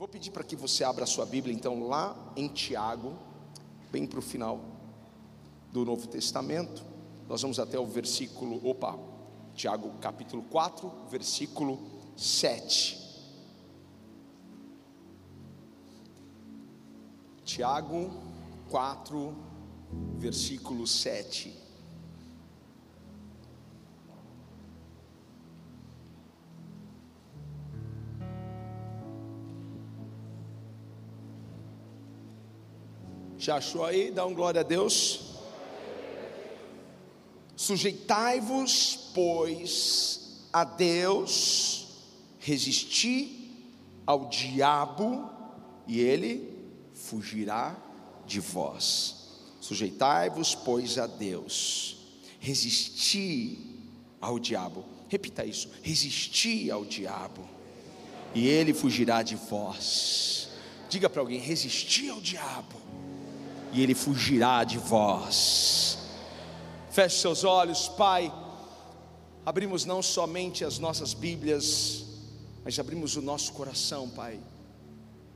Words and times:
Vou 0.00 0.08
pedir 0.08 0.30
para 0.30 0.42
que 0.42 0.56
você 0.56 0.82
abra 0.82 1.04
a 1.04 1.06
sua 1.06 1.26
Bíblia, 1.26 1.54
então, 1.54 1.86
lá 1.86 2.32
em 2.34 2.48
Tiago, 2.48 3.18
bem 3.92 4.06
para 4.06 4.18
o 4.18 4.22
final 4.22 4.58
do 5.70 5.84
Novo 5.84 6.08
Testamento. 6.08 6.82
Nós 7.28 7.42
vamos 7.42 7.58
até 7.58 7.78
o 7.78 7.84
versículo, 7.84 8.66
opa, 8.66 8.98
Tiago 9.54 9.90
capítulo 10.00 10.42
4, 10.44 10.90
versículo 11.10 11.78
7. 12.16 12.98
Tiago 17.44 18.10
4, 18.70 19.36
versículo 20.16 20.86
7. 20.86 21.59
Já 33.40 33.56
achou 33.56 33.86
aí? 33.86 34.10
Dá 34.10 34.26
um 34.26 34.34
glória 34.34 34.60
a 34.60 34.62
Deus. 34.62 35.20
Sujeitai-vos, 37.56 39.12
pois, 39.14 40.44
a 40.52 40.62
Deus, 40.62 41.86
resisti 42.38 43.64
ao 44.04 44.28
diabo, 44.28 45.30
e 45.88 46.00
ele 46.00 46.54
fugirá 46.92 47.74
de 48.26 48.40
vós. 48.40 49.16
Sujeitai-vos, 49.58 50.54
pois, 50.54 50.98
a 50.98 51.06
Deus, 51.06 51.96
resisti 52.40 53.58
ao 54.20 54.38
diabo. 54.38 54.84
Repita 55.08 55.46
isso: 55.46 55.70
resisti 55.82 56.70
ao 56.70 56.84
diabo, 56.84 57.48
e 58.34 58.46
ele 58.46 58.74
fugirá 58.74 59.22
de 59.22 59.36
vós. 59.36 60.50
Diga 60.90 61.08
para 61.08 61.22
alguém: 61.22 61.40
resisti 61.40 62.10
ao 62.10 62.20
diabo 62.20 62.89
e 63.72 63.82
ele 63.82 63.94
fugirá 63.94 64.64
de 64.64 64.78
vós. 64.78 65.98
Feche 66.90 67.18
seus 67.18 67.44
olhos, 67.44 67.88
Pai. 67.88 68.32
Abrimos 69.44 69.84
não 69.84 70.02
somente 70.02 70.64
as 70.64 70.78
nossas 70.78 71.14
Bíblias, 71.14 72.04
mas 72.64 72.78
abrimos 72.78 73.16
o 73.16 73.22
nosso 73.22 73.52
coração, 73.52 74.08
Pai, 74.08 74.40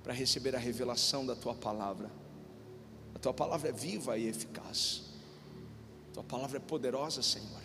para 0.03 0.13
receber 0.13 0.55
a 0.55 0.59
revelação 0.59 1.25
da 1.25 1.35
Tua 1.35 1.55
palavra. 1.55 2.11
A 3.15 3.19
Tua 3.19 3.33
palavra 3.33 3.69
é 3.69 3.73
viva 3.73 4.19
e 4.19 4.29
eficaz, 4.29 5.03
a 6.11 6.15
Tua 6.15 6.25
palavra 6.25 6.59
é 6.59 6.61
poderosa, 6.61 7.23
Senhor. 7.23 7.63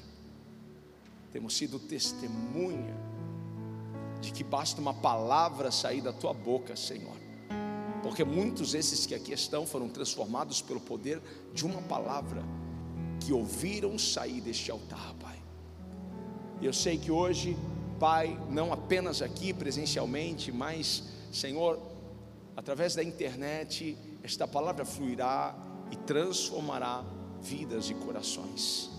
Temos 1.31 1.55
sido 1.55 1.77
testemunha 1.79 2.95
de 4.21 4.31
que 4.31 4.43
basta 4.43 4.81
uma 4.81 4.93
palavra 4.93 5.71
sair 5.71 6.01
da 6.01 6.13
Tua 6.13 6.33
boca, 6.33 6.75
Senhor 6.75 7.28
porque 8.01 8.23
muitos 8.23 8.71
desses 8.71 9.05
que 9.05 9.13
aqui 9.13 9.33
estão 9.33 9.65
foram 9.65 9.89
transformados 9.89 10.61
pelo 10.61 10.79
poder 10.79 11.21
de 11.53 11.65
uma 11.65 11.81
palavra 11.81 12.43
que 13.19 13.33
ouviram 13.33 13.97
sair 13.99 14.41
deste 14.41 14.71
altar, 14.71 15.13
Pai. 15.19 15.37
Eu 16.61 16.73
sei 16.73 16.97
que 16.97 17.11
hoje, 17.11 17.57
Pai, 17.99 18.39
não 18.49 18.71
apenas 18.71 19.21
aqui 19.21 19.53
presencialmente, 19.53 20.51
mas, 20.51 21.03
Senhor, 21.31 21.79
através 22.55 22.95
da 22.95 23.03
internet, 23.03 23.97
esta 24.23 24.47
palavra 24.47 24.85
fluirá 24.85 25.55
e 25.91 25.95
transformará 25.95 27.03
vidas 27.41 27.89
e 27.89 27.93
corações. 27.93 28.89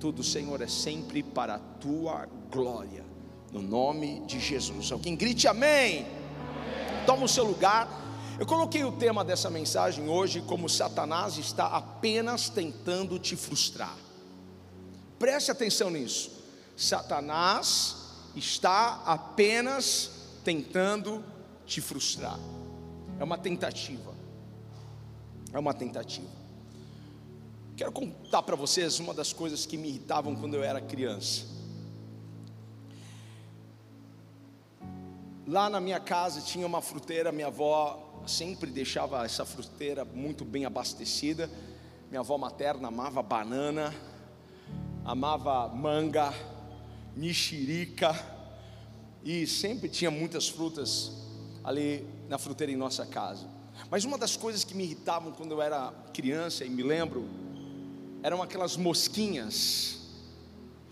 Tudo, 0.00 0.22
Senhor, 0.22 0.60
é 0.60 0.66
sempre 0.66 1.22
para 1.22 1.54
a 1.54 1.58
tua 1.58 2.26
glória, 2.50 3.04
no 3.52 3.62
nome 3.62 4.20
de 4.26 4.40
Jesus. 4.40 4.90
Alguém 4.90 5.14
grite 5.14 5.46
amém. 5.46 6.00
amém. 6.00 6.06
Toma 7.06 7.24
o 7.24 7.28
seu 7.28 7.44
lugar. 7.44 8.01
Eu 8.42 8.46
coloquei 8.46 8.82
o 8.82 8.90
tema 8.90 9.24
dessa 9.24 9.48
mensagem 9.48 10.08
hoje 10.08 10.40
como 10.40 10.68
Satanás 10.68 11.38
está 11.38 11.66
apenas 11.66 12.48
tentando 12.48 13.16
te 13.16 13.36
frustrar. 13.36 13.96
Preste 15.16 15.52
atenção 15.52 15.88
nisso. 15.88 16.42
Satanás 16.76 17.98
está 18.34 19.00
apenas 19.06 20.10
tentando 20.42 21.24
te 21.64 21.80
frustrar. 21.80 22.36
É 23.20 23.22
uma 23.22 23.38
tentativa. 23.38 24.12
É 25.52 25.58
uma 25.60 25.72
tentativa. 25.72 26.26
Quero 27.76 27.92
contar 27.92 28.42
para 28.42 28.56
vocês 28.56 28.98
uma 28.98 29.14
das 29.14 29.32
coisas 29.32 29.64
que 29.64 29.78
me 29.78 29.88
irritavam 29.88 30.34
quando 30.34 30.54
eu 30.54 30.64
era 30.64 30.80
criança. 30.80 31.44
Lá 35.46 35.70
na 35.70 35.80
minha 35.80 36.00
casa 36.00 36.40
tinha 36.40 36.66
uma 36.66 36.82
fruteira, 36.82 37.30
minha 37.30 37.46
avó 37.46 38.01
sempre 38.26 38.70
deixava 38.70 39.24
essa 39.24 39.44
fruteira 39.44 40.04
muito 40.04 40.44
bem 40.44 40.64
abastecida. 40.64 41.50
Minha 42.10 42.20
avó 42.20 42.36
materna 42.38 42.88
amava 42.88 43.22
banana, 43.22 43.94
amava 45.04 45.68
manga, 45.68 46.32
mexerica 47.16 48.14
e 49.24 49.46
sempre 49.46 49.88
tinha 49.88 50.10
muitas 50.10 50.48
frutas 50.48 51.12
ali 51.62 52.06
na 52.28 52.38
fruteira 52.38 52.72
em 52.72 52.76
nossa 52.76 53.06
casa. 53.06 53.46
Mas 53.90 54.04
uma 54.04 54.18
das 54.18 54.36
coisas 54.36 54.64
que 54.64 54.74
me 54.74 54.84
irritavam 54.84 55.32
quando 55.32 55.52
eu 55.52 55.62
era 55.62 55.92
criança 56.12 56.64
e 56.64 56.70
me 56.70 56.82
lembro 56.82 57.28
eram 58.22 58.42
aquelas 58.42 58.76
mosquinhas. 58.76 60.01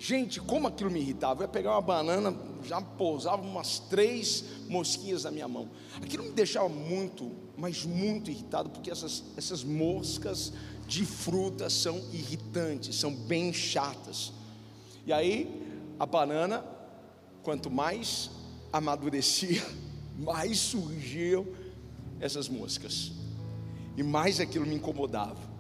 Gente, 0.03 0.41
como 0.41 0.67
aquilo 0.67 0.91
me 0.91 0.99
irritava. 0.99 1.43
Eu 1.43 1.45
ia 1.45 1.49
pegar 1.49 1.73
uma 1.73 1.83
banana, 1.83 2.35
já 2.65 2.81
pousava 2.81 3.43
umas 3.43 3.79
três 3.79 4.43
mosquinhas 4.67 5.25
na 5.25 5.31
minha 5.31 5.47
mão. 5.47 5.69
Aquilo 5.97 6.25
me 6.25 6.31
deixava 6.31 6.71
muito, 6.71 7.31
mas 7.55 7.85
muito 7.85 8.31
irritado, 8.31 8.71
porque 8.71 8.91
essas, 8.91 9.23
essas 9.37 9.63
moscas 9.63 10.55
de 10.89 11.05
fruta 11.05 11.69
são 11.69 11.99
irritantes, 12.15 12.97
são 12.97 13.13
bem 13.13 13.53
chatas. 13.53 14.33
E 15.07 15.13
aí, 15.13 15.63
a 15.99 16.07
banana, 16.07 16.65
quanto 17.43 17.71
mais 17.71 18.31
amadurecia, 18.73 19.63
mais 20.17 20.61
surgiam 20.61 21.47
essas 22.19 22.49
moscas, 22.49 23.13
e 23.99 24.03
mais 24.03 24.41
aquilo 24.41 24.65
me 24.65 24.77
incomodava. 24.77 25.51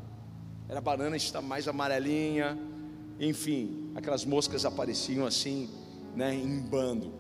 Era 0.66 0.78
a 0.78 0.82
banana 0.82 1.14
está 1.14 1.42
mais 1.42 1.68
amarelinha, 1.68 2.58
enfim, 3.18 3.79
aquelas 3.94 4.24
moscas 4.24 4.64
apareciam 4.64 5.26
assim, 5.26 5.68
né, 6.14 6.34
em 6.34 6.60
bando. 6.60 7.12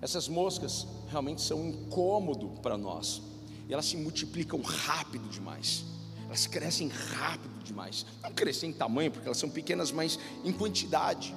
Essas 0.00 0.28
moscas 0.28 0.86
realmente 1.08 1.42
são 1.42 1.60
um 1.60 1.68
incômodo 1.70 2.50
para 2.62 2.76
nós. 2.76 3.22
E 3.68 3.72
elas 3.72 3.86
se 3.86 3.96
multiplicam 3.96 4.60
rápido 4.60 5.28
demais. 5.28 5.84
Elas 6.26 6.46
crescem 6.46 6.88
rápido 6.88 7.62
demais. 7.62 8.06
Não 8.22 8.32
crescem 8.32 8.70
em 8.70 8.72
tamanho, 8.72 9.10
porque 9.10 9.26
elas 9.26 9.38
são 9.38 9.50
pequenas, 9.50 9.90
mas 9.90 10.18
em 10.44 10.52
quantidade. 10.52 11.34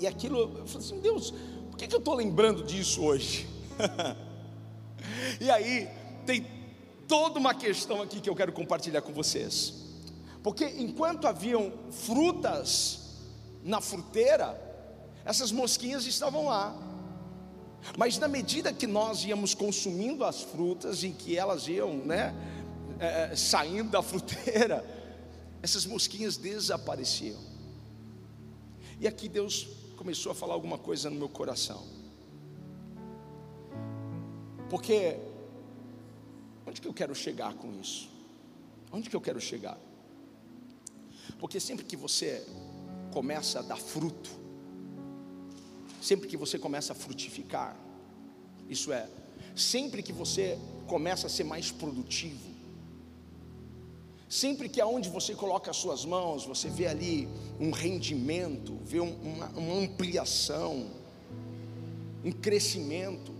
E 0.00 0.06
aquilo, 0.06 0.58
eu 0.58 0.66
falei 0.66 0.86
assim, 0.86 1.00
Deus, 1.00 1.32
por 1.70 1.76
que, 1.76 1.86
que 1.86 1.94
eu 1.94 1.98
estou 1.98 2.14
lembrando 2.14 2.64
disso 2.64 3.02
hoje? 3.02 3.48
e 5.40 5.50
aí, 5.50 5.88
tem 6.26 6.46
toda 7.06 7.38
uma 7.38 7.54
questão 7.54 8.02
aqui 8.02 8.20
que 8.20 8.28
eu 8.28 8.34
quero 8.34 8.52
compartilhar 8.52 9.02
com 9.02 9.12
vocês. 9.12 9.81
Porque 10.42 10.64
enquanto 10.64 11.26
haviam 11.26 11.72
frutas 11.90 13.20
na 13.62 13.80
fruteira, 13.80 14.60
essas 15.24 15.52
mosquinhas 15.52 16.04
estavam 16.04 16.46
lá. 16.46 16.74
Mas 17.96 18.18
na 18.18 18.28
medida 18.28 18.72
que 18.72 18.86
nós 18.86 19.24
íamos 19.24 19.54
consumindo 19.54 20.24
as 20.24 20.42
frutas 20.42 21.02
e 21.04 21.10
que 21.10 21.36
elas 21.36 21.68
iam, 21.68 21.96
né, 21.98 22.34
é, 22.98 23.32
é 23.32 23.36
saindo 23.36 23.90
da 23.90 24.02
fruteira, 24.02 24.84
essas 25.62 25.86
mosquinhas 25.86 26.36
desapareciam. 26.36 27.40
E 29.00 29.06
aqui 29.06 29.28
Deus 29.28 29.68
começou 29.96 30.32
a 30.32 30.34
falar 30.34 30.54
alguma 30.54 30.78
coisa 30.78 31.08
no 31.08 31.16
meu 31.16 31.28
coração. 31.28 31.86
Porque 34.68 35.18
onde 36.66 36.80
que 36.80 36.88
eu 36.88 36.94
quero 36.94 37.14
chegar 37.14 37.54
com 37.54 37.72
isso? 37.80 38.08
Onde 38.90 39.08
que 39.08 39.14
eu 39.14 39.20
quero 39.20 39.40
chegar? 39.40 39.78
Porque 41.38 41.58
sempre 41.60 41.84
que 41.84 41.96
você 41.96 42.46
começa 43.12 43.60
a 43.60 43.62
dar 43.62 43.76
fruto, 43.76 44.30
sempre 46.00 46.28
que 46.28 46.36
você 46.36 46.58
começa 46.58 46.92
a 46.92 46.96
frutificar, 46.96 47.76
isso 48.68 48.92
é, 48.92 49.08
sempre 49.54 50.02
que 50.02 50.12
você 50.12 50.58
começa 50.86 51.26
a 51.26 51.30
ser 51.30 51.44
mais 51.44 51.70
produtivo, 51.70 52.50
sempre 54.28 54.68
que 54.68 54.80
aonde 54.80 55.08
você 55.08 55.34
coloca 55.34 55.70
as 55.70 55.76
suas 55.76 56.04
mãos, 56.04 56.46
você 56.46 56.68
vê 56.68 56.86
ali 56.86 57.28
um 57.60 57.70
rendimento, 57.70 58.78
vê 58.84 58.98
uma, 58.98 59.48
uma 59.50 59.74
ampliação, 59.74 60.90
um 62.24 62.32
crescimento, 62.32 63.32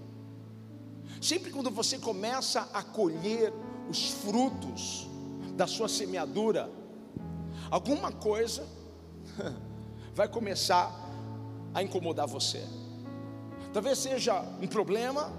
sempre 1.21 1.51
quando 1.51 1.71
você 1.71 1.99
começa 1.99 2.69
a 2.73 2.83
colher 2.83 3.53
os 3.89 4.11
frutos 4.11 5.07
da 5.57 5.67
sua 5.67 5.89
semeadura, 5.89 6.71
alguma 7.73 8.13
coisa 8.13 8.69
vai 10.15 10.29
começar 10.29 10.93
a 11.73 11.83
incomodar 11.83 12.27
você. 12.27 12.63
Talvez 13.73 13.99
seja 13.99 14.43
um 14.61 14.67
problema, 14.67 15.33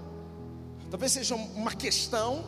talvez 0.90 1.12
seja 1.12 1.36
uma 1.36 1.72
questão 1.72 2.44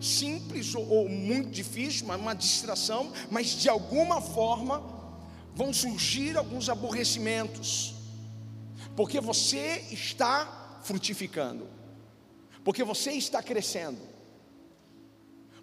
simples 0.00 0.74
ou, 0.74 0.88
ou 0.88 1.08
muito 1.10 1.50
difícil, 1.50 2.06
uma, 2.06 2.16
uma 2.16 2.34
distração, 2.34 3.12
mas 3.30 3.48
de 3.48 3.68
alguma 3.68 4.18
forma 4.22 4.82
vão 5.54 5.74
surgir 5.74 6.38
alguns 6.38 6.70
aborrecimentos, 6.70 7.94
porque 8.96 9.20
você 9.20 9.84
está 9.90 10.80
frutificando, 10.84 11.68
porque 12.64 12.82
você 12.82 13.12
está 13.12 13.42
crescendo, 13.42 14.00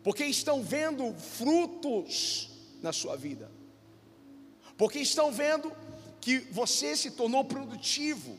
porque 0.03 0.23
estão 0.25 0.61
vendo 0.61 1.11
frutos 1.15 2.58
na 2.81 2.93
sua 2.93 3.15
vida, 3.15 3.51
porque 4.77 4.99
estão 4.99 5.31
vendo 5.31 5.71
que 6.21 6.39
você 6.51 6.95
se 6.95 7.11
tornou 7.11 7.43
produtivo, 7.45 8.37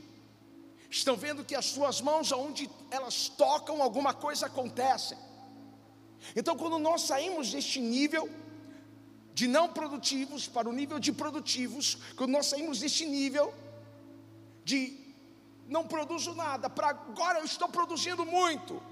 estão 0.91 1.17
vendo 1.17 1.45
que 1.45 1.55
as 1.55 1.67
suas 1.67 2.01
mãos, 2.01 2.33
aonde 2.33 2.69
elas 2.91 3.29
tocam, 3.29 3.83
alguma 3.83 4.13
coisa 4.13 4.47
acontece. 4.47 5.17
Então, 6.37 6.57
quando 6.57 6.79
nós 6.79 7.03
saímos 7.03 7.51
deste 7.51 7.81
nível 7.81 8.29
de 9.33 9.47
não 9.47 9.73
produtivos 9.73 10.47
para 10.49 10.69
o 10.69 10.73
nível 10.73 10.99
de 10.99 11.13
produtivos, 11.13 11.97
quando 12.17 12.31
nós 12.31 12.47
saímos 12.47 12.81
deste 12.81 13.07
nível 13.07 13.55
de 14.65 14.99
não 15.67 15.87
produzo 15.87 16.35
nada, 16.35 16.69
para 16.69 16.89
agora 16.89 17.39
eu 17.39 17.45
estou 17.45 17.69
produzindo 17.69 18.27
muito, 18.27 18.83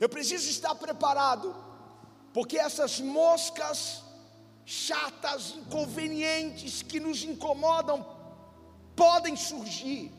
eu 0.00 0.08
preciso 0.08 0.48
estar 0.48 0.74
preparado, 0.74 1.54
porque 2.32 2.58
essas 2.58 2.98
moscas 3.00 4.02
chatas, 4.70 5.54
inconvenientes, 5.56 6.82
que 6.82 7.00
nos 7.00 7.24
incomodam, 7.24 8.06
podem 8.94 9.34
surgir, 9.34 10.12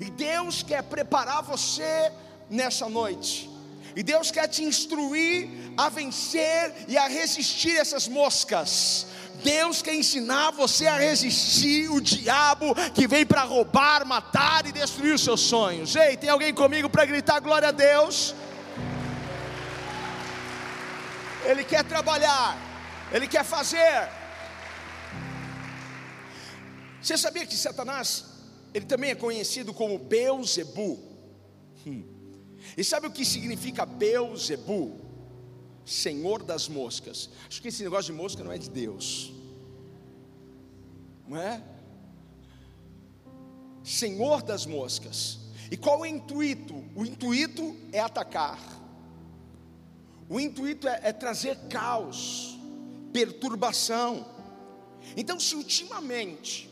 e 0.00 0.08
Deus 0.10 0.62
quer 0.62 0.82
preparar 0.84 1.42
você 1.42 2.10
nessa 2.48 2.88
noite. 2.88 3.50
E 3.94 4.02
Deus 4.02 4.30
quer 4.30 4.48
te 4.48 4.62
instruir 4.64 5.50
a 5.76 5.90
vencer 5.90 6.86
e 6.88 6.96
a 6.96 7.08
resistir 7.08 7.76
essas 7.76 8.08
moscas. 8.08 9.06
Deus 9.42 9.82
quer 9.82 9.94
ensinar 9.94 10.52
você 10.52 10.86
a 10.86 10.96
resistir 10.96 11.90
o 11.90 12.00
diabo 12.00 12.74
que 12.94 13.06
vem 13.06 13.26
para 13.26 13.42
roubar, 13.42 14.06
matar 14.06 14.64
e 14.66 14.72
destruir 14.72 15.14
os 15.14 15.22
seus 15.22 15.42
sonhos. 15.42 15.94
Ei, 15.94 16.16
tem 16.16 16.30
alguém 16.30 16.54
comigo 16.54 16.88
para 16.88 17.04
gritar 17.04 17.40
glória 17.40 17.68
a 17.68 17.72
Deus? 17.72 18.34
Ele 21.44 21.64
quer 21.64 21.84
trabalhar, 21.84 22.67
ele 23.12 23.26
quer 23.26 23.44
fazer. 23.44 24.08
Você 27.00 27.16
sabia 27.16 27.46
que 27.46 27.56
Satanás, 27.56 28.24
ele 28.74 28.84
também 28.84 29.10
é 29.10 29.14
conhecido 29.14 29.72
como 29.72 29.98
Beuzebu? 29.98 30.98
Hum. 31.86 32.04
E 32.76 32.84
sabe 32.84 33.06
o 33.06 33.10
que 33.10 33.24
significa 33.24 33.86
Beuzebu? 33.86 35.00
Senhor 35.84 36.42
das 36.42 36.68
moscas. 36.68 37.30
Acho 37.48 37.62
que 37.62 37.68
esse 37.68 37.82
negócio 37.82 38.12
de 38.12 38.20
mosca 38.20 38.44
não 38.44 38.52
é 38.52 38.58
de 38.58 38.68
Deus. 38.68 39.32
Não 41.26 41.38
é? 41.38 41.62
Senhor 43.82 44.42
das 44.42 44.66
moscas. 44.66 45.38
E 45.70 45.76
qual 45.76 46.04
é 46.04 46.08
o 46.10 46.14
intuito? 46.14 46.74
O 46.94 47.06
intuito 47.06 47.74
é 47.90 48.00
atacar. 48.00 48.58
O 50.28 50.38
intuito 50.38 50.86
é, 50.86 51.00
é 51.04 51.12
trazer 51.12 51.56
caos, 51.70 52.57
perturbação. 53.12 54.26
Então, 55.16 55.38
se 55.38 55.54
ultimamente, 55.54 56.70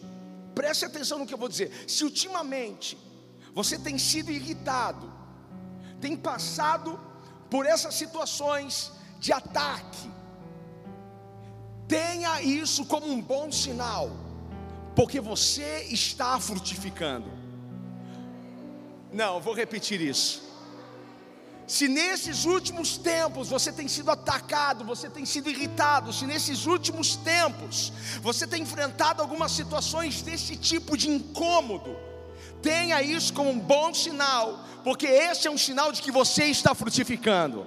preste 0.55 0.85
atenção 0.85 1.19
no 1.19 1.27
que 1.27 1.35
eu 1.35 1.38
vou 1.38 1.49
dizer, 1.49 1.71
se 1.87 2.05
ultimamente 2.05 2.97
você 3.55 3.79
tem 3.79 3.99
sido 3.99 4.31
irritado, 4.31 5.12
tem 6.00 6.17
passado 6.17 7.00
por 7.50 7.65
essas 7.65 7.94
situações 7.94 8.93
de 9.19 9.33
ataque, 9.33 10.11
tenha 11.88 12.43
isso 12.43 12.85
como 12.85 13.06
um 13.06 13.21
bom 13.21 13.50
sinal, 13.50 14.11
porque 14.94 15.21
você 15.21 15.87
está 15.91 16.39
frutificando. 16.39 17.31
Não, 19.12 19.41
vou 19.41 19.55
repetir 19.55 20.00
isso. 20.00 20.45
Se 21.67 21.89
nesses 21.89 22.45
últimos 22.45 22.97
tempos 22.97 23.49
você 23.49 23.73
tem 23.73 23.89
sido 23.89 24.11
atacado, 24.11 24.85
você 24.85 25.11
tem 25.11 25.27
sido 25.27 25.51
irritado, 25.51 26.13
se 26.13 26.25
nesses 26.25 26.65
últimos 26.65 27.17
tempos 27.17 27.93
você 28.23 28.47
tem 28.47 28.63
enfrentado 28.63 29.21
algumas 29.21 29.51
situações 29.51 30.23
desse 30.23 30.57
tipo 30.57 30.97
de 30.97 31.11
incômodo, 31.11 31.97
tenha 32.63 33.03
isso 33.03 33.33
como 33.33 33.51
um 33.51 33.59
bom 33.59 33.93
sinal, 33.93 34.65
porque 34.85 35.07
esse 35.07 35.49
é 35.49 35.51
um 35.51 35.59
sinal 35.59 35.91
de 35.91 36.01
que 36.01 36.13
você 36.13 36.45
está 36.45 36.73
frutificando. 36.73 37.67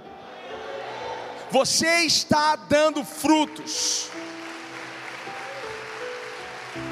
Você 1.52 2.04
está 2.06 2.56
dando 2.56 3.04
frutos. 3.04 4.10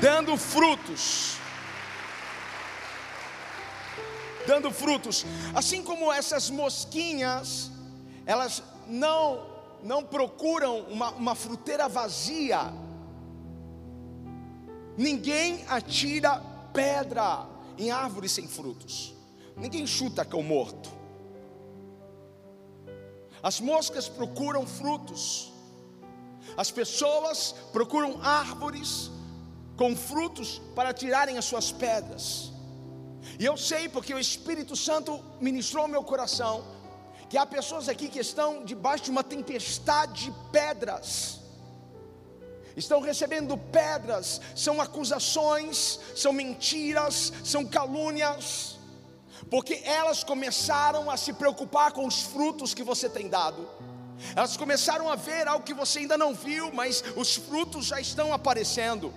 Dando 0.02 0.36
frutos. 0.36 1.37
Dando 4.48 4.72
frutos. 4.72 5.26
Assim 5.54 5.84
como 5.84 6.12
essas 6.12 6.50
mosquinhas, 6.50 7.70
elas 8.26 8.64
não 8.88 9.56
não 9.84 10.04
procuram 10.04 10.80
uma, 10.82 11.12
uma 11.12 11.36
fruteira 11.36 11.88
vazia. 11.88 12.74
Ninguém 14.98 15.64
atira 15.70 16.42
pedra 16.74 17.46
em 17.78 17.92
árvores 17.92 18.32
sem 18.32 18.48
frutos. 18.48 19.14
Ninguém 19.56 19.86
chuta 19.86 20.26
cão 20.26 20.42
morto. 20.42 20.90
As 23.42 23.60
moscas 23.60 24.10
procuram 24.10 24.66
frutos. 24.66 25.54
As 26.56 26.72
pessoas 26.72 27.54
procuram 27.72 28.20
árvores 28.22 29.12
com 29.76 29.96
frutos 29.96 30.60
para 30.76 30.94
tirarem 30.94 31.38
as 31.38 31.46
suas 31.46 31.72
pedras. 31.72 32.52
E 33.40 33.46
eu 33.46 33.58
sei 33.58 33.88
porque 33.90 34.14
o 34.14 34.20
Espírito 34.20 34.76
Santo 34.76 35.24
ministrou 35.40 35.88
meu 35.88 36.04
coração 36.04 36.64
que 37.30 37.38
há 37.38 37.46
pessoas 37.46 37.90
aqui 37.90 38.08
que 38.08 38.20
estão 38.20 38.64
debaixo 38.64 39.06
de 39.06 39.12
uma 39.12 39.24
tempestade 39.24 40.26
de 40.26 40.34
pedras 40.52 41.38
estão 42.78 43.02
recebendo 43.02 43.58
pedras, 43.58 44.40
são 44.56 44.80
acusações, 44.80 46.00
são 46.16 46.32
mentiras, 46.32 47.34
são 47.44 47.66
calúnias, 47.66 48.78
porque 49.50 49.82
elas 49.84 50.24
começaram 50.24 51.10
a 51.10 51.18
se 51.18 51.34
preocupar 51.34 51.92
com 51.92 52.06
os 52.06 52.22
frutos 52.22 52.76
que 52.76 52.84
você 52.84 53.10
tem 53.10 53.28
dado. 53.28 53.68
Elas 54.36 54.56
começaram 54.56 55.10
a 55.10 55.16
ver 55.16 55.48
algo 55.48 55.66
que 55.66 55.74
você 55.74 56.00
ainda 56.00 56.18
não 56.18 56.34
viu, 56.34 56.72
mas 56.72 57.04
os 57.16 57.36
frutos 57.36 57.88
já 57.88 58.00
estão 58.00 58.32
aparecendo. 58.32 59.14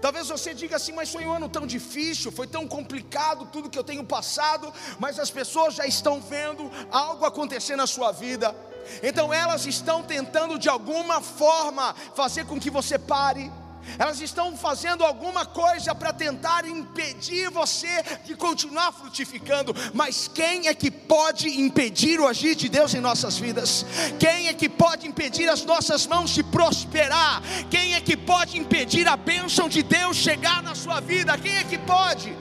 Talvez 0.00 0.28
você 0.28 0.54
diga 0.54 0.76
assim, 0.76 0.92
mas 0.92 1.10
foi 1.10 1.26
um 1.26 1.32
ano 1.32 1.48
tão 1.48 1.66
difícil, 1.66 2.30
foi 2.30 2.46
tão 2.46 2.66
complicado 2.66 3.48
tudo 3.52 3.70
que 3.70 3.78
eu 3.78 3.84
tenho 3.84 4.04
passado, 4.04 4.72
mas 4.98 5.18
as 5.18 5.30
pessoas 5.30 5.74
já 5.74 5.86
estão 5.86 6.20
vendo 6.20 6.70
algo 6.90 7.24
acontecer 7.24 7.76
na 7.76 7.86
sua 7.86 8.12
vida. 8.12 8.54
Então 9.02 9.32
elas 9.32 9.66
estão 9.66 10.02
tentando 10.02 10.58
de 10.58 10.68
alguma 10.68 11.20
forma 11.20 11.94
fazer 12.14 12.46
com 12.46 12.58
que 12.58 12.70
você 12.70 12.98
pare. 12.98 13.50
Elas 13.98 14.20
estão 14.20 14.56
fazendo 14.56 15.04
alguma 15.04 15.44
coisa 15.44 15.94
para 15.94 16.12
tentar 16.12 16.66
impedir 16.66 17.50
você 17.50 18.02
de 18.24 18.34
continuar 18.34 18.92
frutificando, 18.92 19.74
mas 19.94 20.28
quem 20.28 20.68
é 20.68 20.74
que 20.74 20.90
pode 20.90 21.48
impedir 21.60 22.20
o 22.20 22.26
agir 22.26 22.54
de 22.54 22.68
Deus 22.68 22.94
em 22.94 23.00
nossas 23.00 23.38
vidas? 23.38 23.84
Quem 24.18 24.48
é 24.48 24.52
que 24.52 24.68
pode 24.68 25.06
impedir 25.06 25.48
as 25.48 25.64
nossas 25.64 26.06
mãos 26.06 26.30
de 26.30 26.42
prosperar? 26.42 27.42
Quem 27.70 27.94
é 27.94 28.00
que 28.00 28.16
pode 28.16 28.58
impedir 28.58 29.08
a 29.08 29.16
bênção 29.16 29.68
de 29.68 29.82
Deus 29.82 30.16
chegar 30.16 30.62
na 30.62 30.74
sua 30.74 31.00
vida? 31.00 31.36
Quem 31.38 31.56
é 31.56 31.64
que 31.64 31.78
pode? 31.78 32.36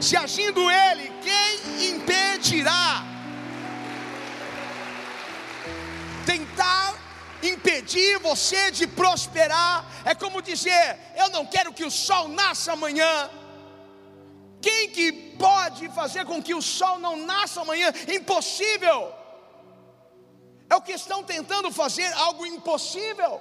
Se 0.00 0.16
agindo 0.16 0.70
Ele, 0.70 1.12
quem 1.22 1.94
impedirá? 1.94 3.16
tentar 6.26 7.05
impedir 7.48 8.18
você 8.20 8.70
de 8.70 8.86
prosperar, 8.86 9.84
é 10.04 10.14
como 10.14 10.42
dizer: 10.42 10.98
eu 11.16 11.28
não 11.30 11.44
quero 11.46 11.72
que 11.72 11.84
o 11.84 11.90
sol 11.90 12.28
nasça 12.28 12.72
amanhã. 12.72 13.30
Quem 14.60 14.90
que 14.90 15.12
pode 15.38 15.88
fazer 15.90 16.24
com 16.24 16.42
que 16.42 16.54
o 16.54 16.62
sol 16.62 16.98
não 16.98 17.16
nasça 17.16 17.60
amanhã? 17.60 17.92
Impossível. 18.08 19.12
É 20.68 20.74
o 20.74 20.82
que 20.82 20.92
estão 20.92 21.22
tentando 21.22 21.70
fazer 21.70 22.12
algo 22.14 22.44
impossível. 22.44 23.40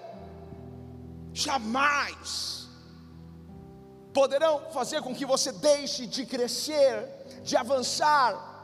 Jamais 1.34 2.56
poderão 4.14 4.72
fazer 4.72 5.02
com 5.02 5.14
que 5.14 5.26
você 5.26 5.52
deixe 5.52 6.06
de 6.06 6.26
crescer, 6.26 7.42
de 7.44 7.58
avançar, 7.58 8.55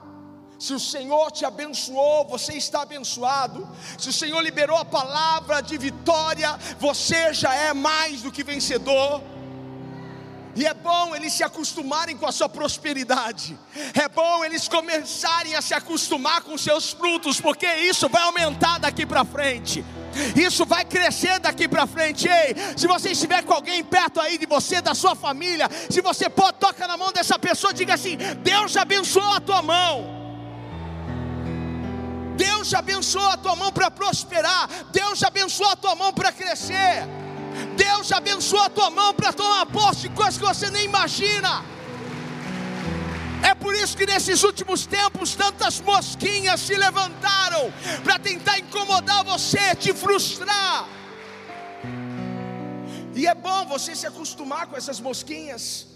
se 0.62 0.76
o 0.76 0.80
Senhor 0.80 1.32
te 1.32 1.44
abençoou, 1.44 2.24
você 2.28 2.54
está 2.54 2.84
abençoado. 2.84 3.68
Se 3.98 4.10
o 4.10 4.14
Senhor 4.14 4.40
liberou 4.42 4.78
a 4.78 4.86
palavra 4.86 5.60
de 5.60 5.76
vitória, 5.76 6.56
você 6.80 7.34
já 7.34 7.52
é 7.52 7.74
mais 7.74 8.22
do 8.22 8.32
que 8.32 8.44
vencedor. 8.44 9.24
E 10.56 10.64
é 10.64 10.74
bom 10.76 11.16
eles 11.16 11.34
se 11.34 11.44
acostumarem 11.44 12.16
com 12.16 12.28
a 12.28 12.32
sua 12.32 12.48
prosperidade. 12.48 13.58
É 13.96 14.08
bom 14.08 14.46
eles 14.46 14.68
começarem 14.68 15.56
a 15.56 15.64
se 15.64 15.74
acostumar 15.74 16.42
com 16.42 16.56
seus 16.60 16.92
frutos, 16.92 17.42
porque 17.42 17.66
isso 17.66 18.08
vai 18.08 18.22
aumentar 18.22 18.78
daqui 18.78 19.04
para 19.04 19.26
frente. 19.26 19.84
Isso 20.36 20.64
vai 20.64 20.86
crescer 20.86 21.40
daqui 21.40 21.68
para 21.68 21.88
frente. 21.88 22.28
Ei, 22.28 22.56
se 22.78 22.86
você 22.86 23.14
estiver 23.14 23.44
com 23.44 23.54
alguém 23.54 23.84
perto 23.84 24.22
aí 24.22 24.38
de 24.38 24.46
você, 24.46 24.80
da 24.80 24.94
sua 24.94 25.16
família, 25.16 25.68
se 25.90 26.02
você 26.02 26.30
pode, 26.30 26.60
toca 26.60 26.88
na 26.88 26.98
mão 26.98 27.12
dessa 27.12 27.40
pessoa, 27.40 27.74
diga 27.74 27.96
assim: 27.96 28.16
Deus 28.44 28.78
abençoou 28.78 29.34
a 29.34 29.42
tua 29.42 29.64
mão. 29.64 30.21
Deus 32.36 32.74
abençoou 32.74 33.30
a 33.30 33.38
tua 33.38 33.56
mão 33.56 33.72
para 33.72 33.92
prosperar. 33.92 34.70
Deus 34.92 35.24
abençoou 35.24 35.70
a 35.70 35.76
tua 35.76 35.96
mão 35.96 36.14
para 36.14 36.32
crescer. 36.32 37.08
Deus 37.76 38.12
abençoa 38.12 38.66
a 38.66 38.70
tua 38.70 38.90
mão 38.90 39.14
para 39.14 39.34
tomar 39.34 39.66
posse 39.66 40.02
de 40.02 40.10
coisas 40.10 40.38
que 40.38 40.46
você 40.46 40.70
nem 40.70 40.86
imagina. 40.86 41.64
É 43.44 43.56
por 43.56 43.74
isso 43.74 43.98
que 43.98 44.06
nesses 44.06 44.44
últimos 44.44 44.86
tempos 44.86 45.36
tantas 45.36 45.82
mosquinhas 45.82 46.62
se 46.62 46.76
levantaram 46.76 47.74
para 48.04 48.20
tentar 48.20 48.60
incomodar 48.60 49.24
você, 49.24 49.76
te 49.76 49.94
frustrar. 49.94 50.88
E 53.16 53.28
é 53.28 53.36
bom 53.36 53.66
você 53.66 53.96
se 53.96 54.08
acostumar 54.08 54.68
com 54.68 54.78
essas 54.78 55.00
mosquinhas. 55.00 55.91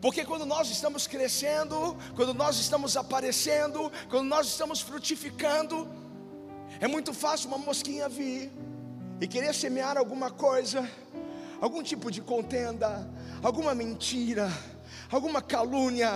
Porque 0.00 0.24
quando 0.24 0.46
nós 0.46 0.70
estamos 0.70 1.06
crescendo, 1.06 1.96
quando 2.14 2.32
nós 2.32 2.58
estamos 2.58 2.96
aparecendo, 2.96 3.90
quando 4.08 4.28
nós 4.28 4.46
estamos 4.46 4.80
frutificando, 4.80 5.88
é 6.80 6.86
muito 6.86 7.12
fácil 7.12 7.48
uma 7.48 7.58
mosquinha 7.58 8.08
vir 8.08 8.52
e 9.20 9.26
querer 9.26 9.52
semear 9.52 9.98
alguma 9.98 10.30
coisa, 10.30 10.88
algum 11.60 11.82
tipo 11.82 12.10
de 12.10 12.20
contenda, 12.20 13.10
alguma 13.42 13.74
mentira, 13.74 14.48
alguma 15.10 15.42
calúnia, 15.42 16.12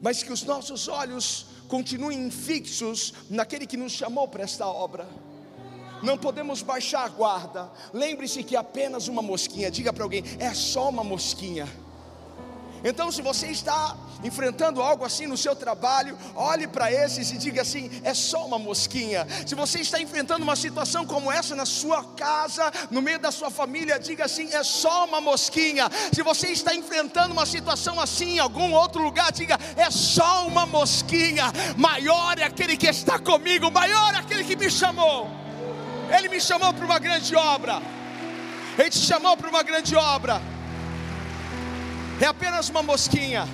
mas 0.00 0.22
que 0.22 0.32
os 0.32 0.44
nossos 0.44 0.88
olhos 0.88 1.46
continuem 1.68 2.30
fixos 2.30 3.12
naquele 3.28 3.66
que 3.66 3.76
nos 3.76 3.92
chamou 3.92 4.26
para 4.26 4.44
esta 4.44 4.66
obra. 4.66 5.06
Não 6.02 6.16
podemos 6.16 6.62
baixar 6.62 7.04
a 7.04 7.08
guarda. 7.08 7.70
Lembre-se 7.92 8.42
que 8.42 8.56
apenas 8.56 9.08
uma 9.08 9.22
mosquinha, 9.22 9.70
diga 9.70 9.92
para 9.92 10.04
alguém, 10.04 10.24
é 10.38 10.52
só 10.54 10.88
uma 10.88 11.04
mosquinha. 11.04 11.68
Então, 12.84 13.10
se 13.10 13.20
você 13.20 13.48
está 13.48 13.96
enfrentando 14.22 14.82
algo 14.82 15.04
assim 15.04 15.26
no 15.26 15.36
seu 15.36 15.54
trabalho, 15.54 16.16
olhe 16.34 16.66
para 16.66 16.92
esses 16.92 17.30
e 17.30 17.38
diga 17.38 17.62
assim: 17.62 17.90
é 18.04 18.14
só 18.14 18.46
uma 18.46 18.58
mosquinha. 18.58 19.26
Se 19.46 19.54
você 19.54 19.80
está 19.80 20.00
enfrentando 20.00 20.42
uma 20.42 20.56
situação 20.56 21.04
como 21.04 21.30
essa 21.30 21.56
na 21.56 21.66
sua 21.66 22.04
casa, 22.14 22.70
no 22.90 23.02
meio 23.02 23.18
da 23.18 23.30
sua 23.30 23.50
família, 23.50 23.98
diga 23.98 24.24
assim: 24.26 24.52
é 24.52 24.62
só 24.62 25.06
uma 25.06 25.20
mosquinha. 25.20 25.90
Se 26.12 26.22
você 26.22 26.48
está 26.48 26.74
enfrentando 26.74 27.32
uma 27.32 27.46
situação 27.46 28.00
assim 28.00 28.36
em 28.36 28.38
algum 28.38 28.72
outro 28.72 29.02
lugar, 29.02 29.32
diga: 29.32 29.58
é 29.76 29.90
só 29.90 30.46
uma 30.46 30.64
mosquinha. 30.66 31.52
Maior 31.76 32.38
é 32.38 32.44
aquele 32.44 32.76
que 32.76 32.86
está 32.86 33.18
comigo, 33.18 33.70
maior 33.70 34.14
é 34.14 34.18
aquele 34.18 34.44
que 34.44 34.56
me 34.56 34.70
chamou. 34.70 35.47
Ele 36.16 36.28
me 36.28 36.40
chamou 36.40 36.72
para 36.72 36.84
uma 36.84 36.98
grande 36.98 37.34
obra. 37.36 37.82
Ele 38.78 38.90
te 38.90 38.98
chamou 38.98 39.36
para 39.36 39.48
uma 39.48 39.62
grande 39.62 39.96
obra 39.96 40.40
é 42.20 42.26
apenas 42.26 42.68
uma 42.68 42.82
mosquinha. 42.82 43.46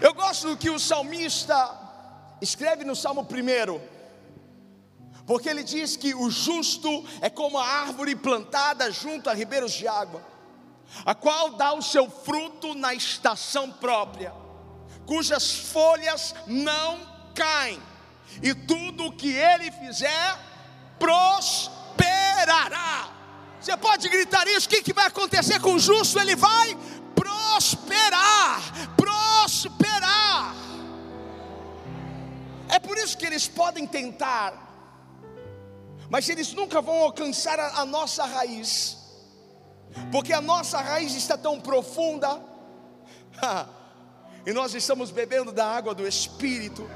Eu 0.00 0.14
gosto 0.14 0.48
do 0.48 0.56
que 0.56 0.70
o 0.70 0.78
salmista 0.78 1.78
escreve 2.40 2.84
no 2.84 2.96
Salmo 2.96 3.20
1, 3.20 3.80
porque 5.26 5.48
ele 5.48 5.62
diz 5.62 5.94
que 5.94 6.14
o 6.14 6.30
justo 6.30 7.04
é 7.20 7.28
como 7.28 7.58
a 7.58 7.66
árvore 7.66 8.16
plantada 8.16 8.90
junto 8.90 9.28
a 9.28 9.34
ribeiros 9.34 9.72
de 9.72 9.86
água, 9.86 10.22
a 11.04 11.14
qual 11.14 11.50
dá 11.50 11.74
o 11.74 11.82
seu 11.82 12.10
fruto 12.10 12.74
na 12.74 12.94
estação 12.94 13.70
própria, 13.70 14.32
cujas 15.04 15.52
folhas 15.52 16.34
não 16.46 16.98
caem, 17.34 17.78
e 18.42 18.54
tudo 18.54 19.06
o 19.06 19.12
que 19.12 19.32
ele 19.32 19.70
fizer 19.70 20.38
prosperará. 21.00 22.90
Você 23.60 23.76
pode 23.76 24.08
gritar 24.08 24.46
isso? 24.46 24.68
O 24.68 24.70
que, 24.70 24.92
vai 24.92 25.06
acontecer 25.06 25.58
com 25.60 25.74
o 25.74 25.78
justo? 25.78 26.20
Ele 26.20 26.36
vai 26.36 26.76
prosperar, 27.14 28.60
prosperar. 28.96 30.54
É 32.68 32.78
por 32.78 32.96
isso 32.96 33.18
que 33.18 33.26
eles 33.26 33.48
podem 33.48 33.86
tentar, 33.86 34.68
mas 36.08 36.28
eles 36.28 36.52
nunca 36.52 36.80
vão 36.80 37.02
alcançar 37.02 37.58
a, 37.58 37.80
a 37.80 37.84
nossa 37.84 38.24
raiz, 38.24 38.96
porque 40.12 40.32
a 40.32 40.40
nossa 40.40 40.80
raiz 40.80 41.14
está 41.14 41.36
tão 41.36 41.60
profunda, 41.60 42.40
e 44.46 44.52
nós 44.52 44.72
estamos 44.72 45.10
bebendo 45.10 45.50
da 45.50 45.66
água 45.66 45.92
do 45.92 46.06
Espírito, 46.06 46.88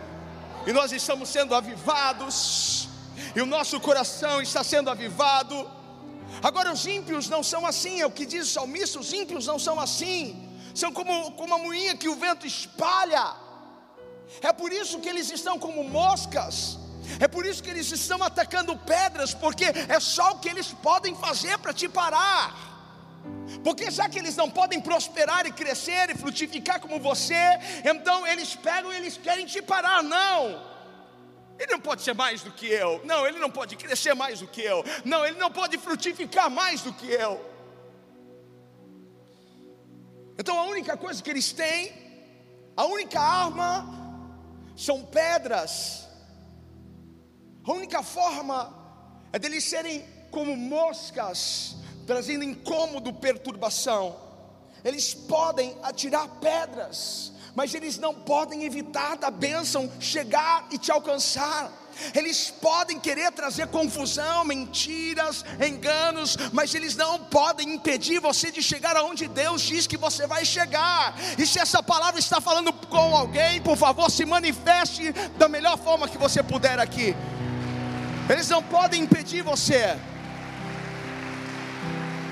e 0.65 0.73
nós 0.73 0.93
estamos 0.93 1.29
sendo 1.29 1.57
avivados, 1.57 2.89
e 3.35 3.41
o 3.41 3.47
nosso 3.47 3.81
coração 3.81 4.41
está 4.43 4.63
sendo 4.65 4.91
avivado 4.91 5.69
Agora, 6.43 6.73
os 6.73 6.87
ímpios 6.87 7.29
não 7.29 7.43
são 7.43 7.67
assim, 7.67 8.01
é 8.01 8.07
o 8.07 8.11
que 8.11 8.27
diz 8.27 8.49
o 8.49 8.53
salmista: 8.53 8.99
os 8.99 9.13
ímpios 9.13 9.47
não 9.47 9.59
são 9.59 9.79
assim, 9.79 10.49
são 10.75 10.93
como, 10.93 11.33
como 11.33 11.55
uma 11.55 11.59
moinha 11.59 11.97
que 11.97 12.09
o 12.09 12.17
vento 12.17 12.47
espalha. 12.47 13.35
É 14.41 14.53
por 14.53 14.73
isso 14.73 14.99
que 15.01 15.09
eles 15.09 15.31
estão 15.31 15.59
como 15.59 15.85
moscas, 15.85 16.79
é 17.21 17.29
por 17.29 17.47
isso 17.47 17.63
que 17.63 17.71
eles 17.71 17.91
estão 17.93 18.23
atacando 18.23 18.77
pedras, 18.77 19.33
porque 19.35 19.67
é 19.89 20.01
só 20.01 20.33
o 20.33 20.39
que 20.39 20.49
eles 20.49 20.69
podem 20.69 21.15
fazer 21.15 21.59
para 21.59 21.73
te 21.73 21.89
parar. 21.89 22.73
Porque 23.63 23.91
já 23.91 24.09
que 24.09 24.19
eles 24.19 24.37
não 24.37 24.51
podem 24.51 24.81
prosperar 24.81 25.47
e 25.47 25.53
crescer 25.53 26.11
e 26.11 26.15
frutificar 26.15 26.79
como 26.81 27.01
você, 27.01 27.43
então 27.85 28.27
eles 28.27 28.55
pegam 28.55 28.93
e 28.93 28.97
eles 28.97 29.17
querem 29.17 29.47
te 29.47 29.63
parar. 29.63 30.03
Não, 30.03 30.61
ele 31.59 31.73
não 31.73 31.81
pode 31.81 32.03
ser 32.03 32.15
mais 32.15 32.43
do 32.43 32.51
que 32.51 32.67
eu. 32.67 33.01
Não, 33.05 33.27
ele 33.27 33.39
não 33.39 33.51
pode 33.51 33.77
crescer 33.77 34.15
mais 34.15 34.41
do 34.41 34.47
que 34.47 34.61
eu. 34.61 34.85
Não, 35.05 35.25
ele 35.25 35.39
não 35.39 35.51
pode 35.51 35.79
frutificar 35.79 36.51
mais 36.51 36.83
do 36.83 36.93
que 36.93 37.07
eu. 37.07 37.41
Então 40.39 40.59
a 40.59 40.65
única 40.65 40.97
coisa 40.97 41.23
que 41.23 41.31
eles 41.31 41.53
têm, 41.53 41.93
a 42.77 42.85
única 42.87 43.21
arma, 43.21 43.87
são 44.77 45.05
pedras. 45.05 46.09
A 47.65 47.73
única 47.73 48.03
forma 48.03 48.75
é 49.33 49.39
deles 49.39 49.65
serem 49.65 50.05
como 50.31 50.57
moscas, 50.57 51.77
trazendo 52.07 52.43
incômodo, 52.43 53.13
perturbação. 53.13 54.21
Eles 54.85 55.15
podem 55.15 55.79
atirar 55.83 56.29
pedras 56.41 57.33
mas 57.55 57.75
eles 57.75 57.99
não 57.99 58.15
podem 58.15 58.65
evitar 58.65 59.17
da 59.17 59.31
bênção 59.31 59.91
chegar 60.01 60.67
e 60.71 60.79
te 60.79 60.91
alcançar. 60.91 61.71
Eles 62.13 62.51
podem 62.51 62.99
querer 62.99 63.31
trazer 63.31 63.69
confusão, 63.69 64.45
mentiras, 64.45 65.45
enganos, 65.65 66.37
mas 66.53 66.75
eles 66.75 66.97
não 66.97 67.21
podem 67.21 67.75
impedir 67.75 68.19
você 68.19 68.51
de 68.51 68.63
chegar 68.63 68.97
aonde 68.97 69.29
Deus 69.29 69.63
diz 69.63 69.87
que 69.87 69.97
você 69.97 70.27
vai 70.27 70.45
chegar. 70.45 71.15
E 71.39 71.47
se 71.47 71.59
essa 71.59 71.83
palavra 71.83 72.19
está 72.19 72.41
falando 72.41 72.73
com 72.73 73.17
alguém, 73.17 73.63
por 73.63 73.77
favor, 73.77 74.11
se 74.11 74.25
manifeste 74.25 75.13
da 75.39 75.49
melhor 75.49 75.79
forma 75.79 76.09
que 76.09 76.19
você 76.19 76.43
puder 76.43 76.81
aqui. 76.81 77.15
Eles 78.29 78.49
não 78.49 78.63
podem 78.63 79.03
impedir 79.03 79.43
você. 79.43 79.97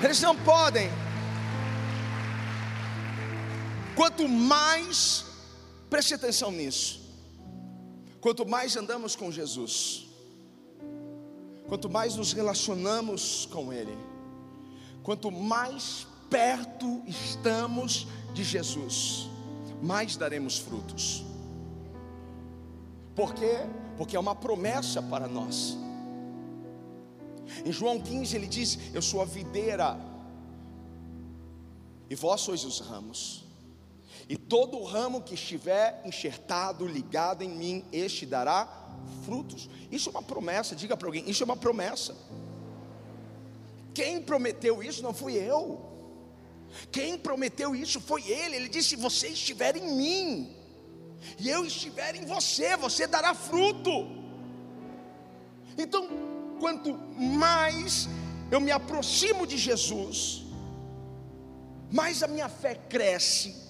Eles 0.03 0.19
não 0.19 0.35
podem. 0.35 0.91
Quanto 3.95 4.27
mais, 4.27 5.25
preste 5.89 6.15
atenção 6.15 6.51
nisso, 6.51 7.01
quanto 8.19 8.45
mais 8.45 8.75
andamos 8.75 9.15
com 9.15 9.31
Jesus, 9.31 10.07
quanto 11.67 11.89
mais 11.89 12.15
nos 12.15 12.33
relacionamos 12.33 13.47
com 13.51 13.71
Ele, 13.71 13.95
quanto 15.03 15.29
mais 15.31 16.07
perto 16.27 17.03
estamos 17.05 18.07
de 18.33 18.43
Jesus, 18.43 19.29
mais 19.81 20.17
daremos 20.17 20.57
frutos. 20.57 21.23
Por 23.15 23.35
quê? 23.35 23.57
Porque 23.95 24.15
é 24.15 24.19
uma 24.19 24.33
promessa 24.33 25.03
para 25.03 25.27
nós. 25.27 25.77
Em 27.63 27.71
João 27.71 28.01
15 28.01 28.35
ele 28.35 28.47
diz: 28.47 28.79
Eu 28.91 29.03
sou 29.03 29.21
a 29.21 29.25
videira, 29.25 29.95
e 32.09 32.15
vós 32.15 32.41
sois 32.41 32.63
os 32.63 32.79
ramos. 32.79 33.42
E 34.29 34.37
todo 34.37 34.81
ramo 34.83 35.21
que 35.21 35.33
estiver 35.33 36.01
enxertado, 36.05 36.87
ligado 36.87 37.43
em 37.43 37.49
mim, 37.49 37.85
este 37.91 38.25
dará 38.25 38.67
frutos. 39.25 39.69
Isso 39.91 40.09
é 40.09 40.11
uma 40.11 40.23
promessa, 40.23 40.75
diga 40.75 40.95
para 40.95 41.07
alguém: 41.07 41.29
isso 41.29 41.43
é 41.43 41.45
uma 41.45 41.57
promessa. 41.57 42.15
Quem 43.93 44.21
prometeu 44.21 44.81
isso 44.81 45.03
não 45.03 45.13
fui 45.13 45.33
eu. 45.33 45.91
Quem 46.91 47.17
prometeu 47.17 47.75
isso 47.75 47.99
foi 47.99 48.27
ele. 48.29 48.55
Ele 48.55 48.69
disse: 48.69 48.89
se 48.89 48.95
você 48.95 49.27
estiver 49.27 49.75
em 49.75 49.95
mim, 49.95 50.55
e 51.37 51.49
eu 51.49 51.65
estiver 51.65 52.15
em 52.15 52.25
você, 52.25 52.75
você 52.77 53.05
dará 53.07 53.33
fruto. 53.33 54.23
Então, 55.77 56.07
quanto 56.59 56.93
mais 56.93 58.07
eu 58.51 58.59
me 58.59 58.71
aproximo 58.71 59.45
de 59.47 59.57
Jesus, 59.57 60.43
mais 61.91 62.23
a 62.23 62.27
minha 62.27 62.49
fé 62.49 62.75
cresce, 62.75 63.62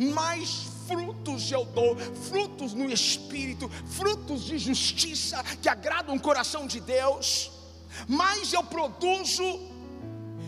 mais 0.00 0.62
frutos 0.86 1.50
eu 1.52 1.64
dou, 1.66 1.96
frutos 1.96 2.72
no 2.74 2.90
espírito, 2.90 3.68
frutos 3.68 4.42
de 4.42 4.58
justiça 4.58 5.42
que 5.62 5.68
agradam 5.68 6.16
o 6.16 6.20
coração 6.20 6.66
de 6.66 6.80
Deus, 6.80 7.52
mais 8.08 8.52
eu 8.52 8.64
produzo 8.64 9.44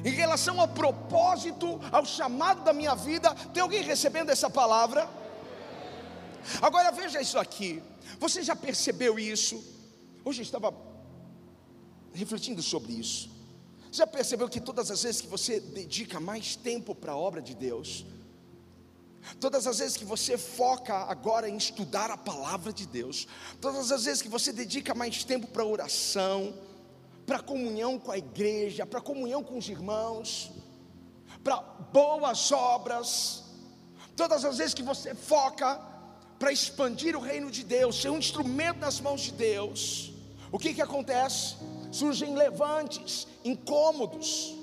em 0.04 0.10
relação 0.10 0.60
ao 0.60 0.68
propósito, 0.68 1.80
ao 1.92 2.04
chamado 2.04 2.64
da 2.64 2.72
minha 2.72 2.94
vida. 2.94 3.34
Tem 3.52 3.62
alguém 3.62 3.82
recebendo 3.82 4.30
essa 4.30 4.50
palavra? 4.50 5.08
Agora 6.60 6.90
veja 6.90 7.20
isso 7.20 7.38
aqui. 7.38 7.82
Você 8.18 8.42
já 8.42 8.56
percebeu 8.56 9.18
isso? 9.18 9.62
Hoje 10.24 10.40
eu 10.40 10.44
estava 10.44 10.74
refletindo 12.12 12.62
sobre 12.62 12.92
isso. 12.92 13.30
Já 13.92 14.06
percebeu 14.06 14.48
que 14.48 14.60
todas 14.60 14.90
as 14.90 15.02
vezes 15.02 15.20
que 15.20 15.28
você 15.28 15.60
dedica 15.60 16.18
mais 16.18 16.56
tempo 16.56 16.94
para 16.94 17.12
a 17.12 17.16
obra 17.16 17.42
de 17.42 17.54
Deus, 17.54 18.04
todas 19.40 19.66
as 19.66 19.78
vezes 19.78 19.96
que 19.96 20.04
você 20.04 20.36
foca 20.38 20.94
agora 20.94 21.48
em 21.48 21.56
estudar 21.56 22.10
a 22.10 22.16
palavra 22.16 22.72
de 22.72 22.86
Deus, 22.86 23.26
todas 23.60 23.90
as 23.92 24.04
vezes 24.04 24.22
que 24.22 24.28
você 24.28 24.52
dedica 24.52 24.94
mais 24.94 25.24
tempo 25.24 25.46
para 25.46 25.64
oração, 25.64 26.54
para 27.26 27.40
comunhão 27.40 27.98
com 27.98 28.10
a 28.10 28.18
igreja, 28.18 28.84
para 28.84 29.00
comunhão 29.00 29.42
com 29.42 29.58
os 29.58 29.68
irmãos, 29.68 30.50
para 31.42 31.56
boas 31.92 32.50
obras, 32.52 33.44
todas 34.16 34.44
as 34.44 34.58
vezes 34.58 34.74
que 34.74 34.82
você 34.82 35.14
foca 35.14 35.80
para 36.38 36.52
expandir 36.52 37.16
o 37.16 37.20
reino 37.20 37.50
de 37.50 37.64
Deus, 37.64 38.00
ser 38.00 38.10
um 38.10 38.18
instrumento 38.18 38.80
nas 38.80 39.00
mãos 39.00 39.20
de 39.20 39.32
Deus, 39.32 40.12
o 40.50 40.58
que 40.58 40.74
que 40.74 40.82
acontece? 40.82 41.56
surgem 41.92 42.34
levantes, 42.34 43.28
incômodos. 43.44 44.54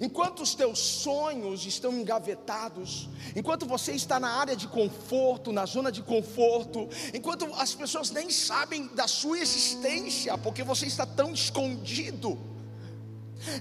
Enquanto 0.00 0.42
os 0.42 0.54
teus 0.54 0.78
sonhos 0.78 1.64
estão 1.66 1.92
engavetados, 1.92 3.08
enquanto 3.34 3.66
você 3.66 3.92
está 3.92 4.20
na 4.20 4.30
área 4.30 4.54
de 4.54 4.68
conforto, 4.68 5.52
na 5.52 5.66
zona 5.66 5.90
de 5.90 6.02
conforto, 6.02 6.88
enquanto 7.14 7.46
as 7.54 7.74
pessoas 7.74 8.10
nem 8.10 8.30
sabem 8.30 8.86
da 8.94 9.08
sua 9.08 9.38
existência, 9.38 10.36
porque 10.38 10.62
você 10.62 10.86
está 10.86 11.06
tão 11.06 11.32
escondido. 11.32 12.38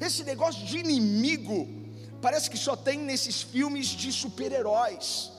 Esse 0.02 0.24
negócio 0.24 0.66
de 0.66 0.78
inimigo 0.78 1.68
parece 2.22 2.50
que 2.50 2.58
só 2.58 2.76
tem 2.76 3.00
nesses 3.00 3.42
filmes 3.42 3.88
de 3.88 4.12
super-heróis 4.12 5.37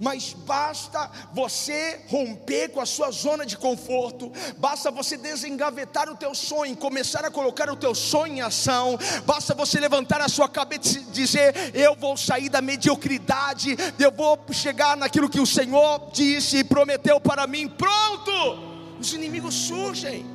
mas 0.00 0.32
basta 0.32 1.10
você 1.32 2.00
romper 2.08 2.70
com 2.70 2.80
a 2.80 2.86
sua 2.86 3.10
zona 3.10 3.46
de 3.46 3.56
conforto, 3.56 4.32
basta 4.58 4.90
você 4.90 5.16
desengavetar 5.16 6.10
o 6.10 6.16
teu 6.16 6.34
sonho, 6.34 6.76
começar 6.76 7.24
a 7.24 7.30
colocar 7.30 7.70
o 7.70 7.76
teu 7.76 7.94
sonho 7.94 8.34
em 8.34 8.40
ação, 8.40 8.98
basta 9.24 9.54
você 9.54 9.78
levantar 9.80 10.20
a 10.20 10.28
sua 10.28 10.48
cabeça 10.48 10.98
e 10.98 11.04
dizer: 11.04 11.54
Eu 11.74 11.94
vou 11.94 12.16
sair 12.16 12.48
da 12.48 12.60
mediocridade, 12.60 13.76
eu 13.98 14.12
vou 14.12 14.38
chegar 14.52 14.96
naquilo 14.96 15.30
que 15.30 15.40
o 15.40 15.46
Senhor 15.46 16.10
disse 16.12 16.58
e 16.58 16.64
prometeu 16.64 17.20
para 17.20 17.46
mim. 17.46 17.68
Pronto! 17.68 18.76
Os 18.98 19.12
inimigos 19.12 19.54
surgem. 19.54 20.34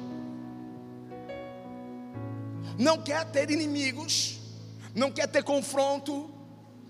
Não 2.77 2.97
quer 2.97 3.25
ter 3.25 3.51
inimigos, 3.51 4.39
não 4.95 5.11
quer 5.11 5.27
ter 5.27 5.43
confronto, 5.43 6.31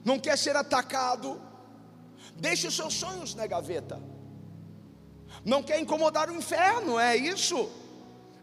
não 0.06 0.18
quer 0.20 0.38
ser 0.38 0.56
atacado 0.56 1.51
Deixe 2.42 2.68
os 2.68 2.76
seus 2.76 2.96
sonhos 2.96 3.36
na 3.36 3.46
gaveta. 3.46 4.02
Não 5.46 5.62
quer 5.62 5.80
incomodar 5.80 6.28
o 6.28 6.36
inferno, 6.36 7.00
é 7.00 7.16
isso? 7.16 7.70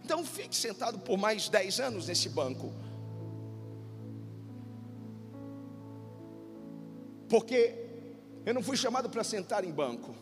Então 0.05 0.25
fique 0.25 0.55
sentado 0.55 1.01
por 1.01 1.19
mais 1.19 1.49
10 1.49 1.81
anos 1.81 2.07
nesse 2.07 2.29
banco. 2.29 2.73
Porque 7.29 7.75
eu 8.47 8.55
não 8.55 8.63
fui 8.63 8.77
chamado 8.77 9.11
para 9.11 9.25
sentar 9.25 9.65
em 9.65 9.73
banco. 9.73 10.15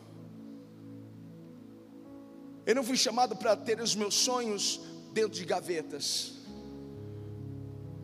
Eu 2.64 2.74
não 2.74 2.82
fui 2.82 2.96
chamado 2.96 3.36
para 3.36 3.54
ter 3.54 3.78
os 3.78 3.94
meus 3.94 4.14
sonhos 4.14 4.80
dentro 5.12 5.32
de 5.32 5.44
gavetas. 5.44 6.32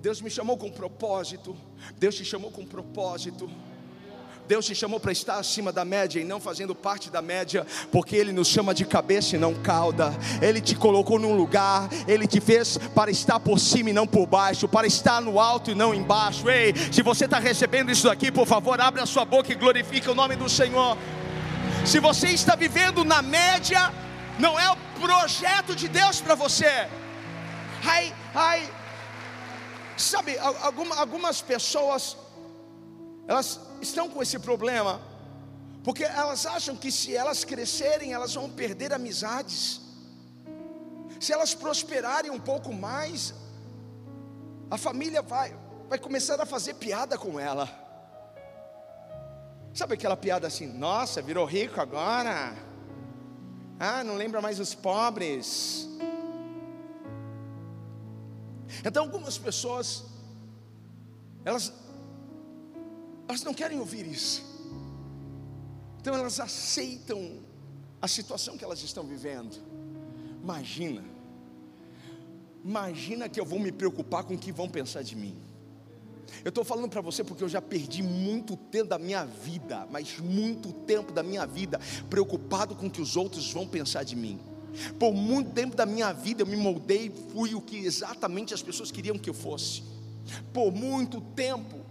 Deus 0.02 0.20
me 0.20 0.28
chamou 0.28 0.58
com 0.58 0.70
propósito. 0.70 1.56
Deus 1.96 2.14
te 2.14 2.26
chamou 2.26 2.50
com 2.50 2.66
propósito. 2.66 3.50
Deus 4.46 4.66
te 4.66 4.74
chamou 4.74 4.98
para 4.98 5.12
estar 5.12 5.36
acima 5.36 5.72
da 5.72 5.84
média 5.84 6.20
e 6.20 6.24
não 6.24 6.40
fazendo 6.40 6.74
parte 6.74 7.10
da 7.10 7.22
média, 7.22 7.66
porque 7.90 8.16
Ele 8.16 8.32
nos 8.32 8.48
chama 8.48 8.74
de 8.74 8.84
cabeça 8.84 9.36
e 9.36 9.38
não 9.38 9.54
cauda. 9.54 10.12
Ele 10.40 10.60
te 10.60 10.74
colocou 10.74 11.18
num 11.18 11.34
lugar, 11.34 11.88
Ele 12.06 12.26
te 12.26 12.40
fez 12.40 12.76
para 12.94 13.10
estar 13.10 13.38
por 13.40 13.58
cima 13.58 13.90
e 13.90 13.92
não 13.92 14.06
por 14.06 14.26
baixo, 14.26 14.68
para 14.68 14.86
estar 14.86 15.20
no 15.20 15.38
alto 15.38 15.70
e 15.70 15.74
não 15.74 15.94
embaixo. 15.94 16.50
Ei, 16.50 16.74
se 16.90 17.02
você 17.02 17.24
está 17.24 17.38
recebendo 17.38 17.90
isso 17.90 18.10
aqui, 18.10 18.30
por 18.30 18.46
favor, 18.46 18.80
abra 18.80 19.02
a 19.02 19.06
sua 19.06 19.24
boca 19.24 19.52
e 19.52 19.54
glorifique 19.54 20.10
o 20.10 20.14
nome 20.14 20.36
do 20.36 20.48
Senhor. 20.48 20.98
Se 21.86 21.98
você 21.98 22.28
está 22.28 22.54
vivendo 22.54 23.04
na 23.04 23.22
média, 23.22 23.92
não 24.38 24.58
é 24.58 24.70
o 24.70 24.76
projeto 25.00 25.74
de 25.74 25.88
Deus 25.88 26.20
para 26.20 26.34
você. 26.34 26.88
Ai, 27.84 28.12
ai, 28.34 28.68
sabe, 29.96 30.36
algumas 30.38 31.40
pessoas 31.40 32.16
elas 33.26 33.60
estão 33.80 34.08
com 34.08 34.22
esse 34.22 34.38
problema, 34.38 35.00
porque 35.84 36.04
elas 36.04 36.46
acham 36.46 36.76
que 36.76 36.90
se 36.90 37.14
elas 37.14 37.44
crescerem, 37.44 38.12
elas 38.12 38.34
vão 38.34 38.50
perder 38.50 38.92
amizades. 38.92 39.80
Se 41.20 41.32
elas 41.32 41.54
prosperarem 41.54 42.30
um 42.30 42.40
pouco 42.40 42.72
mais, 42.72 43.34
a 44.70 44.76
família 44.76 45.22
vai, 45.22 45.56
vai 45.88 45.98
começar 45.98 46.40
a 46.40 46.46
fazer 46.46 46.74
piada 46.74 47.16
com 47.16 47.38
ela. 47.38 47.68
Sabe 49.74 49.94
aquela 49.94 50.16
piada 50.16 50.46
assim, 50.46 50.66
nossa, 50.66 51.22
virou 51.22 51.46
rico 51.46 51.80
agora? 51.80 52.54
Ah, 53.78 54.04
não 54.04 54.14
lembra 54.14 54.40
mais 54.40 54.60
os 54.60 54.74
pobres. 54.74 55.88
Então 58.84 59.04
algumas 59.04 59.38
pessoas, 59.38 60.04
elas 61.44 61.72
elas 63.28 63.42
não 63.42 63.54
querem 63.54 63.78
ouvir 63.78 64.06
isso. 64.06 64.42
Então 66.00 66.14
elas 66.14 66.40
aceitam 66.40 67.38
a 68.00 68.08
situação 68.08 68.58
que 68.58 68.64
elas 68.64 68.82
estão 68.82 69.04
vivendo. 69.04 69.56
Imagina, 70.42 71.04
imagina 72.64 73.28
que 73.28 73.38
eu 73.38 73.44
vou 73.44 73.60
me 73.60 73.70
preocupar 73.70 74.24
com 74.24 74.34
o 74.34 74.38
que 74.38 74.50
vão 74.50 74.68
pensar 74.68 75.02
de 75.02 75.14
mim. 75.14 75.36
Eu 76.44 76.48
estou 76.48 76.64
falando 76.64 76.88
para 76.88 77.00
você 77.00 77.22
porque 77.22 77.44
eu 77.44 77.48
já 77.48 77.62
perdi 77.62 78.02
muito 78.02 78.56
tempo 78.56 78.88
da 78.88 78.98
minha 78.98 79.24
vida, 79.24 79.86
mas 79.90 80.18
muito 80.18 80.72
tempo 80.72 81.12
da 81.12 81.22
minha 81.22 81.46
vida 81.46 81.80
preocupado 82.10 82.74
com 82.74 82.86
o 82.86 82.90
que 82.90 83.00
os 83.00 83.16
outros 83.16 83.52
vão 83.52 83.66
pensar 83.66 84.02
de 84.02 84.16
mim. 84.16 84.40
Por 84.98 85.12
muito 85.12 85.50
tempo 85.52 85.76
da 85.76 85.86
minha 85.86 86.12
vida 86.12 86.42
eu 86.42 86.46
me 86.46 86.56
moldei, 86.56 87.12
fui 87.32 87.54
o 87.54 87.60
que 87.60 87.76
exatamente 87.76 88.54
as 88.54 88.62
pessoas 88.62 88.90
queriam 88.90 89.18
que 89.18 89.30
eu 89.30 89.34
fosse. 89.34 89.82
Por 90.52 90.72
muito 90.72 91.20
tempo 91.20 91.81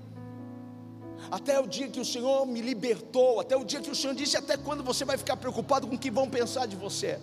até 1.31 1.59
o 1.59 1.65
dia 1.65 1.87
que 1.87 1.99
o 1.99 2.05
Senhor 2.05 2.45
me 2.45 2.61
libertou, 2.61 3.39
até 3.39 3.55
o 3.55 3.63
dia 3.63 3.79
que 3.79 3.89
o 3.89 3.95
Senhor 3.95 4.13
disse: 4.13 4.35
Até 4.35 4.57
quando 4.57 4.83
você 4.83 5.05
vai 5.05 5.17
ficar 5.17 5.37
preocupado 5.37 5.87
com 5.87 5.95
o 5.95 5.99
que 5.99 6.11
vão 6.11 6.29
pensar 6.29 6.67
de 6.67 6.75
você? 6.75 7.17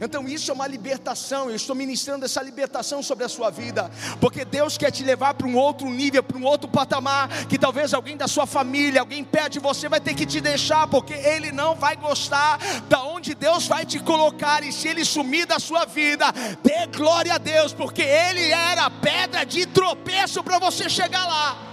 Então 0.00 0.28
isso 0.28 0.50
é 0.50 0.54
uma 0.54 0.66
libertação, 0.66 1.48
eu 1.48 1.56
estou 1.56 1.74
ministrando 1.74 2.24
essa 2.24 2.42
libertação 2.42 3.02
sobre 3.02 3.24
a 3.24 3.28
sua 3.28 3.50
vida, 3.50 3.90
porque 4.20 4.44
Deus 4.44 4.76
quer 4.76 4.90
te 4.90 5.02
levar 5.02 5.34
para 5.34 5.46
um 5.46 5.56
outro 5.56 5.88
nível, 5.88 6.22
para 6.22 6.36
um 6.36 6.44
outro 6.44 6.68
patamar, 6.68 7.46
que 7.46 7.58
talvez 7.58 7.94
alguém 7.94 8.16
da 8.16 8.28
sua 8.28 8.46
família, 8.46 9.00
alguém 9.00 9.24
perto 9.24 9.54
de 9.54 9.58
você 9.58 9.88
vai 9.88 10.00
ter 10.00 10.14
que 10.14 10.26
te 10.26 10.40
deixar, 10.40 10.86
porque 10.86 11.14
ele 11.14 11.50
não 11.50 11.74
vai 11.74 11.96
gostar 11.96 12.58
da 12.88 13.02
onde 13.04 13.34
Deus 13.34 13.66
vai 13.66 13.84
te 13.86 13.98
colocar, 13.98 14.62
e 14.62 14.70
se 14.72 14.86
ele 14.86 15.04
sumir 15.04 15.46
da 15.46 15.58
sua 15.58 15.86
vida, 15.86 16.26
dê 16.62 16.86
glória 16.94 17.34
a 17.34 17.38
Deus, 17.38 17.72
porque 17.72 18.02
ele 18.02 18.50
era 18.50 18.90
pedra 18.90 19.44
de 19.44 19.66
tropeço 19.66 20.42
para 20.42 20.58
você 20.58 20.88
chegar 20.88 21.26
lá. 21.26 21.69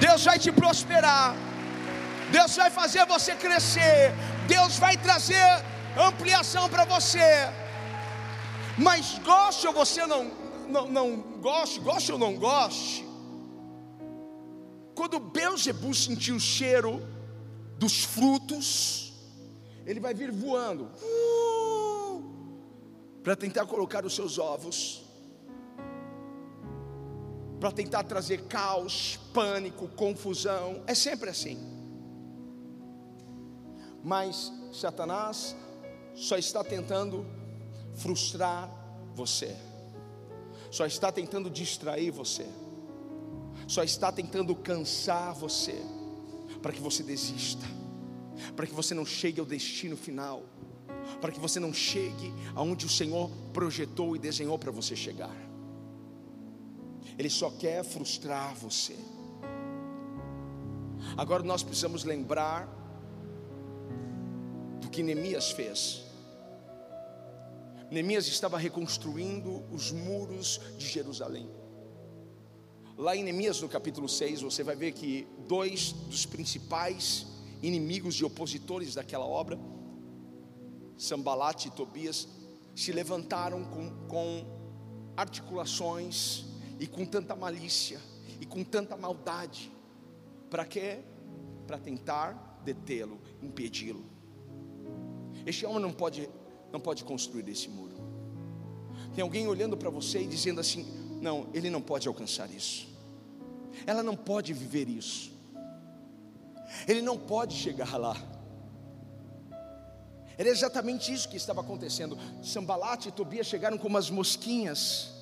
Deus 0.00 0.24
vai 0.24 0.38
te 0.38 0.52
prosperar, 0.52 1.34
Deus 2.30 2.54
vai 2.56 2.70
fazer 2.70 3.06
você 3.06 3.34
crescer, 3.34 4.12
Deus 4.46 4.78
vai 4.78 4.96
trazer 4.96 5.64
ampliação 5.96 6.68
para 6.68 6.84
você. 6.84 7.48
Mas 8.76 9.18
goste 9.24 9.66
ou 9.66 9.72
você 9.72 10.06
não, 10.06 10.30
não, 10.68 10.86
não 10.86 11.16
goste, 11.40 11.80
goste 11.80 12.12
ou 12.12 12.18
não 12.18 12.36
goste, 12.36 13.06
quando 14.94 15.18
Beuzebu 15.18 15.94
sentir 15.94 16.32
o 16.32 16.40
cheiro 16.40 17.02
dos 17.78 18.04
frutos, 18.04 19.12
ele 19.86 20.00
vai 20.00 20.12
vir 20.12 20.30
voando 20.30 20.90
uh, 21.02 22.22
para 23.22 23.36
tentar 23.36 23.66
colocar 23.66 24.04
os 24.04 24.14
seus 24.14 24.38
ovos 24.38 25.05
para 27.58 27.72
tentar 27.72 28.04
trazer 28.04 28.42
caos, 28.42 29.18
pânico, 29.32 29.88
confusão. 29.88 30.82
É 30.86 30.94
sempre 30.94 31.30
assim. 31.30 31.58
Mas 34.02 34.52
Satanás 34.72 35.56
só 36.14 36.36
está 36.36 36.62
tentando 36.62 37.26
frustrar 37.94 38.70
você, 39.14 39.56
só 40.70 40.86
está 40.86 41.10
tentando 41.10 41.50
distrair 41.50 42.10
você, 42.10 42.46
só 43.66 43.82
está 43.82 44.12
tentando 44.12 44.54
cansar 44.54 45.34
você, 45.34 45.74
para 46.62 46.72
que 46.72 46.80
você 46.80 47.02
desista, 47.02 47.66
para 48.54 48.66
que 48.66 48.74
você 48.74 48.94
não 48.94 49.04
chegue 49.04 49.40
ao 49.40 49.46
destino 49.46 49.96
final, 49.96 50.42
para 51.20 51.32
que 51.32 51.40
você 51.40 51.58
não 51.58 51.72
chegue 51.72 52.32
aonde 52.54 52.86
o 52.86 52.90
Senhor 52.90 53.30
projetou 53.52 54.14
e 54.14 54.18
desenhou 54.18 54.58
para 54.58 54.70
você 54.70 54.94
chegar. 54.94 55.45
Ele 57.18 57.30
só 57.30 57.50
quer 57.50 57.82
frustrar 57.84 58.54
você. 58.54 58.96
Agora 61.16 61.42
nós 61.42 61.62
precisamos 61.62 62.04
lembrar 62.04 62.68
do 64.80 64.88
que 64.88 65.02
Neemias 65.02 65.50
fez. 65.50 66.02
Neemias 67.90 68.26
estava 68.26 68.58
reconstruindo 68.58 69.62
os 69.70 69.92
muros 69.92 70.60
de 70.76 70.86
Jerusalém. 70.86 71.48
Lá 72.98 73.14
em 73.14 73.22
Neemias, 73.22 73.60
no 73.60 73.68
capítulo 73.68 74.08
6, 74.08 74.40
você 74.40 74.62
vai 74.62 74.74
ver 74.74 74.92
que 74.92 75.28
dois 75.46 75.92
dos 75.92 76.24
principais 76.24 77.26
inimigos 77.62 78.16
e 78.16 78.24
opositores 78.24 78.94
daquela 78.94 79.26
obra, 79.26 79.58
Sambalat 80.96 81.66
e 81.66 81.70
Tobias, 81.70 82.26
se 82.74 82.92
levantaram 82.92 83.64
com, 83.64 83.90
com 84.08 84.44
articulações 85.16 86.45
e 86.78 86.86
com 86.86 87.04
tanta 87.04 87.34
malícia 87.34 88.00
e 88.40 88.46
com 88.46 88.62
tanta 88.62 88.96
maldade. 88.96 89.72
Para 90.50 90.64
quê? 90.64 91.00
Para 91.66 91.78
tentar 91.78 92.60
detê-lo, 92.64 93.20
impedi-lo. 93.42 94.04
Este 95.44 95.64
homem 95.66 95.80
não 95.80 95.92
pode 95.92 96.28
não 96.72 96.80
pode 96.80 97.04
construir 97.04 97.48
esse 97.48 97.68
muro. 97.68 97.94
Tem 99.14 99.22
alguém 99.22 99.46
olhando 99.46 99.76
para 99.76 99.88
você 99.88 100.22
e 100.22 100.26
dizendo 100.26 100.60
assim: 100.60 100.84
não, 101.20 101.48
ele 101.54 101.70
não 101.70 101.80
pode 101.80 102.06
alcançar 102.06 102.50
isso. 102.50 102.88
Ela 103.86 104.02
não 104.02 104.16
pode 104.16 104.52
viver 104.52 104.88
isso. 104.88 105.32
Ele 106.86 107.00
não 107.00 107.18
pode 107.18 107.54
chegar 107.54 107.96
lá. 107.96 108.16
Era 110.38 110.48
exatamente 110.48 111.12
isso 111.12 111.28
que 111.28 111.36
estava 111.36 111.60
acontecendo. 111.62 112.18
Sambalat 112.42 113.06
e 113.06 113.12
Tobias 113.12 113.46
chegaram 113.46 113.78
como 113.78 113.96
as 113.96 114.10
mosquinhas 114.10 115.15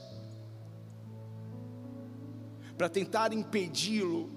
para 2.76 2.88
tentar 2.88 3.32
impedi-lo, 3.32 4.30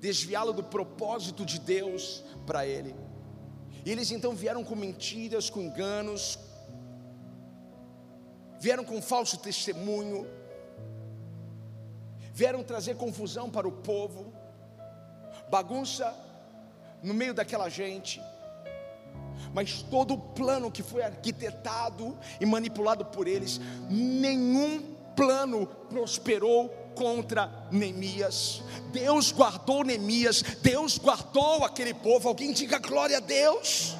desviá-lo 0.00 0.52
do 0.52 0.62
propósito 0.62 1.44
de 1.44 1.58
Deus 1.58 2.24
para 2.46 2.66
ele. 2.66 2.94
E 3.84 3.90
eles 3.90 4.10
então 4.10 4.34
vieram 4.34 4.62
com 4.64 4.76
mentiras, 4.76 5.50
com 5.50 5.60
enganos, 5.60 6.38
vieram 8.60 8.84
com 8.84 9.02
falso 9.02 9.36
testemunho, 9.38 10.26
vieram 12.32 12.62
trazer 12.62 12.96
confusão 12.96 13.50
para 13.50 13.66
o 13.66 13.72
povo, 13.72 14.32
bagunça 15.50 16.14
no 17.02 17.12
meio 17.12 17.34
daquela 17.34 17.68
gente. 17.68 18.22
Mas 19.52 19.82
todo 19.82 20.14
o 20.14 20.18
plano 20.18 20.70
que 20.70 20.82
foi 20.82 21.02
arquitetado 21.02 22.16
e 22.40 22.46
manipulado 22.46 23.04
por 23.04 23.26
eles, 23.26 23.60
nenhum 23.90 24.94
plano 25.16 25.66
prosperou 25.66 26.81
contra 26.94 27.50
Neemias. 27.70 28.62
Deus 28.92 29.32
guardou 29.32 29.84
Neemias, 29.84 30.42
Deus 30.62 30.98
guardou 30.98 31.64
aquele 31.64 31.94
povo. 31.94 32.28
Alguém 32.28 32.52
diga 32.52 32.78
glória 32.78 33.18
a 33.18 33.20
Deus. 33.20 33.96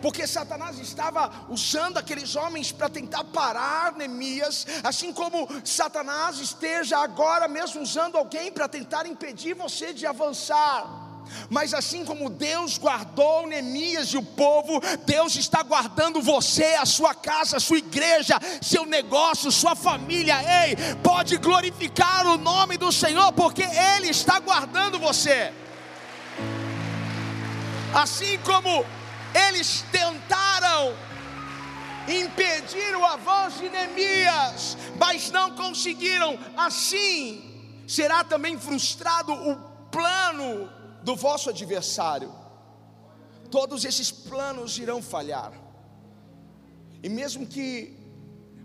Porque 0.00 0.26
Satanás 0.26 0.80
estava 0.80 1.46
usando 1.48 1.96
aqueles 1.96 2.34
homens 2.34 2.72
para 2.72 2.88
tentar 2.88 3.22
parar 3.24 3.94
Neemias, 3.94 4.66
assim 4.82 5.12
como 5.12 5.48
Satanás 5.64 6.38
esteja 6.40 6.98
agora 6.98 7.46
mesmo 7.46 7.82
usando 7.82 8.18
alguém 8.18 8.50
para 8.50 8.66
tentar 8.66 9.06
impedir 9.06 9.54
você 9.54 9.94
de 9.94 10.04
avançar. 10.04 11.01
Mas 11.48 11.74
assim 11.74 12.04
como 12.04 12.30
Deus 12.30 12.78
guardou 12.78 13.46
Neemias 13.46 14.08
e 14.08 14.16
o 14.16 14.22
povo, 14.22 14.80
Deus 15.04 15.36
está 15.36 15.62
guardando 15.62 16.20
você, 16.20 16.74
a 16.74 16.86
sua 16.86 17.14
casa, 17.14 17.56
a 17.56 17.60
sua 17.60 17.78
igreja, 17.78 18.38
seu 18.60 18.84
negócio, 18.86 19.50
sua 19.50 19.74
família. 19.74 20.36
Ei, 20.64 20.76
pode 21.02 21.36
glorificar 21.36 22.26
o 22.26 22.38
nome 22.38 22.76
do 22.76 22.90
Senhor, 22.92 23.32
porque 23.32 23.62
Ele 23.62 24.08
está 24.08 24.38
guardando 24.40 24.98
você. 24.98 25.52
Assim 27.94 28.38
como 28.38 28.84
eles 29.34 29.84
tentaram 29.92 30.94
impedir 32.08 32.96
o 32.96 33.04
avanço 33.04 33.58
de 33.58 33.68
Neemias, 33.68 34.76
mas 34.98 35.30
não 35.30 35.52
conseguiram, 35.52 36.38
assim 36.56 37.50
será 37.86 38.24
também 38.24 38.58
frustrado 38.58 39.32
o 39.32 39.56
plano 39.90 40.68
do 41.02 41.16
vosso 41.16 41.50
adversário, 41.50 42.32
todos 43.50 43.84
esses 43.84 44.10
planos 44.10 44.78
irão 44.78 45.02
falhar. 45.02 45.52
E 47.02 47.08
mesmo 47.08 47.46
que 47.46 47.96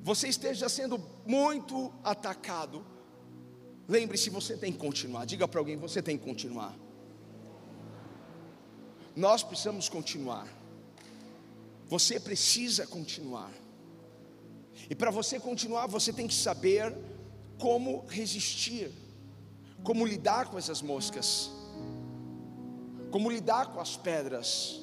você 0.03 0.27
esteja 0.27 0.69
sendo 0.69 1.01
muito 1.25 1.91
atacado, 2.03 2.85
lembre-se, 3.87 4.29
você 4.29 4.55
tem 4.55 4.71
que 4.71 4.77
continuar. 4.77 5.25
Diga 5.25 5.47
para 5.47 5.59
alguém: 5.59 5.75
você 5.75 6.01
tem 6.01 6.17
que 6.17 6.23
continuar. 6.23 6.75
Nós 9.15 9.41
precisamos 9.41 9.89
continuar. 9.89 10.47
Você 11.87 12.19
precisa 12.19 12.85
continuar. 12.85 13.51
E 14.89 14.93
para 14.93 15.09
você 15.09 15.39
continuar, 15.39 15.87
você 15.87 16.13
tem 16.13 16.27
que 16.27 16.35
saber 16.35 16.95
como 17.57 18.05
resistir, 18.07 18.91
como 19.83 20.05
lidar 20.05 20.47
com 20.49 20.57
essas 20.57 20.81
moscas 20.81 21.56
como 23.11 23.29
lidar 23.29 23.67
com 23.73 23.79
as 23.79 23.95
pedras, 23.95 24.81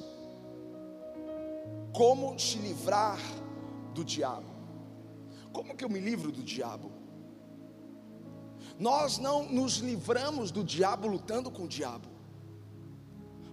como 1.93 2.39
se 2.39 2.59
livrar 2.59 3.21
do 3.95 4.05
diabo. 4.05 4.53
Como 5.53 5.77
que 5.77 5.85
eu 5.85 5.89
me 5.89 6.01
livro 6.01 6.33
do 6.33 6.43
diabo? 6.43 6.91
Nós 8.79 9.19
não 9.19 9.45
nos 9.49 9.77
livramos 9.77 10.51
do 10.51 10.65
diabo 10.65 11.07
lutando 11.07 11.51
com 11.51 11.65
o 11.65 11.69
diabo. 11.69 12.09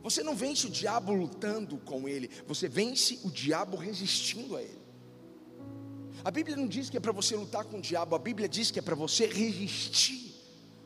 Você 0.02 0.24
não 0.24 0.36
vence 0.36 0.66
o 0.66 0.70
diabo 0.70 1.14
lutando 1.14 1.78
com 1.78 2.10
ele, 2.10 2.30
você 2.48 2.68
vence 2.68 3.20
o 3.24 3.30
diabo 3.30 3.78
resistindo 3.78 4.56
a 4.56 4.62
ele. 4.64 4.82
A 6.24 6.32
Bíblia 6.32 6.56
não 6.56 6.68
diz 6.68 6.90
que 6.90 6.98
é 6.98 7.00
para 7.00 7.12
você 7.12 7.36
lutar 7.36 7.66
com 7.66 7.78
o 7.78 7.82
diabo, 7.82 8.16
a 8.16 8.20
Bíblia 8.20 8.50
diz 8.50 8.72
que 8.72 8.80
é 8.80 8.82
para 8.82 8.96
você 8.96 9.28
resistir 9.28 10.34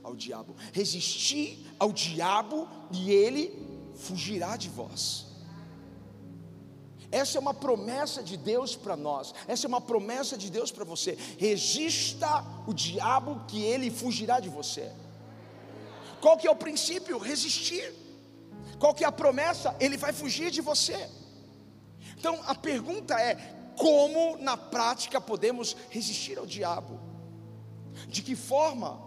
ao 0.03 0.15
diabo. 0.15 0.55
Resistir 0.73 1.65
ao 1.79 1.93
diabo 1.93 2.67
e 2.91 3.11
ele 3.11 3.74
fugirá 3.95 4.55
de 4.57 4.69
vós. 4.69 5.25
Essa 7.11 7.37
é 7.37 7.41
uma 7.41 7.53
promessa 7.53 8.21
de 8.21 8.35
Deus 8.35 8.75
para 8.75 8.95
nós. 8.95 9.33
Essa 9.47 9.67
é 9.67 9.69
uma 9.69 9.81
promessa 9.81 10.37
de 10.37 10.49
Deus 10.49 10.71
para 10.71 10.83
você. 10.83 11.17
Resista 11.37 12.43
o 12.67 12.73
diabo 12.73 13.45
que 13.47 13.61
ele 13.61 13.89
fugirá 13.89 14.39
de 14.39 14.49
você. 14.49 14.91
Qual 16.19 16.37
que 16.37 16.47
é 16.47 16.51
o 16.51 16.55
princípio? 16.55 17.17
Resistir. 17.17 17.93
Qual 18.79 18.93
que 18.93 19.03
é 19.03 19.07
a 19.07 19.11
promessa? 19.11 19.75
Ele 19.79 19.95
vai 19.95 20.11
fugir 20.11 20.51
de 20.51 20.61
você. 20.61 21.09
Então 22.17 22.39
a 22.47 22.55
pergunta 22.55 23.19
é: 23.19 23.35
como 23.77 24.37
na 24.37 24.57
prática 24.57 25.21
podemos 25.21 25.75
resistir 25.89 26.37
ao 26.37 26.45
diabo? 26.45 26.99
De 28.07 28.21
que 28.21 28.35
forma? 28.35 28.99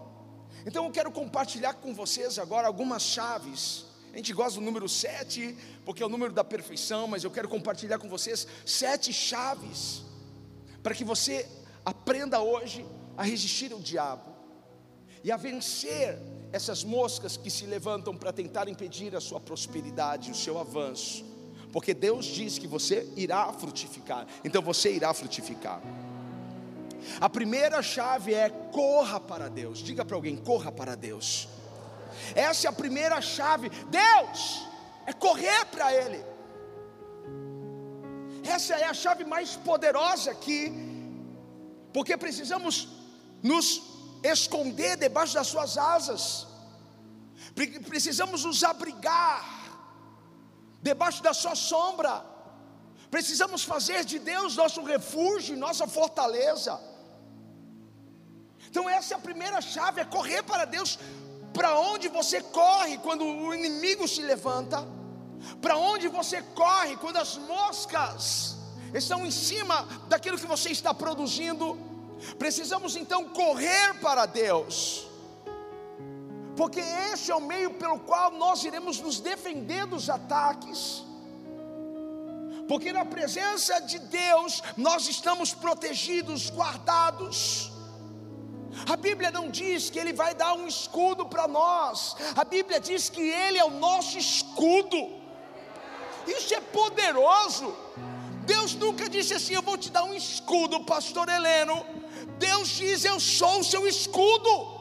Então 0.64 0.84
eu 0.84 0.90
quero 0.90 1.10
compartilhar 1.10 1.74
com 1.74 1.92
vocês 1.92 2.38
agora 2.38 2.66
algumas 2.66 3.02
chaves 3.02 3.87
a 4.12 4.16
gente 4.16 4.32
gosta 4.32 4.58
do 4.58 4.64
número 4.64 4.88
7, 4.88 5.56
porque 5.84 6.02
é 6.02 6.06
o 6.06 6.08
número 6.08 6.32
da 6.32 6.42
perfeição, 6.42 7.06
mas 7.06 7.24
eu 7.24 7.30
quero 7.30 7.48
compartilhar 7.48 7.98
com 7.98 8.08
vocês 8.08 8.46
sete 8.64 9.12
chaves 9.12 10.02
para 10.82 10.94
que 10.94 11.04
você 11.04 11.46
aprenda 11.84 12.40
hoje 12.40 12.84
a 13.16 13.22
resistir 13.22 13.72
ao 13.72 13.80
diabo 13.80 14.34
e 15.22 15.30
a 15.30 15.36
vencer 15.36 16.18
essas 16.52 16.82
moscas 16.84 17.36
que 17.36 17.50
se 17.50 17.66
levantam 17.66 18.16
para 18.16 18.32
tentar 18.32 18.68
impedir 18.68 19.14
a 19.14 19.20
sua 19.20 19.40
prosperidade, 19.40 20.30
o 20.30 20.34
seu 20.34 20.58
avanço. 20.58 21.24
Porque 21.72 21.92
Deus 21.92 22.24
diz 22.24 22.58
que 22.58 22.66
você 22.66 23.06
irá 23.16 23.52
frutificar, 23.52 24.26
então 24.42 24.62
você 24.62 24.92
irá 24.92 25.12
frutificar. 25.12 25.82
A 27.20 27.28
primeira 27.28 27.82
chave 27.82 28.34
é 28.34 28.48
corra 28.48 29.20
para 29.20 29.48
Deus. 29.48 29.78
Diga 29.78 30.04
para 30.04 30.16
alguém: 30.16 30.36
corra 30.36 30.72
para 30.72 30.94
Deus. 30.94 31.48
Essa 32.34 32.66
é 32.66 32.70
a 32.70 32.72
primeira 32.72 33.20
chave. 33.20 33.68
Deus 34.00 34.66
é 35.06 35.12
correr 35.12 35.64
para 35.66 35.92
Ele. 35.92 36.24
Essa 38.44 38.74
é 38.74 38.84
a 38.84 38.94
chave 38.94 39.24
mais 39.24 39.56
poderosa 39.56 40.30
aqui, 40.30 40.72
porque 41.92 42.16
precisamos 42.16 42.88
nos 43.42 43.66
esconder 44.22 44.96
debaixo 44.96 45.34
das 45.34 45.48
Suas 45.48 45.76
asas, 45.76 46.46
precisamos 47.88 48.44
nos 48.44 48.62
abrigar 48.64 49.44
debaixo 50.82 51.22
da 51.22 51.34
Sua 51.34 51.54
sombra, 51.54 52.24
precisamos 53.10 53.62
fazer 53.62 54.04
de 54.04 54.18
Deus 54.18 54.56
nosso 54.56 54.82
refúgio, 54.82 55.56
nossa 55.56 55.86
fortaleza. 55.86 56.80
Então, 58.68 58.88
essa 58.88 59.14
é 59.14 59.16
a 59.16 59.20
primeira 59.20 59.60
chave: 59.60 60.00
é 60.00 60.04
correr 60.04 60.42
para 60.42 60.64
Deus. 60.64 60.98
Para 61.58 61.76
onde 61.76 62.06
você 62.06 62.40
corre 62.40 62.98
quando 62.98 63.24
o 63.24 63.52
inimigo 63.52 64.06
se 64.06 64.22
levanta? 64.22 64.86
Para 65.60 65.76
onde 65.76 66.06
você 66.06 66.40
corre 66.54 66.96
quando 66.96 67.16
as 67.16 67.36
moscas 67.36 68.56
estão 68.94 69.26
em 69.26 69.32
cima 69.32 69.76
daquilo 70.08 70.38
que 70.38 70.46
você 70.46 70.70
está 70.70 70.94
produzindo? 70.94 71.76
Precisamos 72.38 72.94
então 72.94 73.28
correr 73.30 73.94
para 74.00 74.24
Deus, 74.24 75.08
porque 76.56 76.78
esse 77.12 77.32
é 77.32 77.34
o 77.34 77.40
meio 77.40 77.70
pelo 77.74 77.98
qual 78.00 78.30
nós 78.30 78.62
iremos 78.62 79.00
nos 79.00 79.18
defender 79.18 79.84
dos 79.84 80.08
ataques. 80.08 81.02
Porque 82.68 82.92
na 82.92 83.04
presença 83.04 83.80
de 83.80 83.98
Deus 83.98 84.62
nós 84.76 85.08
estamos 85.08 85.52
protegidos, 85.54 86.50
guardados. 86.50 87.72
A 88.86 88.96
Bíblia 88.96 89.30
não 89.30 89.48
diz 89.50 89.90
que 89.90 89.98
Ele 89.98 90.12
vai 90.12 90.34
dar 90.34 90.54
um 90.54 90.66
escudo 90.66 91.26
para 91.26 91.48
nós, 91.48 92.16
a 92.36 92.44
Bíblia 92.44 92.78
diz 92.80 93.08
que 93.08 93.20
Ele 93.20 93.58
é 93.58 93.64
o 93.64 93.70
nosso 93.70 94.18
escudo. 94.18 95.18
Isso 96.26 96.54
é 96.54 96.60
poderoso. 96.60 97.74
Deus 98.44 98.74
nunca 98.74 99.08
disse 99.08 99.34
assim: 99.34 99.54
Eu 99.54 99.62
vou 99.62 99.78
te 99.78 99.90
dar 99.90 100.04
um 100.04 100.14
escudo, 100.14 100.80
Pastor 100.84 101.28
Heleno. 101.28 101.84
Deus 102.38 102.68
diz: 102.68 103.04
Eu 103.04 103.18
sou 103.18 103.60
o 103.60 103.64
seu 103.64 103.86
escudo. 103.86 104.78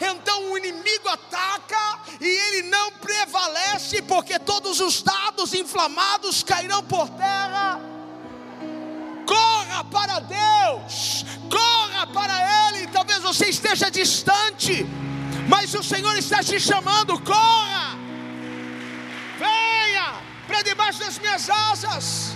Então 0.00 0.50
o 0.50 0.58
inimigo 0.58 1.08
ataca 1.08 2.00
e 2.20 2.26
ele 2.26 2.68
não 2.68 2.92
prevalece, 2.92 4.02
porque 4.02 4.38
todos 4.38 4.80
os 4.80 5.02
dados 5.02 5.54
inflamados 5.54 6.42
cairão 6.42 6.82
por 6.82 7.08
terra. 7.10 7.93
Corra 9.26 9.84
para 9.84 10.20
Deus, 10.20 11.24
corra 11.50 12.06
para 12.06 12.68
Ele. 12.68 12.86
Talvez 12.88 13.22
você 13.22 13.46
esteja 13.46 13.90
distante, 13.90 14.86
mas 15.48 15.74
o 15.74 15.82
Senhor 15.82 16.16
está 16.16 16.42
te 16.42 16.58
chamando. 16.60 17.18
Corra, 17.20 17.96
venha 19.38 20.20
para 20.46 20.62
debaixo 20.62 21.00
das 21.00 21.18
minhas 21.18 21.48
asas. 21.48 22.34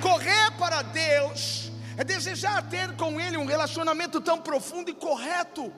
Correr 0.00 0.50
para 0.58 0.82
Deus 0.82 1.70
é 1.96 2.04
desejar 2.04 2.68
ter 2.68 2.96
com 2.96 3.20
Ele 3.20 3.36
um 3.36 3.44
relacionamento 3.44 4.20
tão 4.20 4.38
profundo 4.40 4.90
e 4.90 4.94
correto. 4.94 5.72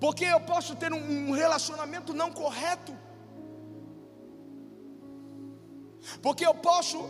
Porque 0.00 0.24
eu 0.24 0.40
posso 0.40 0.76
ter 0.76 0.92
um 0.92 1.32
relacionamento 1.32 2.12
não 2.12 2.30
correto. 2.30 2.96
Porque 6.22 6.46
eu 6.46 6.54
posso 6.54 7.08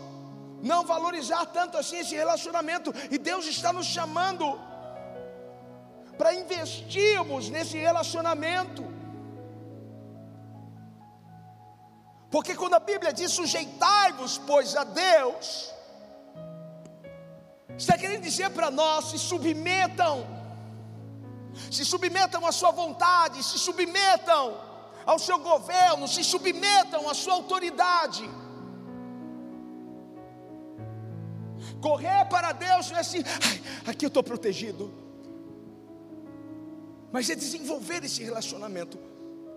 não 0.62 0.84
valorizar 0.84 1.46
tanto 1.46 1.76
assim 1.76 1.98
esse 1.98 2.14
relacionamento. 2.14 2.92
E 3.10 3.18
Deus 3.18 3.46
está 3.46 3.72
nos 3.72 3.86
chamando 3.86 4.58
para 6.16 6.34
investirmos 6.34 7.48
nesse 7.48 7.76
relacionamento. 7.76 8.84
Porque 12.30 12.54
quando 12.54 12.74
a 12.74 12.80
Bíblia 12.80 13.12
diz 13.12 13.32
sujeitai-vos, 13.32 14.38
pois 14.38 14.76
a 14.76 14.84
Deus, 14.84 15.72
está 17.78 17.96
querendo 17.96 18.22
dizer 18.22 18.50
para 18.50 18.70
nós: 18.70 19.10
se 19.10 19.18
submetam, 19.18 20.26
se 21.70 21.84
submetam 21.84 22.44
à 22.44 22.52
sua 22.52 22.70
vontade, 22.70 23.42
se 23.42 23.58
submetam 23.58 24.60
ao 25.04 25.18
seu 25.18 25.38
governo, 25.38 26.08
se 26.08 26.24
submetam 26.24 27.08
à 27.08 27.14
sua 27.14 27.34
autoridade. 27.34 28.28
Correr 31.86 32.24
para 32.28 32.50
Deus 32.50 32.90
não 32.90 32.96
é 32.96 33.00
assim, 33.00 33.22
aqui 33.86 34.04
eu 34.04 34.08
estou 34.08 34.24
protegido. 34.24 34.92
Mas 37.12 37.30
é 37.30 37.36
desenvolver 37.36 38.04
esse 38.04 38.24
relacionamento, 38.24 38.98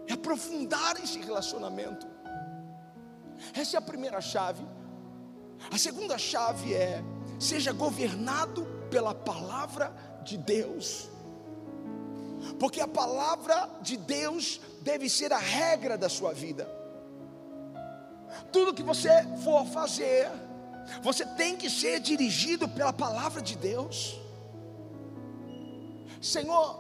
é 0.08 0.14
aprofundar 0.14 1.04
esse 1.04 1.18
relacionamento. 1.18 2.06
Essa 3.52 3.78
é 3.78 3.80
a 3.80 3.82
primeira 3.82 4.22
chave. 4.22 4.64
A 5.72 5.78
segunda 5.80 6.20
chave 6.20 6.72
é: 6.72 7.04
seja 7.40 7.74
governado 7.74 8.64
pela 8.92 9.16
palavra 9.16 9.92
de 10.24 10.38
Deus. 10.38 11.10
Porque 12.60 12.80
a 12.80 12.88
palavra 12.88 13.72
de 13.82 13.98
Deus 13.98 14.62
deve 14.84 15.10
ser 15.10 15.34
a 15.34 15.40
regra 15.40 15.98
da 15.98 16.08
sua 16.08 16.32
vida. 16.32 16.70
Tudo 18.52 18.72
que 18.72 18.84
você 18.84 19.10
for 19.44 19.66
fazer, 19.66 20.30
você 21.02 21.26
tem 21.26 21.56
que 21.56 21.70
ser 21.70 22.00
dirigido 22.00 22.68
pela 22.68 22.94
palavra 22.94 23.42
de 23.42 23.56
Deus. 23.56 24.20
Senhor, 26.22 26.78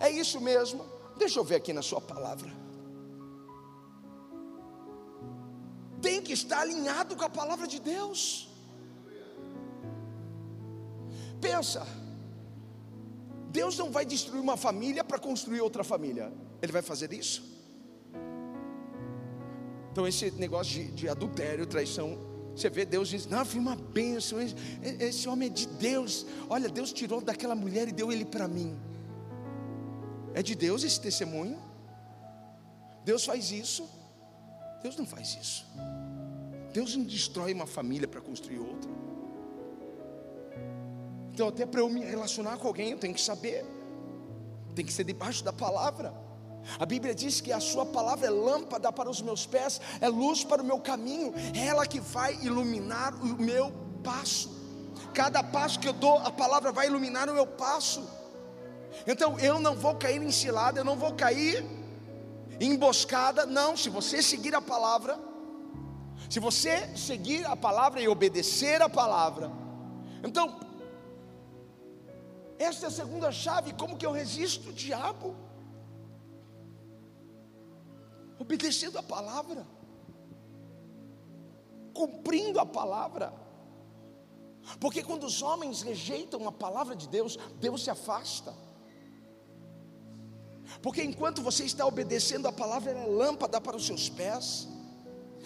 é 0.00 0.10
isso 0.10 0.40
mesmo. 0.40 0.84
Deixa 1.18 1.38
eu 1.38 1.44
ver 1.44 1.56
aqui 1.56 1.72
na 1.72 1.82
sua 1.82 2.00
palavra. 2.00 2.62
tem 6.02 6.20
que 6.20 6.32
estar 6.32 6.60
alinhado 6.60 7.14
com 7.16 7.24
a 7.24 7.30
palavra 7.30 7.66
de 7.66 7.80
Deus. 7.80 8.48
Pensa, 11.40 11.86
Deus 13.50 13.78
não 13.78 13.90
vai 13.90 14.04
destruir 14.04 14.40
uma 14.40 14.56
família 14.56 15.04
para 15.04 15.18
construir 15.18 15.60
outra 15.60 15.84
família, 15.84 16.32
Ele 16.60 16.72
vai 16.72 16.82
fazer 16.82 17.12
isso? 17.12 17.40
Então, 19.90 20.06
esse 20.06 20.30
negócio 20.32 20.72
de, 20.72 20.90
de 20.90 21.08
adultério, 21.08 21.66
traição, 21.66 22.18
você 22.54 22.68
vê 22.68 22.84
Deus 22.84 23.08
diz: 23.08 23.26
Não, 23.26 23.44
foi 23.44 23.60
uma 23.60 23.76
bênção, 23.76 24.38
esse 25.00 25.28
homem 25.28 25.48
é 25.48 25.52
de 25.52 25.66
Deus. 25.66 26.26
Olha, 26.48 26.68
Deus 26.68 26.92
tirou 26.92 27.20
daquela 27.20 27.54
mulher 27.54 27.88
e 27.88 27.92
deu 27.92 28.12
ele 28.12 28.24
para 28.24 28.46
mim. 28.46 28.76
É 30.34 30.42
de 30.42 30.54
Deus 30.54 30.82
esse 30.84 31.00
testemunho? 31.00 31.58
Deus 33.04 33.24
faz 33.24 33.50
isso? 33.50 33.88
Deus 34.82 34.96
não 34.96 35.06
faz 35.06 35.36
isso. 35.40 35.66
Deus 36.72 36.96
não 36.96 37.04
destrói 37.04 37.52
uma 37.52 37.66
família 37.66 38.08
para 38.08 38.20
construir 38.20 38.58
outra. 38.58 38.90
Então, 41.32 41.48
até 41.48 41.64
para 41.64 41.80
eu 41.80 41.88
me 41.88 42.00
relacionar 42.00 42.58
com 42.58 42.68
alguém, 42.68 42.90
eu 42.90 42.98
tenho 42.98 43.14
que 43.14 43.20
saber, 43.20 43.64
tem 44.74 44.84
que 44.84 44.92
ser 44.92 45.04
debaixo 45.04 45.42
da 45.42 45.52
palavra. 45.52 46.12
A 46.78 46.86
Bíblia 46.86 47.14
diz 47.14 47.40
que 47.40 47.52
a 47.52 47.60
Sua 47.60 47.84
palavra 47.84 48.26
é 48.26 48.30
lâmpada 48.30 48.92
para 48.92 49.10
os 49.10 49.20
meus 49.20 49.46
pés, 49.46 49.80
é 50.00 50.08
luz 50.08 50.44
para 50.44 50.62
o 50.62 50.64
meu 50.64 50.78
caminho, 50.78 51.32
é 51.54 51.66
ela 51.66 51.86
que 51.86 52.00
vai 52.00 52.34
iluminar 52.42 53.14
o 53.14 53.40
meu 53.40 53.72
passo. 54.02 54.50
Cada 55.14 55.42
passo 55.42 55.78
que 55.78 55.88
eu 55.88 55.92
dou, 55.92 56.18
a 56.18 56.30
palavra 56.30 56.72
vai 56.72 56.86
iluminar 56.86 57.28
o 57.28 57.34
meu 57.34 57.46
passo. 57.46 58.08
Então 59.06 59.38
eu 59.38 59.58
não 59.58 59.74
vou 59.74 59.94
cair 59.94 60.22
em 60.22 60.30
cilada, 60.30 60.80
eu 60.80 60.84
não 60.84 60.96
vou 60.96 61.12
cair 61.14 61.64
emboscada, 62.60 63.44
não. 63.46 63.76
Se 63.76 63.88
você 63.88 64.22
seguir 64.22 64.54
a 64.54 64.60
palavra, 64.60 65.18
se 66.28 66.38
você 66.40 66.96
seguir 66.96 67.44
a 67.46 67.56
palavra 67.56 68.00
e 68.00 68.08
obedecer 68.08 68.80
a 68.80 68.88
palavra, 68.88 69.50
então, 70.22 70.60
esta 72.58 72.86
é 72.86 72.88
a 72.88 72.92
segunda 72.92 73.32
chave: 73.32 73.72
como 73.74 73.96
que 73.96 74.06
eu 74.06 74.12
resisto 74.12 74.70
o 74.70 74.72
diabo? 74.72 75.34
Obedecendo 78.42 78.98
a 78.98 79.02
palavra, 79.04 79.64
cumprindo 81.94 82.58
a 82.58 82.66
palavra. 82.66 83.32
Porque 84.80 85.00
quando 85.00 85.24
os 85.24 85.42
homens 85.42 85.82
rejeitam 85.82 86.48
a 86.48 86.50
palavra 86.50 86.96
de 86.96 87.06
Deus, 87.08 87.38
Deus 87.60 87.84
se 87.84 87.90
afasta. 87.90 88.52
Porque 90.82 91.04
enquanto 91.04 91.40
você 91.40 91.64
está 91.64 91.86
obedecendo 91.86 92.48
a 92.48 92.52
palavra, 92.52 92.90
ela 92.90 93.04
é 93.04 93.06
lâmpada 93.06 93.60
para 93.60 93.76
os 93.76 93.86
seus 93.86 94.08
pés, 94.08 94.66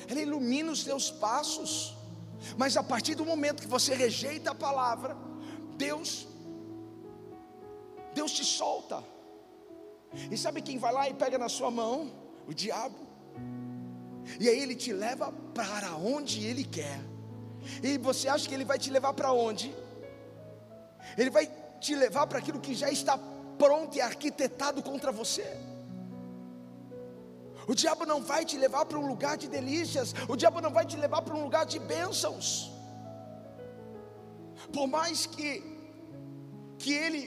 ela 0.09 0.23
ilumina 0.23 0.73
os 0.73 0.83
seus 0.83 1.11
passos. 1.11 1.95
Mas 2.57 2.79
a 2.79 2.83
partir 2.83 3.15
do 3.15 3.27
momento 3.27 3.61
que 3.61 3.69
você 3.69 3.95
rejeita 3.95 4.53
a 4.53 4.55
palavra, 4.55 5.15
Deus, 5.77 6.27
Deus 8.15 8.33
te 8.33 8.45
solta. 8.45 9.05
E 10.31 10.39
sabe 10.39 10.63
quem 10.63 10.79
vai 10.79 10.95
lá 10.95 11.11
e 11.11 11.15
pega 11.15 11.37
na 11.37 11.51
sua 11.51 11.71
mão? 11.71 12.25
O 12.47 12.55
diabo. 12.55 12.99
E 14.41 14.49
aí 14.49 14.61
ele 14.61 14.75
te 14.75 14.93
leva 14.93 15.33
para 15.55 15.95
onde 15.97 16.45
ele 16.45 16.65
quer. 16.65 17.01
E 17.83 17.99
você 17.99 18.29
acha 18.29 18.49
que 18.49 18.55
ele 18.55 18.65
vai 18.65 18.79
te 18.79 18.91
levar 18.91 19.13
para 19.13 19.33
onde? 19.33 19.75
Ele 21.17 21.31
vai 21.31 21.51
te 21.81 21.95
levar 21.95 22.27
para 22.27 22.39
aquilo 22.39 22.61
que 22.61 22.75
já 22.75 22.91
está 22.91 23.19
pronto 23.59 23.97
e 23.97 24.01
arquitetado 24.01 24.83
contra 24.83 25.11
você. 25.11 25.47
O 27.67 27.75
diabo 27.75 28.07
não 28.07 28.23
vai 28.23 28.45
te 28.45 28.57
levar 28.57 28.85
para 28.87 28.99
um 28.99 29.07
lugar 29.09 29.37
de 29.37 29.49
delícias, 29.49 30.15
o 30.29 30.37
diabo 30.37 30.61
não 30.61 30.71
vai 30.71 30.87
te 30.87 30.97
levar 30.97 31.23
para 31.23 31.35
um 31.35 31.43
lugar 31.43 31.67
de 31.67 31.79
bênçãos. 31.79 32.71
Por 34.73 34.87
mais 34.87 35.27
que 35.27 35.75
que 36.79 36.93
ele 36.93 37.23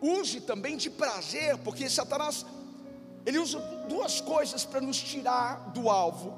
use 0.00 0.40
também 0.40 0.76
de 0.76 0.88
prazer, 0.88 1.58
porque 1.58 1.90
Satanás 1.90 2.46
ele 3.26 3.38
usa 3.38 3.58
duas 3.88 4.20
coisas 4.20 4.64
para 4.64 4.80
nos 4.80 4.98
tirar 5.02 5.70
do 5.70 5.90
alvo. 5.90 6.32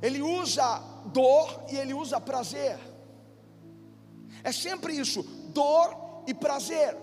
Ele 0.00 0.22
usa 0.22 0.78
dor 1.06 1.64
e 1.68 1.76
ele 1.76 1.92
usa 1.92 2.20
prazer. 2.20 2.78
é 4.44 4.52
sempre 4.52 4.94
isso: 4.94 5.24
dor 5.52 6.22
e 6.28 6.32
prazer. 6.32 6.96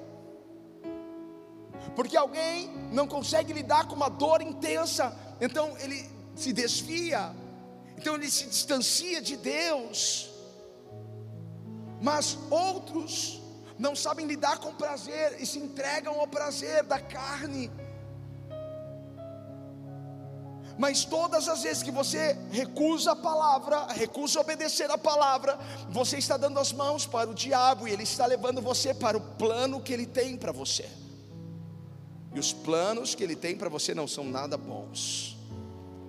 Porque 1.97 2.15
alguém 2.15 2.69
não 2.93 3.05
consegue 3.05 3.51
lidar 3.51 3.87
com 3.87 3.95
uma 3.95 4.09
dor 4.09 4.41
intensa, 4.41 5.13
então 5.41 5.77
ele 5.79 6.09
se 6.33 6.53
desvia, 6.53 7.35
então 7.97 8.15
ele 8.15 8.31
se 8.31 8.47
distancia 8.47 9.21
de 9.21 9.35
Deus. 9.35 10.29
Mas 12.01 12.37
outros 12.49 13.41
não 13.77 13.95
sabem 13.95 14.25
lidar 14.25 14.59
com 14.59 14.73
prazer 14.73 15.41
e 15.41 15.45
se 15.45 15.59
entregam 15.59 16.19
ao 16.19 16.27
prazer 16.27 16.83
da 16.83 16.99
carne. 16.99 17.69
Mas 20.77 21.05
todas 21.05 21.47
as 21.47 21.63
vezes 21.63 21.83
que 21.83 21.91
você 21.91 22.37
recusa 22.51 23.11
a 23.11 23.15
palavra, 23.15 23.85
recusa 23.93 24.39
obedecer 24.39 24.89
a 24.89 24.97
palavra, 24.97 25.57
você 25.89 26.17
está 26.17 26.35
dando 26.35 26.59
as 26.59 26.71
mãos 26.71 27.05
para 27.05 27.29
o 27.29 27.33
diabo 27.33 27.87
e 27.87 27.91
ele 27.91 28.03
está 28.03 28.25
levando 28.25 28.61
você 28.61 28.93
para 28.93 29.17
o 29.17 29.21
plano 29.21 29.79
que 29.79 29.93
ele 29.93 30.05
tem 30.05 30.35
para 30.35 30.51
você. 30.51 30.89
E 32.33 32.39
os 32.39 32.51
planos 32.51 33.13
que 33.13 33.23
ele 33.23 33.35
tem 33.35 33.55
para 33.55 33.69
você 33.69 33.93
não 33.93 34.07
são 34.07 34.23
nada 34.23 34.57
bons. 34.57 35.37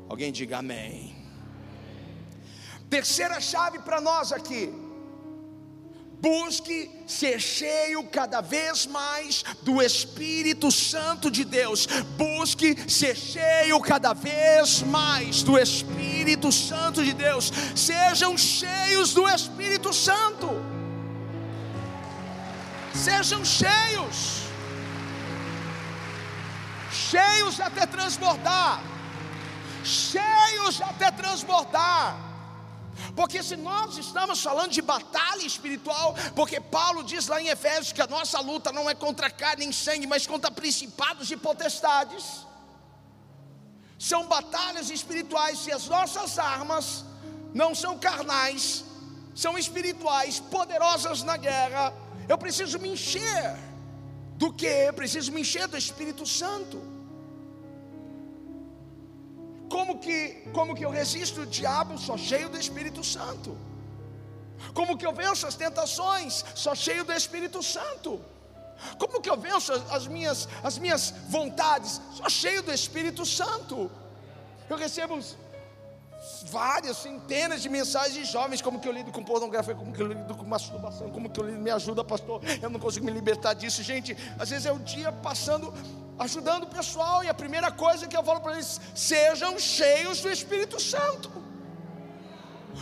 Alguém 0.09 0.33
diga 0.33 0.59
amém. 0.59 1.15
Terceira 2.89 3.41
chave 3.41 3.79
para 3.81 4.01
nós 4.01 4.33
aqui 4.33 4.84
busque 6.25 6.91
ser 7.07 7.39
cheio 7.39 8.03
cada 8.05 8.41
vez 8.41 8.87
mais 8.87 9.45
do 9.61 9.83
Espírito 9.83 10.73
Santo 10.73 11.31
de 11.31 11.45
Deus. 11.45 11.87
Busque 12.17 12.91
ser 12.91 13.15
cheio 13.15 13.79
cada 13.81 14.15
vez 14.15 14.81
mais 14.81 15.43
do 15.43 15.59
Espírito 15.59 16.51
Santo 16.51 17.05
de 17.05 17.13
Deus. 17.13 17.53
Sejam 17.77 18.39
cheios 18.39 19.13
do 19.13 19.29
Espírito 19.29 19.93
Santo. 19.93 20.49
Sejam 22.95 23.45
cheios. 23.45 24.45
Cheios 26.91 27.61
até 27.61 27.85
transbordar. 27.85 28.83
Cheios 29.85 30.81
até 30.81 31.11
transbordar 31.11 32.34
porque 33.17 33.43
se 33.43 33.57
nós 33.57 33.97
estamos 33.99 34.43
falando 34.43 34.71
de 34.71 34.83
batalha 34.83 35.45
espiritual, 35.45 36.15
porque 36.35 36.61
Paulo 36.61 37.03
diz 37.03 37.27
lá 37.27 37.41
em 37.41 37.49
Efésios 37.49 37.93
que 37.93 38.03
a 38.03 38.07
nossa 38.07 38.41
luta 38.41 38.73
não 38.73 38.89
é 38.89 38.95
contra 38.95 39.31
carne 39.31 39.65
nem 39.65 39.73
sangue, 39.73 40.07
mas 40.07 40.27
contra 40.27 40.51
principados 40.51 41.31
e 41.31 41.37
potestades. 41.37 42.47
São 43.99 44.27
batalhas 44.27 44.91
espirituais 44.91 45.59
se 45.61 45.73
as 45.73 45.87
nossas 45.89 46.39
armas 46.39 47.05
não 47.55 47.75
são 47.75 47.99
carnais, 47.99 48.85
são 49.35 49.57
espirituais, 49.57 50.41
poderosas 50.41 51.23
na 51.23 51.37
guerra. 51.37 51.95
Eu 52.29 52.37
preciso 52.37 52.79
me 52.79 52.91
encher 52.91 53.57
do 54.37 54.53
que? 54.53 54.93
Preciso 54.93 55.33
me 55.33 55.41
encher 55.41 55.67
do 55.69 55.77
Espírito 55.77 56.27
Santo. 56.27 56.94
Como 59.75 59.99
que, 59.99 60.19
como 60.53 60.73
que 60.77 60.85
eu 60.85 60.91
resisto 61.01 61.41
o 61.41 61.47
diabo? 61.47 61.99
Só 61.99 62.17
cheio 62.17 62.49
do 62.49 62.57
Espírito 62.57 63.03
Santo. 63.03 63.59
Como 64.73 64.97
que 64.97 65.05
eu 65.05 65.13
venço 65.13 65.49
as 65.49 65.57
tentações? 65.57 66.45
Só 66.55 66.77
cheio 66.77 67.05
do 67.05 67.13
Espírito 67.13 67.61
Santo. 67.61 68.11
Como 69.01 69.21
que 69.21 69.29
eu 69.29 69.37
venço 69.37 69.73
as 69.97 70.07
minhas, 70.07 70.49
as 70.63 70.79
minhas 70.79 71.13
vontades? 71.29 72.01
Só 72.19 72.29
cheio 72.29 72.63
do 72.63 72.73
Espírito 72.73 73.27
Santo. 73.27 73.91
Eu 74.71 74.77
recebo 74.77 75.19
várias 76.45 76.97
centenas 76.99 77.63
de 77.63 77.69
mensagens 77.69 78.15
de 78.15 78.25
jovens, 78.25 78.63
como 78.63 78.81
que 78.81 78.89
eu 78.89 78.93
lido 78.93 79.13
com 79.13 79.23
pornografia, 79.23 79.75
como 79.75 79.93
que 79.93 80.01
eu 80.01 80.07
lido 80.07 80.35
com 80.35 80.45
masturbação, 80.45 81.11
como 81.11 81.29
que 81.29 81.41
eu 81.41 81.47
lido, 81.47 81.61
me 81.61 81.71
ajuda, 81.71 82.05
pastor, 82.05 82.41
eu 82.63 82.71
não 82.71 82.81
consigo 82.81 83.05
me 83.05 83.13
libertar 83.13 83.55
disso, 83.55 83.83
gente. 83.83 84.17
Às 84.39 84.51
vezes 84.51 84.67
é 84.67 84.73
o 84.73 84.79
dia 84.79 85.13
passando 85.13 85.73
ajudando 86.19 86.65
o 86.65 86.67
pessoal, 86.67 87.25
e 87.25 87.29
a 87.29 87.35
primeira 87.35 87.71
coisa 87.71 88.07
que 88.07 88.17
eu 88.17 88.23
falo 88.23 88.41
para 88.41 88.53
eles: 88.53 88.81
sejam 88.95 89.59
cheios 89.59 90.21
do 90.21 90.31
Espírito 90.31 90.81
Santo. 90.81 91.31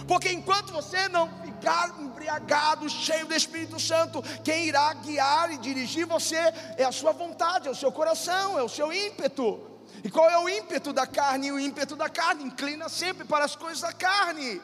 Porque 0.07 0.31
enquanto 0.33 0.73
você 0.73 1.07
não 1.09 1.29
ficar 1.43 2.01
embriagado, 2.01 2.89
cheio 2.89 3.27
do 3.27 3.35
Espírito 3.35 3.79
Santo, 3.79 4.23
quem 4.43 4.67
irá 4.67 4.93
guiar 4.95 5.53
e 5.53 5.59
dirigir 5.59 6.07
você 6.07 6.37
é 6.77 6.85
a 6.85 6.93
sua 6.93 7.13
vontade, 7.13 7.69
é 7.69 7.71
o 7.71 7.75
seu 7.75 7.93
coração, 7.93 8.59
é 8.59 8.63
o 8.63 8.69
seu 8.69 8.93
ímpeto. 8.93 9.72
E 10.05 10.11
qual 10.11 10.29
é 10.29 10.39
o 10.39 10.49
ímpeto 10.49 10.93
da 10.93 11.07
carne? 11.07 11.53
O 11.53 11.61
ímpeto 11.61 11.95
da 11.95 12.09
carne 12.09 12.45
inclina 12.45 12.89
sempre 12.89 13.25
para 13.25 13.45
as 13.45 13.55
coisas 13.55 13.81
da 13.81 13.93
carne. 13.93 14.61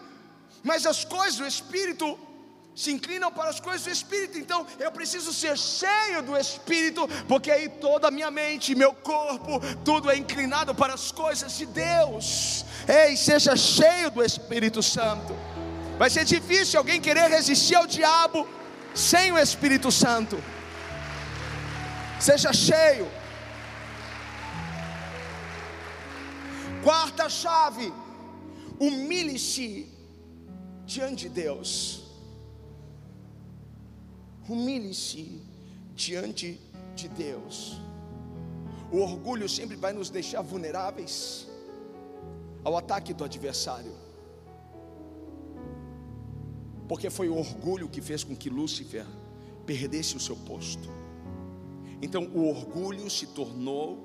Mas 0.63 0.85
as 0.87 1.05
coisas 1.05 1.37
do 1.37 1.47
Espírito 1.47 2.19
se 2.75 2.93
inclinam 2.93 3.33
para 3.33 3.51
as 3.51 3.59
coisas 3.59 3.83
do 3.83 3.91
Espírito. 3.91 4.39
Então 4.39 4.67
eu 4.79 4.91
preciso 4.91 5.33
ser 5.33 5.57
cheio 5.59 6.23
do 6.23 6.37
Espírito, 6.37 7.09
porque 7.27 7.51
aí 7.51 7.69
toda 7.69 8.09
a 8.09 8.11
minha 8.11 8.31
mente, 8.31 8.75
meu 8.75 8.93
corpo, 8.93 9.61
tudo 9.85 10.11
é 10.11 10.17
inclinado 10.17 10.75
para 10.75 10.95
as 10.95 11.11
coisas 11.11 11.57
de 11.57 11.67
Deus. 11.67 12.65
Ei, 12.87 13.17
seja 13.17 13.57
cheio 13.57 14.11
do 14.11 14.25
Espírito 14.25 14.83
Santo. 14.83 15.35
Vai 15.99 16.09
ser 16.09 16.25
difícil 16.25 16.79
alguém 16.79 17.01
querer 17.01 17.29
resistir 17.29 17.75
ao 17.75 17.87
diabo 17.87 18.47
sem 18.95 19.33
o 19.33 19.39
Espírito 19.39 19.91
Santo. 19.91 20.43
Seja 22.21 22.53
cheio. 22.53 23.18
Quarta 26.83 27.29
chave: 27.29 27.93
humilhe-se 28.81 29.89
diante 30.87 31.29
de 31.29 31.29
Deus 31.29 32.09
humilhe-se 34.49 35.43
diante 35.95 36.61
de 36.97 37.09
Deus. 37.09 37.81
O 38.91 38.99
orgulho 38.99 39.49
sempre 39.49 39.77
vai 39.77 39.93
nos 39.93 40.09
deixar 40.09 40.41
vulneráveis 40.41 41.47
ao 42.65 42.77
ataque 42.77 43.13
do 43.13 43.25
adversário. 43.25 43.93
Porque 46.89 47.11
foi 47.11 47.29
o 47.29 47.37
orgulho 47.37 47.89
que 47.89 48.01
fez 48.01 48.25
com 48.25 48.35
que 48.35 48.49
Lúcifer 48.49 49.07
perdesse 49.67 50.17
o 50.17 50.21
seu 50.21 50.37
posto. 50.37 50.89
Então 52.01 52.25
o 52.35 52.49
orgulho 52.49 53.11
se 53.11 53.27
tornou 53.27 54.05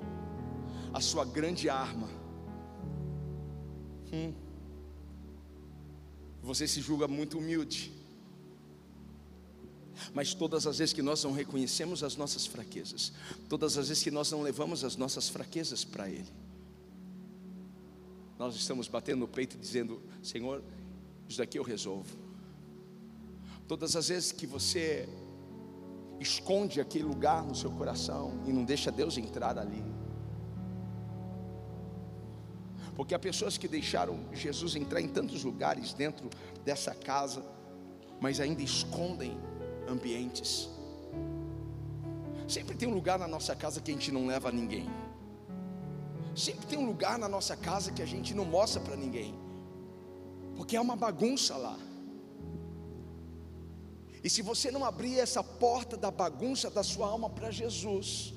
a 0.92 1.00
sua 1.00 1.24
grande 1.24 1.70
arma. 1.70 2.08
Hum. 4.14 4.32
Você 6.42 6.68
se 6.68 6.80
julga 6.80 7.08
muito 7.08 7.38
humilde. 7.38 7.92
Mas 10.12 10.34
todas 10.34 10.66
as 10.66 10.78
vezes 10.78 10.92
que 10.92 11.02
nós 11.02 11.24
não 11.24 11.32
reconhecemos 11.32 12.02
as 12.02 12.16
nossas 12.16 12.46
fraquezas, 12.46 13.12
todas 13.48 13.78
as 13.78 13.88
vezes 13.88 14.02
que 14.02 14.10
nós 14.10 14.30
não 14.30 14.42
levamos 14.42 14.84
as 14.84 14.96
nossas 14.96 15.28
fraquezas 15.28 15.84
para 15.84 16.08
Ele, 16.08 16.28
nós 18.38 18.54
estamos 18.56 18.88
batendo 18.88 19.20
no 19.20 19.28
peito 19.28 19.56
dizendo: 19.56 20.02
Senhor, 20.22 20.62
isso 21.28 21.38
daqui 21.38 21.58
eu 21.58 21.62
resolvo. 21.62 22.16
Todas 23.66 23.96
as 23.96 24.08
vezes 24.08 24.32
que 24.32 24.46
você 24.46 25.08
esconde 26.20 26.80
aquele 26.80 27.04
lugar 27.04 27.42
no 27.44 27.54
seu 27.54 27.70
coração 27.70 28.42
e 28.46 28.52
não 28.52 28.64
deixa 28.64 28.92
Deus 28.92 29.16
entrar 29.16 29.58
ali, 29.58 29.82
porque 32.94 33.14
há 33.14 33.18
pessoas 33.18 33.58
que 33.58 33.66
deixaram 33.66 34.20
Jesus 34.32 34.76
entrar 34.76 35.00
em 35.00 35.08
tantos 35.08 35.42
lugares 35.42 35.92
dentro 35.92 36.28
dessa 36.64 36.94
casa, 36.94 37.44
mas 38.20 38.40
ainda 38.40 38.62
escondem 38.62 39.36
ambientes. 39.88 40.68
Sempre 42.46 42.76
tem 42.76 42.88
um 42.88 42.94
lugar 42.94 43.18
na 43.18 43.26
nossa 43.26 43.56
casa 43.56 43.80
que 43.80 43.90
a 43.90 43.94
gente 43.94 44.12
não 44.12 44.26
leva 44.26 44.48
a 44.48 44.52
ninguém. 44.52 44.88
Sempre 46.36 46.66
tem 46.66 46.78
um 46.78 46.86
lugar 46.86 47.18
na 47.18 47.28
nossa 47.28 47.56
casa 47.56 47.92
que 47.92 48.02
a 48.02 48.06
gente 48.06 48.34
não 48.34 48.44
mostra 48.44 48.80
para 48.80 48.96
ninguém. 48.96 49.34
Porque 50.56 50.76
é 50.76 50.80
uma 50.80 50.96
bagunça 50.96 51.56
lá. 51.56 51.78
E 54.22 54.30
se 54.30 54.40
você 54.42 54.70
não 54.70 54.84
abrir 54.84 55.18
essa 55.18 55.42
porta 55.42 55.96
da 55.96 56.10
bagunça 56.10 56.70
da 56.70 56.82
sua 56.82 57.08
alma 57.08 57.28
para 57.28 57.50
Jesus, 57.50 58.33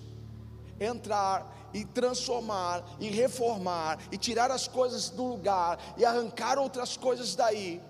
entrar 0.79 1.69
e 1.73 1.83
transformar 1.85 2.97
e 2.99 3.09
reformar 3.09 3.99
e 4.11 4.17
tirar 4.17 4.51
as 4.51 4.67
coisas 4.67 5.09
do 5.09 5.25
lugar 5.25 5.95
e 5.97 6.05
arrancar 6.05 6.57
outras 6.57 6.95
coisas 6.95 7.35
daí, 7.35 7.81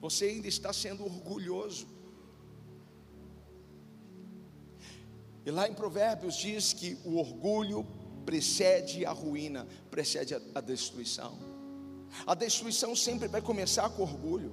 você 0.00 0.26
ainda 0.26 0.48
está 0.48 0.72
sendo 0.72 1.04
orgulhoso. 1.04 1.86
E 5.44 5.50
lá 5.50 5.68
em 5.68 5.74
Provérbios 5.74 6.36
diz 6.36 6.72
que 6.72 6.98
o 7.04 7.16
orgulho 7.16 7.86
precede 8.24 9.06
a 9.06 9.12
ruína, 9.12 9.66
precede 9.90 10.34
a, 10.54 10.60
destruição. 10.60 11.38
A 12.26 12.34
destruição 12.34 12.94
sempre 12.94 13.28
vai 13.28 13.40
começar 13.40 13.88
com 13.88 14.02
orgulho. 14.02 14.52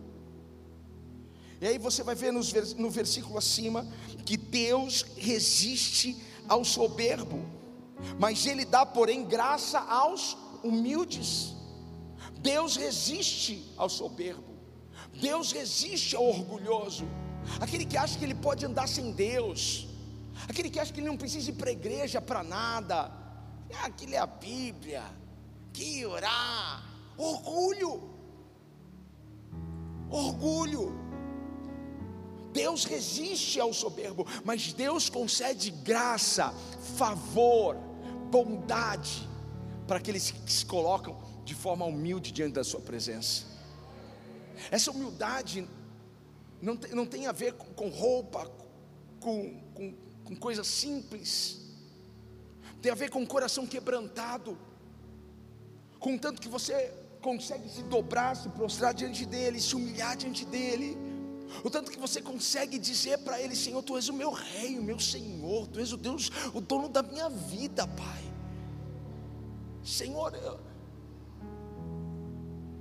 E 1.59 1.67
aí 1.67 1.77
você 1.77 2.01
vai 2.01 2.15
ver 2.15 2.31
no 2.31 2.89
versículo 2.89 3.37
acima 3.37 3.85
que 4.25 4.37
Deus 4.37 5.03
resiste 5.17 6.15
ao 6.47 6.63
soberbo, 6.63 7.43
mas 8.19 8.45
Ele 8.45 8.65
dá, 8.65 8.85
porém, 8.85 9.25
graça 9.25 9.79
aos 9.79 10.37
humildes. 10.63 11.53
Deus 12.39 12.75
resiste 12.75 13.73
ao 13.77 13.89
soberbo, 13.89 14.55
Deus 15.13 15.51
resiste 15.51 16.15
ao 16.15 16.25
orgulhoso, 16.25 17.07
aquele 17.59 17.85
que 17.85 17.97
acha 17.97 18.17
que 18.19 18.23
ele 18.23 18.35
pode 18.35 18.65
andar 18.65 18.87
sem 18.87 19.11
Deus, 19.11 19.87
aquele 20.47 20.69
que 20.69 20.79
acha 20.79 20.93
que 20.93 20.99
ele 20.99 21.07
não 21.07 21.17
precisa 21.17 21.49
ir 21.49 21.53
para 21.53 21.69
a 21.69 21.73
igreja 21.73 22.21
para 22.21 22.43
nada, 22.43 23.11
ah, 23.81 23.89
que 23.89 24.05
lê 24.05 24.17
a 24.17 24.27
Bíblia, 24.27 25.03
que 25.73 26.05
orar, 26.05 26.83
orgulho, 27.17 28.09
orgulho. 30.09 31.04
Deus 32.55 32.85
resiste 32.85 33.59
ao 33.59 33.73
soberbo, 33.73 34.25
mas 34.45 34.71
Deus 34.71 35.09
concede 35.09 35.71
graça, 35.71 36.53
favor, 36.95 37.75
bondade 38.31 39.27
para 39.85 39.97
aqueles 39.97 40.31
que 40.31 40.51
se 40.51 40.65
colocam 40.65 41.21
de 41.43 41.53
forma 41.53 41.83
humilde 41.83 42.31
diante 42.31 42.53
da 42.53 42.63
Sua 42.63 42.79
presença. 42.79 43.43
Essa 44.71 44.89
humildade 44.89 45.67
não 46.61 46.77
tem, 46.77 46.95
não 46.95 47.05
tem 47.05 47.27
a 47.27 47.33
ver 47.33 47.53
com, 47.55 47.65
com 47.73 47.89
roupa, 47.89 48.49
com, 49.19 49.59
com, 49.73 49.93
com 50.23 50.35
coisas 50.37 50.65
simples, 50.65 51.59
tem 52.81 52.89
a 52.89 52.95
ver 52.95 53.09
com 53.09 53.21
o 53.21 53.27
coração 53.27 53.67
quebrantado, 53.67 54.57
com 55.99 56.17
tanto 56.17 56.41
que 56.41 56.47
você 56.47 56.89
consegue 57.21 57.67
se 57.67 57.83
dobrar, 57.83 58.33
se 58.37 58.47
prostrar 58.47 58.93
diante 58.93 59.25
dEle, 59.25 59.59
se 59.59 59.75
humilhar 59.75 60.15
diante 60.15 60.45
dEle, 60.45 60.97
o 61.63 61.69
tanto 61.69 61.91
que 61.91 61.99
você 61.99 62.21
consegue 62.21 62.77
dizer 62.77 63.19
para 63.19 63.41
Ele: 63.41 63.55
Senhor, 63.55 63.81
Tu 63.83 63.95
és 63.97 64.09
o 64.09 64.13
meu 64.13 64.31
Rei, 64.31 64.77
o 64.77 64.83
meu 64.83 64.99
Senhor, 64.99 65.67
Tu 65.67 65.79
és 65.79 65.91
o 65.91 65.97
Deus, 65.97 66.29
o 66.53 66.61
dono 66.61 66.89
da 66.89 67.03
minha 67.03 67.29
vida, 67.29 67.87
Pai. 67.87 68.23
Senhor, 69.83 70.33
eu, 70.35 70.59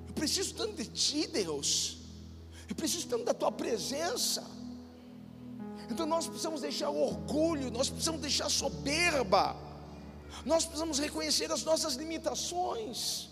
eu 0.07 0.15
preciso 0.15 0.55
tanto 0.55 0.75
de 0.75 0.87
Ti, 0.87 1.27
Deus. 1.27 1.99
Eu 2.69 2.75
preciso 2.75 3.07
tanto 3.09 3.25
da 3.25 3.35
tua 3.35 3.53
presença. 3.53 4.43
Então 5.91 6.07
nós 6.07 6.27
precisamos 6.27 6.61
deixar 6.61 6.91
o 6.91 6.99
orgulho, 6.99 7.71
nós 7.71 7.89
precisamos 7.89 8.21
deixar 8.21 8.47
a 8.47 8.51
soberba, 8.51 9.55
nós 10.45 10.65
precisamos 10.65 10.99
reconhecer 10.99 11.53
as 11.53 11.63
nossas 11.63 11.95
limitações. 11.95 13.29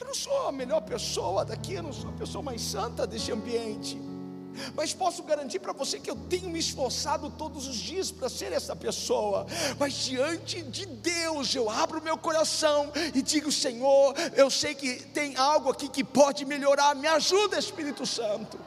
Eu 0.00 0.06
não 0.06 0.14
sou 0.14 0.48
a 0.48 0.52
melhor 0.52 0.80
pessoa 0.80 1.44
daqui, 1.44 1.74
eu 1.74 1.82
não 1.82 1.92
sou 1.92 2.10
a 2.10 2.14
pessoa 2.14 2.42
mais 2.42 2.62
santa 2.62 3.06
deste 3.06 3.30
ambiente. 3.30 4.09
Mas 4.74 4.92
posso 4.92 5.22
garantir 5.22 5.58
para 5.58 5.72
você 5.72 5.98
que 5.98 6.10
eu 6.10 6.16
tenho 6.16 6.50
me 6.50 6.58
esforçado 6.58 7.30
todos 7.30 7.66
os 7.66 7.76
dias 7.76 8.10
para 8.10 8.28
ser 8.28 8.52
essa 8.52 8.74
pessoa. 8.74 9.46
Mas 9.78 9.94
diante 9.94 10.62
de 10.62 10.86
Deus, 10.86 11.54
eu 11.54 11.68
abro 11.70 12.02
meu 12.02 12.18
coração 12.18 12.92
e 13.14 13.22
digo: 13.22 13.50
Senhor, 13.50 14.14
eu 14.36 14.50
sei 14.50 14.74
que 14.74 15.02
tem 15.08 15.36
algo 15.36 15.70
aqui 15.70 15.88
que 15.88 16.04
pode 16.04 16.44
melhorar. 16.44 16.94
Me 16.94 17.06
ajuda, 17.06 17.58
Espírito 17.58 18.04
Santo. 18.06 18.58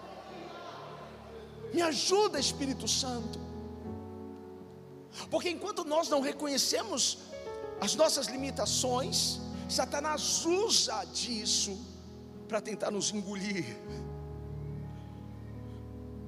Me 1.74 1.82
ajuda, 1.82 2.40
Espírito 2.40 2.88
Santo. 2.88 3.40
Porque 5.30 5.50
enquanto 5.50 5.84
nós 5.84 6.10
não 6.10 6.22
reconhecemos 6.22 7.20
as 7.80 7.96
nossas 7.96 8.28
limitações, 8.28 9.40
Satanás 9.70 10.46
usa 10.46 11.04
disso 11.06 11.78
para 12.48 12.62
tentar 12.62 12.92
nos 12.92 13.12
engolir. 13.12 13.66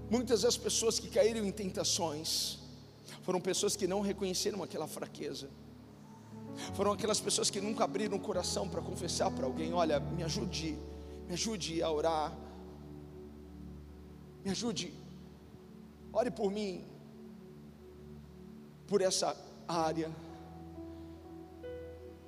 Muitas 0.10 0.41
das 0.41 0.56
pessoas 0.56 0.99
que 0.99 1.10
caíram 1.10 1.43
em 1.45 1.51
tentações 1.51 2.60
foram 3.24 3.41
pessoas 3.41 3.76
que 3.76 3.88
não 3.88 4.01
reconheceram 4.01 4.62
aquela 4.62 4.88
fraqueza. 4.88 5.49
Foram 6.74 6.91
aquelas 6.93 7.20
pessoas 7.20 7.49
que 7.49 7.60
nunca 7.60 7.84
abriram 7.84 8.18
o 8.18 8.20
coração 8.20 8.70
para 8.70 8.82
confessar 8.82 9.32
para 9.32 9.45
alguém: 9.45 9.74
olha, 9.74 9.99
me 9.99 10.24
ajude, 10.24 10.78
me 11.28 11.34
ajude 11.34 11.82
a 11.82 11.91
orar, 11.91 12.38
me 14.43 14.51
ajude, 14.51 14.93
ore 16.14 16.32
por 16.32 16.51
mim, 16.51 16.86
por 18.88 19.01
essa 19.01 19.36
área. 19.68 20.10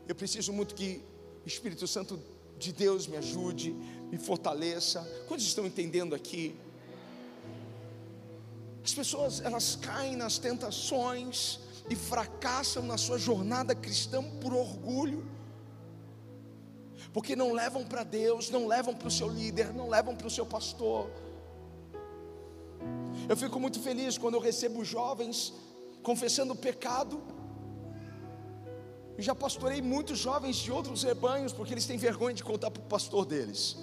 Eu 0.07 0.15
preciso 0.15 0.51
muito 0.51 0.73
que 0.73 1.01
o 1.45 1.47
Espírito 1.47 1.85
Santo 1.87 2.19
de 2.57 2.73
Deus 2.73 3.07
me 3.07 3.17
ajude, 3.17 3.71
me 4.09 4.17
fortaleça. 4.17 5.01
Quantos 5.27 5.45
estão 5.45 5.65
entendendo 5.65 6.15
aqui? 6.15 6.55
As 8.87 8.93
pessoas 8.93 9.41
elas 9.41 9.75
caem 9.75 10.15
nas 10.15 10.37
tentações 10.37 11.59
e 11.89 11.95
fracassam 11.95 12.83
na 12.83 12.97
sua 12.97 13.17
jornada 13.17 13.75
cristã 13.75 14.23
por 14.39 14.53
orgulho, 14.53 15.29
porque 17.11 17.35
não 17.35 17.51
levam 17.51 17.83
para 17.83 18.05
Deus, 18.05 18.49
não 18.49 18.65
levam 18.65 18.95
para 18.95 19.09
o 19.09 19.11
seu 19.11 19.27
líder, 19.27 19.73
não 19.73 19.89
levam 19.89 20.15
para 20.15 20.25
o 20.25 20.29
seu 20.29 20.45
pastor. 20.45 21.11
Eu 23.27 23.35
fico 23.35 23.59
muito 23.59 23.77
feliz 23.81 24.17
quando 24.17 24.35
eu 24.35 24.39
recebo 24.39 24.85
jovens 24.85 25.53
confessando 26.01 26.55
pecado. 26.55 27.21
Eu 29.17 29.21
já 29.21 29.35
pastorei 29.35 29.81
muitos 29.81 30.17
jovens 30.17 30.55
de 30.55 30.71
outros 30.71 31.03
rebanhos, 31.03 31.51
porque 31.51 31.73
eles 31.73 31.85
têm 31.85 31.97
vergonha 31.97 32.33
de 32.33 32.43
contar 32.43 32.71
para 32.71 32.81
o 32.81 32.85
pastor 32.85 33.25
deles. 33.25 33.75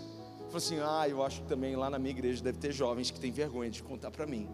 Falei 0.46 0.56
assim: 0.56 0.78
ah, 0.80 1.06
eu 1.06 1.22
acho 1.22 1.42
que 1.42 1.48
também 1.48 1.76
lá 1.76 1.90
na 1.90 1.98
minha 1.98 2.12
igreja 2.12 2.42
deve 2.42 2.56
ter 2.56 2.72
jovens 2.72 3.10
que 3.10 3.20
têm 3.20 3.30
vergonha 3.30 3.68
de 3.68 3.82
contar 3.82 4.10
para 4.10 4.26
mim 4.26 4.48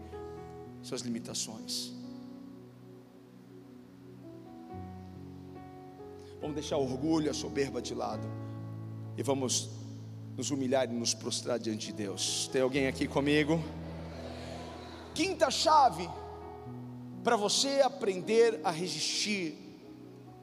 suas 0.81 1.01
limitações. 1.01 1.91
Vamos 6.39 6.55
deixar 6.55 6.77
o 6.77 6.83
orgulho, 6.83 7.29
a 7.29 7.33
soberba 7.33 7.81
de 7.81 7.93
lado 7.93 8.27
e 9.17 9.23
vamos 9.23 9.69
nos 10.35 10.49
humilhar 10.49 10.89
e 10.89 10.93
nos 10.93 11.13
prostrar 11.13 11.59
diante 11.59 11.87
de 11.87 11.93
Deus. 11.93 12.49
Tem 12.51 12.61
alguém 12.61 12.87
aqui 12.87 13.07
comigo? 13.07 13.63
Quinta 15.13 15.51
chave 15.51 16.09
para 17.23 17.35
você 17.35 17.81
aprender 17.81 18.59
a 18.63 18.71
resistir 18.71 19.55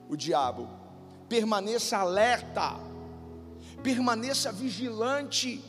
o 0.08 0.16
diabo. 0.16 0.68
Permaneça 1.28 1.98
alerta, 1.98 2.76
permaneça 3.82 4.52
vigilante. 4.52 5.62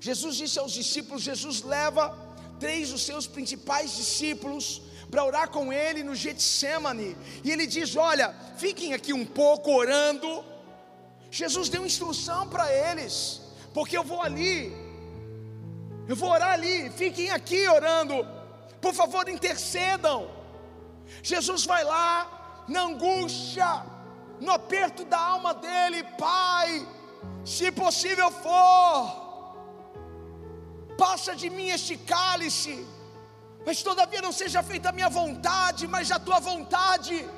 Jesus 0.00 0.36
disse 0.36 0.58
aos 0.58 0.72
discípulos: 0.72 1.22
Jesus 1.22 1.62
leva 1.62 2.16
três 2.64 2.90
dos 2.92 3.02
seus 3.02 3.26
principais 3.26 3.94
discípulos 3.94 4.80
para 5.10 5.22
orar 5.22 5.50
com 5.50 5.70
ele 5.70 6.02
no 6.02 6.14
Getsemane, 6.14 7.14
e 7.44 7.50
ele 7.52 7.66
diz: 7.66 7.94
Olha, 7.94 8.34
fiquem 8.56 8.94
aqui 8.94 9.12
um 9.12 9.26
pouco 9.26 9.70
orando. 9.70 10.42
Jesus 11.30 11.68
deu 11.68 11.84
instrução 11.84 12.48
para 12.48 12.66
eles, 12.72 13.42
porque 13.74 13.98
eu 13.98 14.02
vou 14.02 14.22
ali, 14.22 14.72
eu 16.08 16.16
vou 16.16 16.30
orar 16.30 16.52
ali, 16.54 16.88
fiquem 17.02 17.30
aqui 17.30 17.68
orando, 17.68 18.26
por 18.80 18.94
favor, 18.94 19.28
intercedam. 19.28 20.30
Jesus 21.22 21.66
vai 21.66 21.84
lá, 21.84 22.64
na 22.66 22.84
angústia, 22.84 23.84
no 24.40 24.52
aperto 24.52 25.04
da 25.04 25.18
alma 25.18 25.52
dele, 25.52 26.02
Pai, 26.16 26.88
se 27.44 27.70
possível 27.70 28.30
for, 28.30 29.23
passa 30.98 31.34
de 31.34 31.48
mim 31.50 31.68
este 31.68 31.96
cálice, 31.96 32.86
mas 33.66 33.82
todavia 33.82 34.20
não 34.22 34.32
seja 34.32 34.62
feita 34.62 34.88
a 34.90 34.92
minha 34.92 35.08
vontade, 35.08 35.86
mas 35.86 36.10
a 36.10 36.18
tua 36.18 36.38
vontade. 36.38 37.28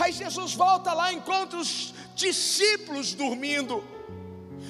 Aí 0.00 0.12
Jesus 0.12 0.54
volta 0.54 0.92
lá, 0.92 1.12
encontra 1.12 1.58
os 1.58 1.94
discípulos 2.14 3.14
dormindo, 3.14 3.82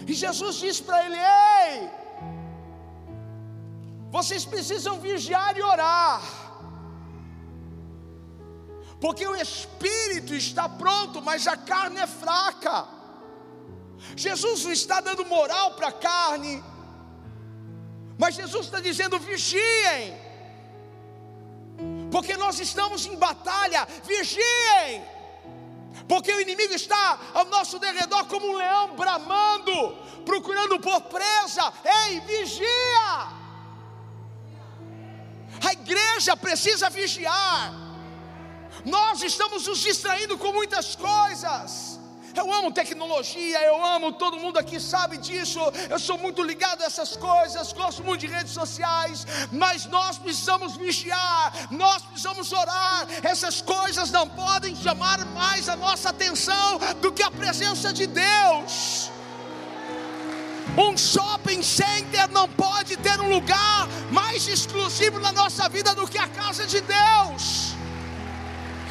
e 0.07 0.12
Jesus 0.12 0.57
diz 0.57 0.81
para 0.81 1.05
ele: 1.05 1.17
Ei, 1.17 1.91
vocês 4.11 4.45
precisam 4.45 4.99
vigiar 4.99 5.57
e 5.57 5.62
orar, 5.62 6.23
porque 9.01 9.27
o 9.27 9.37
espírito 9.37 10.35
está 10.35 10.69
pronto, 10.69 11.21
mas 11.23 11.47
a 11.47 11.57
carne 11.57 11.99
é 11.99 12.07
fraca. 12.07 12.97
Jesus 14.14 14.64
não 14.64 14.73
está 14.73 15.01
dando 15.01 15.25
moral 15.25 15.75
para 15.75 15.89
a 15.89 15.93
carne, 15.93 16.62
mas 18.19 18.35
Jesus 18.35 18.67
está 18.67 18.81
dizendo: 18.81 19.19
vigiem, 19.19 20.17
porque 22.11 22.37
nós 22.37 22.59
estamos 22.61 23.07
em 23.07 23.17
batalha, 23.17 23.87
vigiem, 24.05 25.05
porque 26.09 26.33
o 26.33 26.41
inimigo 26.41 26.75
está 26.75 27.19
ao 27.35 27.45
nosso 27.47 27.79
derredor 27.79 28.27
como 28.27 28.49
um 28.49 28.57
leão 28.57 28.95
bramando, 28.97 29.97
procurando 30.25 30.79
por 30.81 31.01
presa. 31.03 31.73
Ei, 32.07 32.21
vigia! 32.21 33.47
A 35.64 35.73
igreja 35.73 36.37
precisa 36.37 36.91
vigiar. 36.91 37.73
Nós 38.85 39.23
estamos 39.23 39.67
nos 39.67 39.79
distraindo 39.81 40.39
com 40.39 40.53
muitas 40.53 40.95
coisas. 40.95 41.95
Eu 42.37 42.53
amo 42.53 42.70
tecnologia, 42.70 43.61
eu 43.62 43.82
amo, 43.82 44.12
todo 44.12 44.39
mundo 44.39 44.59
aqui 44.59 44.78
sabe 44.78 45.16
disso. 45.16 45.59
Eu 45.89 45.99
sou 45.99 46.18
muito 46.18 46.43
ligado 46.43 46.82
a 46.82 46.84
essas 46.84 47.16
coisas, 47.16 47.72
gosto 47.72 48.05
muito 48.05 48.20
de 48.20 48.26
redes 48.26 48.53
sociais, 48.53 49.26
mas 49.51 49.87
nós 49.87 50.18
precisamos 50.18 50.76
vigiar, 50.76 51.53
nós 51.70 52.03
precisamos 52.03 52.53
orar. 52.53 53.07
Essas 53.22 53.62
coisas 53.62 54.11
não 54.11 54.28
podem 54.28 54.76
chamar 54.76 55.24
mais 55.26 55.68
a 55.68 55.76
nossa 55.76 56.11
atenção 56.11 56.78
do 57.01 57.11
que 57.11 57.22
a 57.22 57.30
presença 57.30 57.93
de 57.93 58.07
Deus. 58.07 59.11
Um 60.76 60.95
shopping 60.95 61.62
center 61.62 62.28
não 62.30 62.47
pode 62.51 62.99
ter 62.99 63.18
um 63.18 63.30
lugar 63.30 63.89
mais 64.11 64.47
exclusivo 64.47 65.18
na 65.20 65.32
nossa 65.32 65.70
vida 65.70 65.95
do 65.95 66.07
que 66.07 66.18
a 66.18 66.28
casa 66.28 66.66
de 66.66 66.82
Deus. 66.82 67.74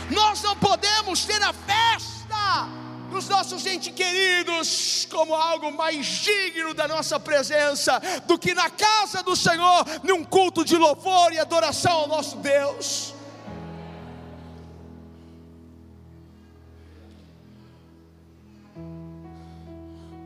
Nós 0.10 0.42
não 0.42 0.56
podemos 0.56 1.26
ter 1.26 1.42
a 1.44 1.54
festa 1.54 2.85
dos 3.16 3.30
nossos 3.30 3.66
entes 3.66 3.94
queridos 3.94 5.08
como 5.10 5.34
algo 5.34 5.72
mais 5.72 6.06
digno 6.06 6.74
da 6.74 6.86
nossa 6.86 7.18
presença 7.18 8.02
do 8.28 8.38
que 8.38 8.54
na 8.54 8.70
casa 8.70 9.24
do 9.24 9.38
Senhor, 9.38 9.86
num 10.04 10.22
culto 10.22 10.66
de 10.66 10.76
louvor 10.76 11.32
e 11.32 11.40
adoração 11.40 11.94
ao 11.94 12.08
nosso 12.10 12.36
Deus. 12.38 13.14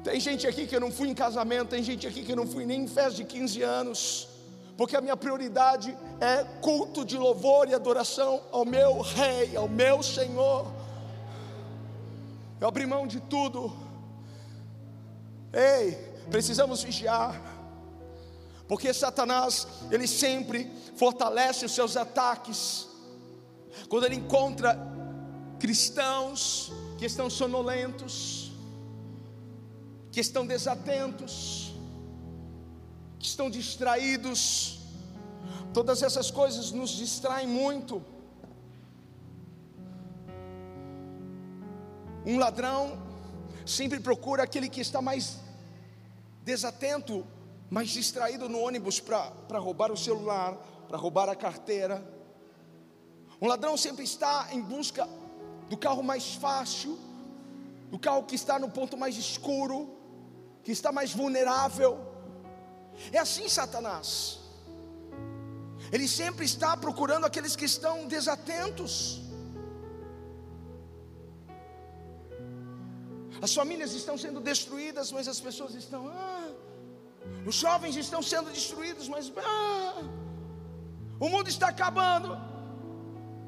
Tem 0.03 0.19
gente 0.19 0.47
aqui 0.47 0.65
que 0.65 0.75
eu 0.75 0.79
não 0.79 0.91
fui 0.91 1.09
em 1.09 1.13
casamento, 1.13 1.69
tem 1.69 1.83
gente 1.83 2.07
aqui 2.07 2.23
que 2.23 2.31
eu 2.31 2.35
não 2.35 2.47
fui 2.47 2.65
nem 2.65 2.81
em 2.81 2.87
festa 2.87 3.13
de 3.13 3.23
15 3.23 3.61
anos, 3.61 4.27
porque 4.75 4.97
a 4.97 5.01
minha 5.01 5.15
prioridade 5.15 5.95
é 6.19 6.43
culto 6.59 7.05
de 7.05 7.19
louvor 7.19 7.69
e 7.69 7.75
adoração 7.75 8.41
ao 8.51 8.65
meu 8.65 9.01
Rei, 9.01 9.55
ao 9.55 9.69
meu 9.69 10.01
Senhor. 10.01 10.78
Eu 12.59 12.67
abri 12.67 12.85
mão 12.85 13.07
de 13.07 13.19
tudo. 13.21 13.75
Ei, 15.53 15.95
precisamos 16.29 16.83
vigiar, 16.83 17.41
porque 18.67 18.93
Satanás, 18.93 19.67
ele 19.89 20.07
sempre 20.07 20.71
fortalece 20.95 21.65
os 21.65 21.71
seus 21.71 21.97
ataques, 21.97 22.87
quando 23.87 24.05
ele 24.05 24.15
encontra 24.15 24.77
cristãos 25.57 26.71
que 26.97 27.05
estão 27.05 27.29
sonolentos, 27.29 28.51
que 30.11 30.19
estão 30.19 30.45
desatentos, 30.45 31.73
que 33.17 33.25
estão 33.25 33.49
distraídos. 33.49 34.79
Todas 35.73 36.03
essas 36.03 36.29
coisas 36.29 36.71
nos 36.71 36.91
distraem 36.91 37.47
muito. 37.47 38.03
Um 42.25 42.37
ladrão 42.37 42.97
sempre 43.65 43.99
procura 43.99 44.43
aquele 44.43 44.69
que 44.69 44.81
está 44.81 45.01
mais 45.01 45.37
desatento, 46.43 47.25
mais 47.69 47.89
distraído 47.89 48.49
no 48.49 48.59
ônibus 48.59 48.99
para 48.99 49.59
roubar 49.59 49.91
o 49.91 49.97
celular, 49.97 50.55
para 50.87 50.97
roubar 50.97 51.29
a 51.29 51.35
carteira. 51.35 52.03
Um 53.41 53.47
ladrão 53.47 53.77
sempre 53.77 54.03
está 54.03 54.47
em 54.51 54.61
busca 54.61 55.07
do 55.69 55.77
carro 55.77 56.03
mais 56.03 56.33
fácil, 56.35 56.97
do 57.89 57.97
carro 57.97 58.23
que 58.23 58.35
está 58.35 58.59
no 58.59 58.69
ponto 58.69 58.97
mais 58.97 59.15
escuro, 59.15 59.95
que 60.63 60.71
está 60.71 60.91
mais 60.91 61.13
vulnerável. 61.13 61.99
É 63.11 63.19
assim 63.19 63.47
Satanás. 63.47 64.39
Ele 65.91 66.07
sempre 66.07 66.45
está 66.45 66.75
procurando 66.75 67.25
aqueles 67.25 67.55
que 67.55 67.65
estão 67.65 68.07
desatentos. 68.07 69.28
As 73.41 73.53
famílias 73.53 73.93
estão 73.93 74.17
sendo 74.17 74.39
destruídas, 74.39 75.11
mas 75.11 75.27
as 75.27 75.39
pessoas 75.39 75.73
estão. 75.73 76.07
Ah, 76.07 76.51
os 77.45 77.55
jovens 77.55 77.95
estão 77.95 78.21
sendo 78.21 78.49
destruídos, 78.51 79.07
mas. 79.07 79.31
Ah, 79.37 80.03
o 81.19 81.29
mundo 81.29 81.49
está 81.49 81.67
acabando. 81.67 82.33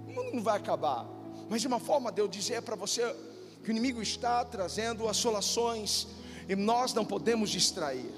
O 0.08 0.14
mundo 0.14 0.32
não 0.34 0.44
vai 0.44 0.58
acabar. 0.58 1.06
Mas 1.50 1.62
de 1.62 1.68
uma 1.68 1.80
forma 1.80 2.12
de 2.12 2.22
eu 2.22 2.28
dizer 2.28 2.62
para 2.62 2.76
você 2.76 3.16
que 3.64 3.70
o 3.70 3.72
inimigo 3.72 4.02
está 4.02 4.44
trazendo 4.46 5.08
assolações 5.08 6.08
e 6.48 6.56
nós 6.56 6.94
não 6.94 7.06
podemos 7.06 7.50
distrair. 7.50 8.12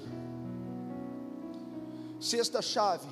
Sexta 2.20 2.62
chave: 2.62 3.08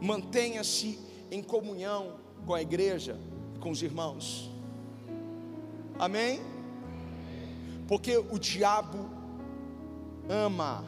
mantenha-se 0.00 0.98
em 1.30 1.42
comunhão 1.42 2.18
com 2.44 2.54
a 2.54 2.60
igreja, 2.60 3.18
com 3.60 3.70
os 3.70 3.82
irmãos. 3.82 4.50
Amém? 5.98 6.51
Porque 7.92 8.16
o 8.16 8.38
diabo 8.38 9.10
ama, 10.26 10.82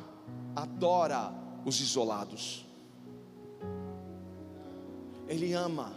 adora 0.56 1.34
os 1.62 1.78
isolados. 1.78 2.66
Ele 5.28 5.52
ama, 5.52 5.92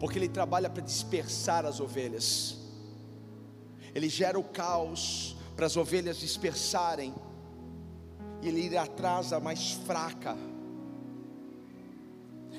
porque 0.00 0.18
ele 0.18 0.30
trabalha 0.30 0.70
para 0.70 0.82
dispersar 0.82 1.66
as 1.66 1.80
ovelhas. 1.80 2.56
Ele 3.94 4.08
gera 4.08 4.38
o 4.38 4.42
caos, 4.42 5.36
para 5.54 5.66
as 5.66 5.76
ovelhas 5.76 6.16
dispersarem, 6.16 7.14
e 8.40 8.48
ele 8.48 8.68
ir 8.68 8.76
atrás 8.78 9.28
da 9.28 9.38
mais 9.38 9.72
fraca. 9.72 10.34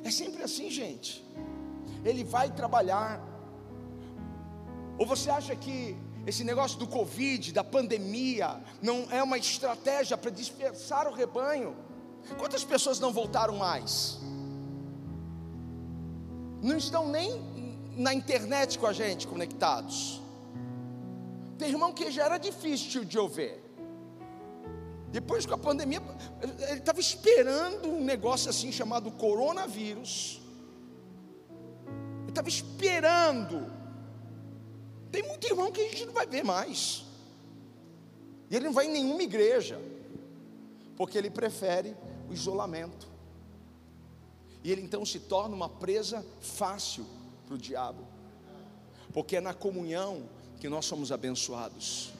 É 0.03 0.11
sempre 0.11 0.43
assim, 0.43 0.69
gente. 0.69 1.25
Ele 2.05 2.23
vai 2.23 2.51
trabalhar. 2.51 3.19
Ou 4.99 5.07
você 5.07 5.31
acha 5.31 5.55
que 5.55 5.97
esse 6.29 6.43
negócio 6.43 6.77
do 6.77 6.87
Covid, 6.87 7.51
da 7.51 7.63
pandemia, 7.63 8.61
não 8.81 9.07
é 9.09 9.21
uma 9.21 9.37
estratégia 9.37 10.15
para 10.15 10.29
dispersar 10.29 11.07
o 11.07 11.13
rebanho? 11.13 11.75
Quantas 12.37 12.63
pessoas 12.63 12.99
não 12.99 13.11
voltaram 13.11 13.55
mais? 13.57 14.19
Não 16.61 16.77
estão 16.77 17.07
nem 17.09 17.41
na 17.95 18.13
internet 18.13 18.77
com 18.77 18.85
a 18.85 18.93
gente 18.93 19.27
conectados. 19.27 20.21
Tem 21.57 21.69
irmão 21.69 21.91
que 21.91 22.11
já 22.11 22.25
era 22.25 22.37
difícil 22.37 23.03
de 23.03 23.17
ouvir. 23.17 23.59
Depois 25.11 25.47
com 25.47 25.55
a 25.55 25.57
pandemia, 25.57 25.99
ele 26.41 26.79
estava 26.79 26.99
esperando 26.99 27.89
um 27.89 28.03
negócio 28.03 28.51
assim 28.51 28.71
chamado 28.71 29.09
coronavírus. 29.11 30.39
Ele 32.21 32.29
estava 32.29 32.47
esperando. 32.47 33.78
Tem 35.11 35.23
muito 35.23 35.45
irmão 35.47 35.71
que 35.71 35.81
a 35.81 35.89
gente 35.89 36.05
não 36.05 36.13
vai 36.13 36.27
ver 36.27 36.43
mais. 36.43 37.03
E 38.49 38.55
ele 38.55 38.65
não 38.65 38.73
vai 38.73 38.87
em 38.87 38.91
nenhuma 38.91 39.23
igreja. 39.23 39.79
Porque 40.95 41.17
ele 41.17 41.29
prefere 41.29 41.95
o 42.29 42.33
isolamento. 42.33 43.07
E 44.63 44.71
ele 44.71 44.81
então 44.81 45.05
se 45.05 45.19
torna 45.19 45.55
uma 45.55 45.69
presa 45.69 46.25
fácil 46.41 47.05
para 47.45 47.55
o 47.55 47.57
diabo. 47.57 48.05
Porque 49.13 49.37
é 49.37 49.41
na 49.41 49.53
comunhão 49.53 50.23
que 50.59 50.69
nós 50.69 50.85
somos 50.85 51.11
abençoados. 51.11 52.11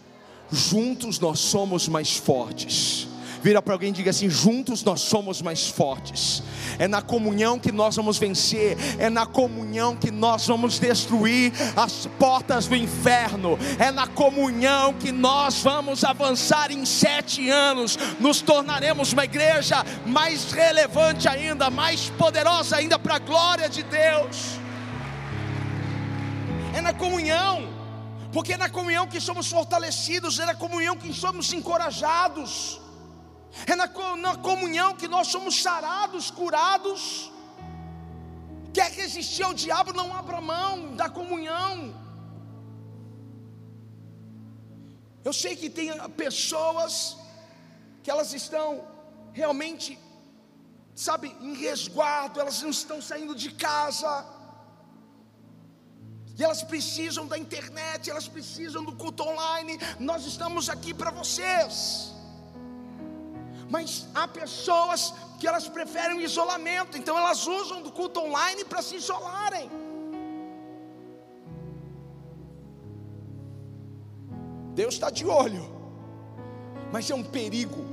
Juntos 0.52 1.20
nós 1.20 1.40
somos 1.40 1.88
mais 1.88 2.18
fortes. 2.18 3.08
Vira 3.42 3.62
para 3.62 3.74
alguém 3.74 3.90
e 3.90 3.94
diga 3.94 4.10
assim: 4.10 4.30
juntos 4.30 4.84
nós 4.84 5.02
somos 5.02 5.42
mais 5.42 5.68
fortes. 5.68 6.44
É 6.78 6.88
na 6.88 7.02
comunhão 7.02 7.60
que 7.60 7.72
nós 7.72 7.96
vamos 7.96 8.18
vencer, 8.18 8.78
é 8.98 9.10
na 9.10 9.26
comunhão 9.26 9.96
que 9.96 10.12
nós 10.12 10.48
vamos 10.48 10.80
destruir 10.80 11.52
as 11.76 12.06
portas 12.18 12.68
do 12.68 12.76
inferno, 12.76 13.58
é 13.78 13.92
na 13.92 14.08
comunhão 14.08 14.94
que 14.94 15.12
nós 15.12 15.62
vamos 15.62 16.04
avançar 16.04 16.72
em 16.72 16.86
sete 16.86 17.50
anos, 17.50 17.98
nos 18.20 18.42
tornaremos 18.42 19.14
uma 19.14 19.26
igreja 19.26 19.86
mais 20.06 20.52
relevante 20.52 21.28
ainda, 21.28 21.70
mais 21.70 22.10
poderosa 22.10 22.78
ainda 22.78 23.00
para 23.00 23.16
a 23.16 23.20
glória 23.20 23.70
de 23.70 23.84
Deus. 23.84 24.60
É 26.74 26.82
na 26.82 26.94
comunhão 26.94 27.80
porque 28.32 28.54
é 28.54 28.58
na 28.58 28.70
comunhão 28.70 29.08
que 29.08 29.20
somos 29.20 29.50
fortalecidos, 29.50 30.40
é 30.40 30.46
na 30.46 30.54
comunhão 30.54 30.96
que 30.96 31.12
somos 31.14 31.52
encorajados, 31.52 32.80
é 33.66 33.76
na, 33.76 33.88
comunhão 34.38 34.96
que 34.96 35.08
nós 35.08 35.28
somos 35.28 35.62
sarados, 35.62 36.30
curados. 36.32 37.32
Quer 38.74 38.92
resistir 38.92 39.44
ao 39.44 39.54
diabo, 39.54 39.94
não 39.94 40.16
abra 40.16 40.40
mão 40.40 40.96
da 40.96 41.10
comunhão. 41.10 41.94
Eu 45.24 45.34
sei 45.34 45.56
que 45.56 45.70
tem 45.70 45.92
pessoas 46.12 47.18
que 48.04 48.10
elas 48.10 48.34
estão 48.34 48.88
realmente, 49.34 50.00
sabe, 50.96 51.36
em 51.42 51.56
resguardo, 51.56 52.40
elas 52.40 52.62
não 52.62 52.70
estão 52.70 53.02
saindo 53.02 53.36
de 53.36 53.52
casa 53.52 54.26
e 56.38 56.44
elas 56.44 56.64
precisam 56.64 57.28
da 57.28 57.38
internet, 57.38 58.10
elas 58.10 58.28
precisam 58.28 58.82
do 58.84 58.96
culto 58.96 59.24
online. 59.24 59.78
Nós 60.00 60.26
estamos 60.26 60.70
aqui 60.70 60.94
para 60.94 61.12
vocês. 61.12 62.19
Mas 63.70 64.08
há 64.16 64.28
pessoas 64.28 65.14
que 65.40 65.48
elas 65.48 65.68
preferem 65.68 66.18
o 66.18 66.22
isolamento, 66.22 66.98
então 66.98 67.18
elas 67.18 67.46
usam 67.48 67.82
do 67.82 67.92
culto 67.92 68.20
online 68.20 68.66
para 68.66 68.82
se 68.82 68.96
isolarem. 68.96 69.70
Deus 74.74 74.96
está 74.96 75.10
de 75.10 75.26
olho, 75.26 75.66
mas 76.92 77.10
é 77.10 77.16
um 77.16 77.24
perigo, 77.24 77.86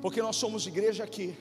porque 0.00 0.22
nós 0.22 0.36
somos 0.36 0.66
igreja 0.66 1.04
aqui, 1.04 1.36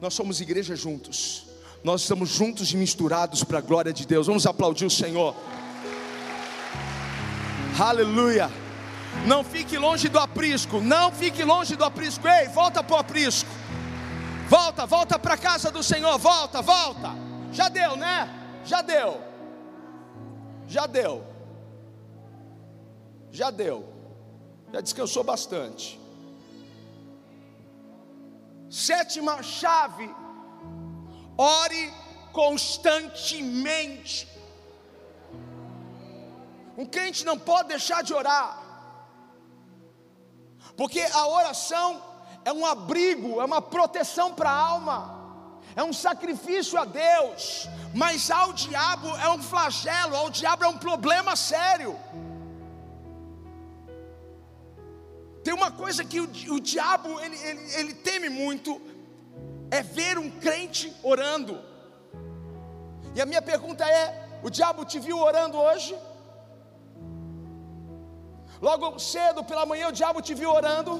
nós 0.00 0.14
somos 0.14 0.40
igreja 0.40 0.74
juntos 0.74 1.54
nós 1.84 2.00
estamos 2.00 2.30
juntos 2.30 2.72
e 2.72 2.78
misturados 2.78 3.44
para 3.44 3.58
a 3.58 3.60
glória 3.60 3.92
de 3.92 4.06
Deus. 4.06 4.26
Vamos 4.26 4.46
aplaudir 4.46 4.86
o 4.86 4.90
Senhor. 4.90 5.36
Aleluia. 7.78 8.63
Não 9.26 9.42
fique 9.42 9.78
longe 9.78 10.08
do 10.08 10.18
aprisco. 10.18 10.80
Não 10.80 11.10
fique 11.10 11.42
longe 11.42 11.76
do 11.76 11.84
aprisco. 11.84 12.26
Ei, 12.28 12.48
volta 12.48 12.82
para 12.82 12.96
o 12.96 12.98
aprisco. 12.98 13.50
Volta, 14.48 14.86
volta 14.86 15.18
para 15.18 15.34
a 15.34 15.38
casa 15.38 15.70
do 15.70 15.82
Senhor. 15.82 16.18
Volta, 16.18 16.60
volta. 16.60 17.10
Já 17.52 17.68
deu, 17.68 17.96
né? 17.96 18.28
Já 18.64 18.82
deu. 18.82 19.20
Já 20.66 20.86
deu. 20.86 21.24
Já 23.30 23.50
deu. 23.50 23.88
Já 24.72 24.80
descansou 24.80 25.24
bastante. 25.24 26.00
Sétima 28.68 29.42
chave: 29.42 30.10
ore 31.38 31.92
constantemente. 32.32 34.28
Um 36.76 36.84
crente 36.84 37.24
não 37.24 37.38
pode 37.38 37.68
deixar 37.68 38.02
de 38.02 38.12
orar, 38.12 38.63
porque 40.76 41.00
a 41.00 41.26
oração 41.28 42.02
é 42.44 42.52
um 42.52 42.66
abrigo, 42.66 43.40
é 43.40 43.44
uma 43.44 43.62
proteção 43.62 44.34
para 44.34 44.50
a 44.50 44.56
alma, 44.56 45.60
é 45.76 45.82
um 45.82 45.92
sacrifício 45.92 46.78
a 46.78 46.84
Deus, 46.84 47.68
mas 47.94 48.30
ao 48.30 48.52
diabo 48.52 49.08
é 49.16 49.28
um 49.30 49.42
flagelo, 49.42 50.14
ao 50.16 50.30
diabo 50.30 50.64
é 50.64 50.68
um 50.68 50.78
problema 50.78 51.34
sério. 51.36 51.98
Tem 55.42 55.52
uma 55.52 55.70
coisa 55.70 56.04
que 56.04 56.20
o, 56.20 56.24
o 56.54 56.60
diabo 56.60 57.20
ele, 57.20 57.36
ele, 57.36 57.74
ele 57.74 57.94
teme 57.94 58.28
muito, 58.28 58.80
é 59.70 59.82
ver 59.82 60.18
um 60.18 60.30
crente 60.30 60.94
orando. 61.02 61.60
E 63.14 63.20
a 63.20 63.26
minha 63.26 63.42
pergunta 63.42 63.84
é: 63.86 64.38
o 64.42 64.50
diabo 64.50 64.84
te 64.84 64.98
viu 64.98 65.18
orando 65.18 65.58
hoje? 65.58 65.94
Logo 68.66 68.98
cedo, 68.98 69.44
pela 69.44 69.66
manhã, 69.66 69.88
o 69.88 69.92
diabo 69.92 70.22
te 70.22 70.32
viu 70.40 70.50
orando. 70.50 70.92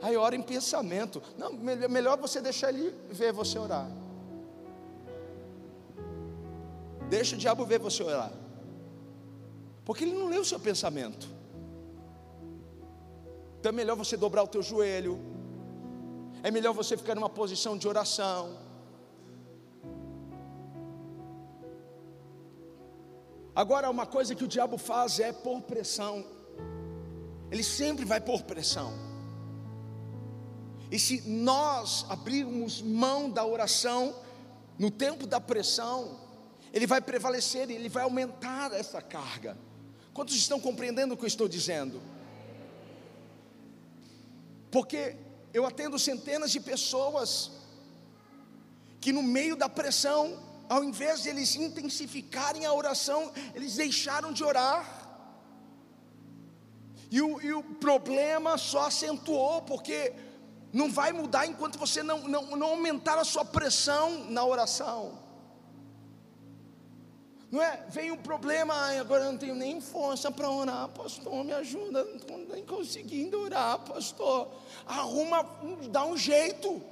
Aí 0.00 0.16
ora 0.16 0.36
em 0.36 0.42
pensamento. 0.54 1.20
Não, 1.36 1.52
melhor 1.96 2.16
você 2.16 2.40
deixar 2.40 2.68
ele 2.72 2.94
ver 3.10 3.32
você 3.32 3.58
orar. 3.58 3.88
Deixa 7.08 7.34
o 7.34 7.38
diabo 7.38 7.64
ver 7.64 7.80
você 7.80 8.04
orar. 8.04 8.30
Porque 9.84 10.04
ele 10.04 10.12
não 10.12 10.28
lê 10.28 10.38
o 10.38 10.44
seu 10.44 10.60
pensamento. 10.60 11.26
Então 13.58 13.70
é 13.70 13.74
melhor 13.80 13.96
você 13.96 14.16
dobrar 14.16 14.44
o 14.44 14.46
teu 14.46 14.62
joelho. 14.62 15.18
É 16.44 16.52
melhor 16.52 16.72
você 16.72 16.96
ficar 16.96 17.16
numa 17.16 17.30
posição 17.40 17.76
de 17.76 17.88
oração. 17.88 18.67
Agora, 23.58 23.90
uma 23.90 24.06
coisa 24.06 24.36
que 24.36 24.44
o 24.44 24.46
diabo 24.46 24.78
faz 24.78 25.18
é 25.18 25.32
pôr 25.32 25.60
pressão. 25.60 26.24
Ele 27.50 27.64
sempre 27.64 28.04
vai 28.04 28.20
pôr 28.20 28.40
pressão. 28.42 28.92
E 30.92 30.96
se 30.96 31.28
nós 31.28 32.06
abrirmos 32.08 32.80
mão 32.80 33.28
da 33.28 33.44
oração 33.44 34.14
no 34.78 34.92
tempo 34.92 35.26
da 35.26 35.40
pressão, 35.40 36.20
ele 36.72 36.86
vai 36.86 37.00
prevalecer, 37.00 37.68
ele 37.68 37.88
vai 37.88 38.04
aumentar 38.04 38.72
essa 38.72 39.02
carga. 39.02 39.58
Quantos 40.14 40.36
estão 40.36 40.60
compreendendo 40.60 41.14
o 41.14 41.16
que 41.16 41.24
eu 41.24 41.26
estou 41.34 41.48
dizendo? 41.48 42.00
Porque 44.70 45.16
eu 45.52 45.66
atendo 45.66 45.98
centenas 45.98 46.52
de 46.52 46.60
pessoas 46.60 47.50
que 49.00 49.12
no 49.12 49.24
meio 49.24 49.56
da 49.56 49.68
pressão, 49.68 50.47
ao 50.68 50.84
invés 50.84 51.22
de 51.22 51.30
eles 51.30 51.54
intensificarem 51.56 52.66
a 52.66 52.72
oração, 52.72 53.32
eles 53.54 53.76
deixaram 53.76 54.32
de 54.32 54.44
orar. 54.44 55.06
E 57.10 57.22
o, 57.22 57.40
e 57.40 57.52
o 57.54 57.62
problema 57.62 58.58
só 58.58 58.86
acentuou, 58.86 59.62
porque 59.62 60.12
não 60.72 60.90
vai 60.90 61.12
mudar 61.12 61.46
enquanto 61.46 61.78
você 61.78 62.02
não, 62.02 62.28
não, 62.28 62.56
não 62.56 62.68
aumentar 62.68 63.18
a 63.18 63.24
sua 63.24 63.44
pressão 63.44 64.24
na 64.30 64.44
oração. 64.44 65.26
Não 67.50 67.62
é? 67.62 67.86
Vem 67.88 68.10
um 68.10 68.16
problema, 68.18 68.74
ai, 68.74 68.98
agora 68.98 69.24
eu 69.24 69.32
não 69.32 69.38
tenho 69.38 69.54
nem 69.54 69.80
força 69.80 70.30
para 70.30 70.50
orar, 70.50 70.86
pastor, 70.90 71.42
me 71.42 71.52
ajuda, 71.54 72.04
não 72.04 72.16
estou 72.16 72.38
nem 72.38 72.62
conseguindo 72.62 73.40
orar, 73.40 73.78
pastor. 73.78 74.48
Arruma, 74.86 75.42
dá 75.90 76.04
um 76.04 76.16
jeito. 76.16 76.82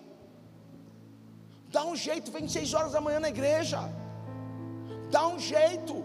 Dá 1.70 1.84
um 1.84 1.96
jeito, 1.96 2.30
vem 2.30 2.48
seis 2.48 2.72
horas 2.74 2.92
da 2.92 3.00
manhã 3.00 3.20
na 3.20 3.28
igreja. 3.28 3.80
Dá 5.10 5.26
um 5.26 5.38
jeito. 5.38 6.04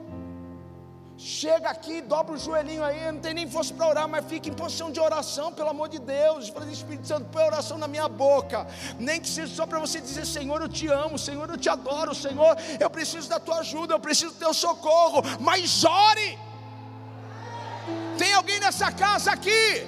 Chega 1.18 1.70
aqui, 1.70 2.02
dobra 2.02 2.34
o 2.34 2.38
joelhinho 2.38 2.84
aí, 2.84 3.12
não 3.12 3.20
tem 3.20 3.34
nem 3.36 3.48
força 3.48 3.72
para 3.76 3.88
orar, 3.88 4.08
mas 4.08 4.26
fica 4.26 4.50
em 4.50 4.54
posição 4.54 4.92
de 4.92 5.00
oração, 5.00 5.54
pelo 5.54 5.70
amor 5.70 5.88
de 5.88 6.00
Deus. 6.00 6.50
Fala, 6.50 6.66
Espírito 6.66 7.08
Santo, 7.08 7.28
põe 7.32 7.44
oração 7.44 7.78
na 7.78 7.88
minha 7.88 8.08
boca. 8.08 8.66
Nem 8.98 9.22
que 9.22 9.30
seja 9.30 9.54
só 9.54 9.68
para 9.68 9.78
você 9.78 10.02
dizer: 10.02 10.26
Senhor, 10.26 10.60
eu 10.62 10.68
te 10.68 10.88
amo, 10.88 11.20
Senhor, 11.20 11.48
eu 11.48 11.58
te 11.58 11.70
adoro, 11.70 12.16
Senhor, 12.16 12.58
eu 12.80 12.90
preciso 12.90 13.30
da 13.30 13.40
tua 13.40 13.60
ajuda, 13.60 13.94
eu 13.94 14.00
preciso 14.00 14.34
do 14.34 14.40
teu 14.40 14.54
socorro. 14.54 15.22
Mas 15.40 15.84
ore. 15.84 16.40
Tem 18.18 18.34
alguém 18.34 18.60
nessa 18.60 18.92
casa 18.92 19.32
aqui? 19.32 19.86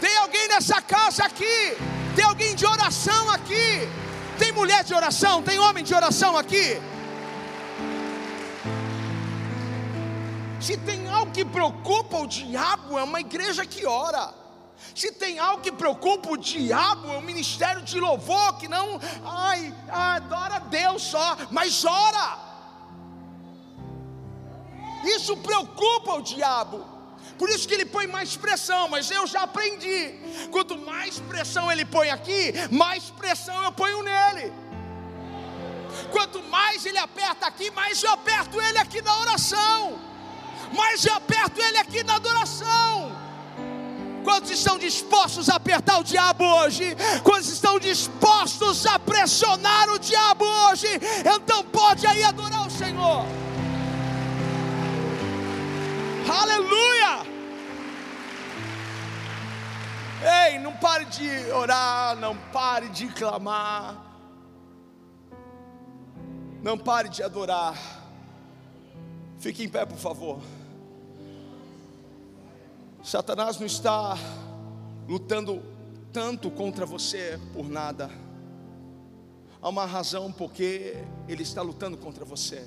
Tem 0.00 0.16
alguém 0.18 0.46
nessa 0.46 0.80
casa 0.80 1.24
aqui? 1.24 1.76
Tem 2.14 2.24
alguém 2.24 2.54
de 2.54 2.66
oração 2.66 3.30
aqui? 3.30 3.88
Tem 4.42 4.50
mulher 4.50 4.82
de 4.82 4.92
oração? 4.92 5.40
Tem 5.40 5.56
homem 5.60 5.84
de 5.84 5.94
oração 5.94 6.36
aqui? 6.36 6.82
Se 10.60 10.76
tem 10.78 11.08
algo 11.08 11.30
que 11.30 11.44
preocupa 11.44 12.16
o 12.16 12.26
diabo, 12.26 12.98
é 12.98 13.04
uma 13.04 13.20
igreja 13.20 13.64
que 13.64 13.86
ora. 13.86 14.34
Se 14.96 15.12
tem 15.12 15.38
algo 15.38 15.62
que 15.62 15.70
preocupa 15.70 16.28
o 16.32 16.36
diabo, 16.36 17.12
é 17.12 17.18
um 17.18 17.22
ministério 17.22 17.82
de 17.82 18.00
louvor 18.00 18.58
que 18.58 18.66
não, 18.66 19.00
ai, 19.24 19.72
adora 19.88 20.58
Deus 20.58 21.02
só, 21.02 21.36
mas 21.52 21.84
ora. 21.84 22.38
Isso 25.04 25.36
preocupa 25.36 26.14
o 26.14 26.20
diabo. 26.20 26.91
Por 27.38 27.48
isso 27.48 27.66
que 27.66 27.74
ele 27.74 27.84
põe 27.84 28.06
mais 28.06 28.36
pressão, 28.36 28.88
mas 28.88 29.10
eu 29.10 29.26
já 29.26 29.42
aprendi. 29.42 30.14
Quanto 30.50 30.78
mais 30.78 31.18
pressão 31.18 31.70
ele 31.70 31.84
põe 31.84 32.10
aqui, 32.10 32.52
mais 32.70 33.04
pressão 33.10 33.62
eu 33.64 33.72
ponho 33.72 34.02
nele. 34.02 34.52
Quanto 36.10 36.42
mais 36.44 36.86
ele 36.86 36.98
aperta 36.98 37.46
aqui, 37.46 37.70
mais 37.70 38.02
eu 38.02 38.10
aperto 38.10 38.60
ele 38.60 38.78
aqui 38.78 39.02
na 39.02 39.18
oração 39.20 40.12
mas 40.72 41.04
eu 41.04 41.14
aperto 41.14 41.60
ele 41.60 41.78
aqui 41.78 42.02
na 42.02 42.16
adoração. 42.16 43.12
Quantos 44.24 44.50
estão 44.50 44.78
dispostos 44.78 45.48
a 45.48 45.56
apertar 45.56 45.98
o 45.98 46.04
diabo 46.04 46.44
hoje? 46.44 46.96
Quantos 47.24 47.48
estão 47.48 47.78
dispostos 47.78 48.86
a 48.86 48.98
pressionar 48.98 49.90
o 49.90 49.98
diabo 49.98 50.44
hoje? 50.44 50.86
Então 51.34 51.64
pode 51.64 52.06
aí 52.06 52.22
adorar 52.22 52.66
o 52.66 52.70
Senhor. 52.70 53.41
Aleluia! 56.28 57.32
Ei, 60.46 60.58
não 60.58 60.72
pare 60.76 61.04
de 61.06 61.50
orar, 61.50 62.16
não 62.16 62.36
pare 62.36 62.88
de 62.90 63.08
clamar, 63.08 63.96
não 66.62 66.78
pare 66.78 67.08
de 67.08 67.22
adorar. 67.22 67.76
Fique 69.38 69.64
em 69.64 69.68
pé, 69.68 69.84
por 69.84 69.98
favor. 69.98 70.40
Satanás 73.02 73.58
não 73.58 73.66
está 73.66 74.16
lutando 75.08 75.60
tanto 76.12 76.50
contra 76.52 76.86
você 76.86 77.40
por 77.52 77.68
nada. 77.68 78.08
Há 79.60 79.68
uma 79.68 79.86
razão 79.86 80.30
porque 80.30 80.96
ele 81.28 81.42
está 81.42 81.62
lutando 81.62 81.96
contra 81.96 82.24
você. 82.24 82.64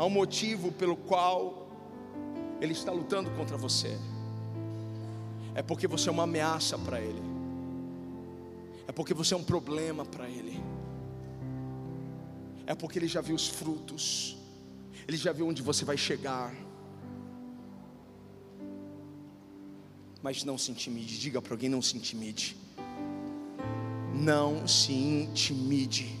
Há 0.00 0.06
um 0.06 0.08
motivo 0.08 0.72
pelo 0.72 0.96
qual 0.96 1.68
ele 2.58 2.72
está 2.72 2.90
lutando 2.90 3.30
contra 3.32 3.58
você. 3.58 3.98
É 5.54 5.60
porque 5.60 5.86
você 5.86 6.08
é 6.08 6.12
uma 6.12 6.22
ameaça 6.22 6.78
para 6.78 6.98
ele. 6.98 7.20
É 8.88 8.92
porque 8.92 9.12
você 9.12 9.34
é 9.34 9.36
um 9.36 9.44
problema 9.44 10.06
para 10.06 10.26
ele. 10.26 10.58
É 12.66 12.74
porque 12.74 12.98
ele 12.98 13.08
já 13.08 13.20
viu 13.20 13.36
os 13.36 13.46
frutos. 13.46 14.38
Ele 15.06 15.18
já 15.18 15.34
viu 15.34 15.46
onde 15.46 15.60
você 15.60 15.84
vai 15.84 15.98
chegar. 15.98 16.50
Mas 20.22 20.44
não 20.44 20.56
se 20.56 20.70
intimide. 20.70 21.18
Diga 21.18 21.42
para 21.42 21.52
alguém: 21.52 21.68
não 21.68 21.82
se 21.82 21.98
intimide. 21.98 22.56
Não 24.14 24.66
se 24.66 24.94
intimide. 24.94 26.18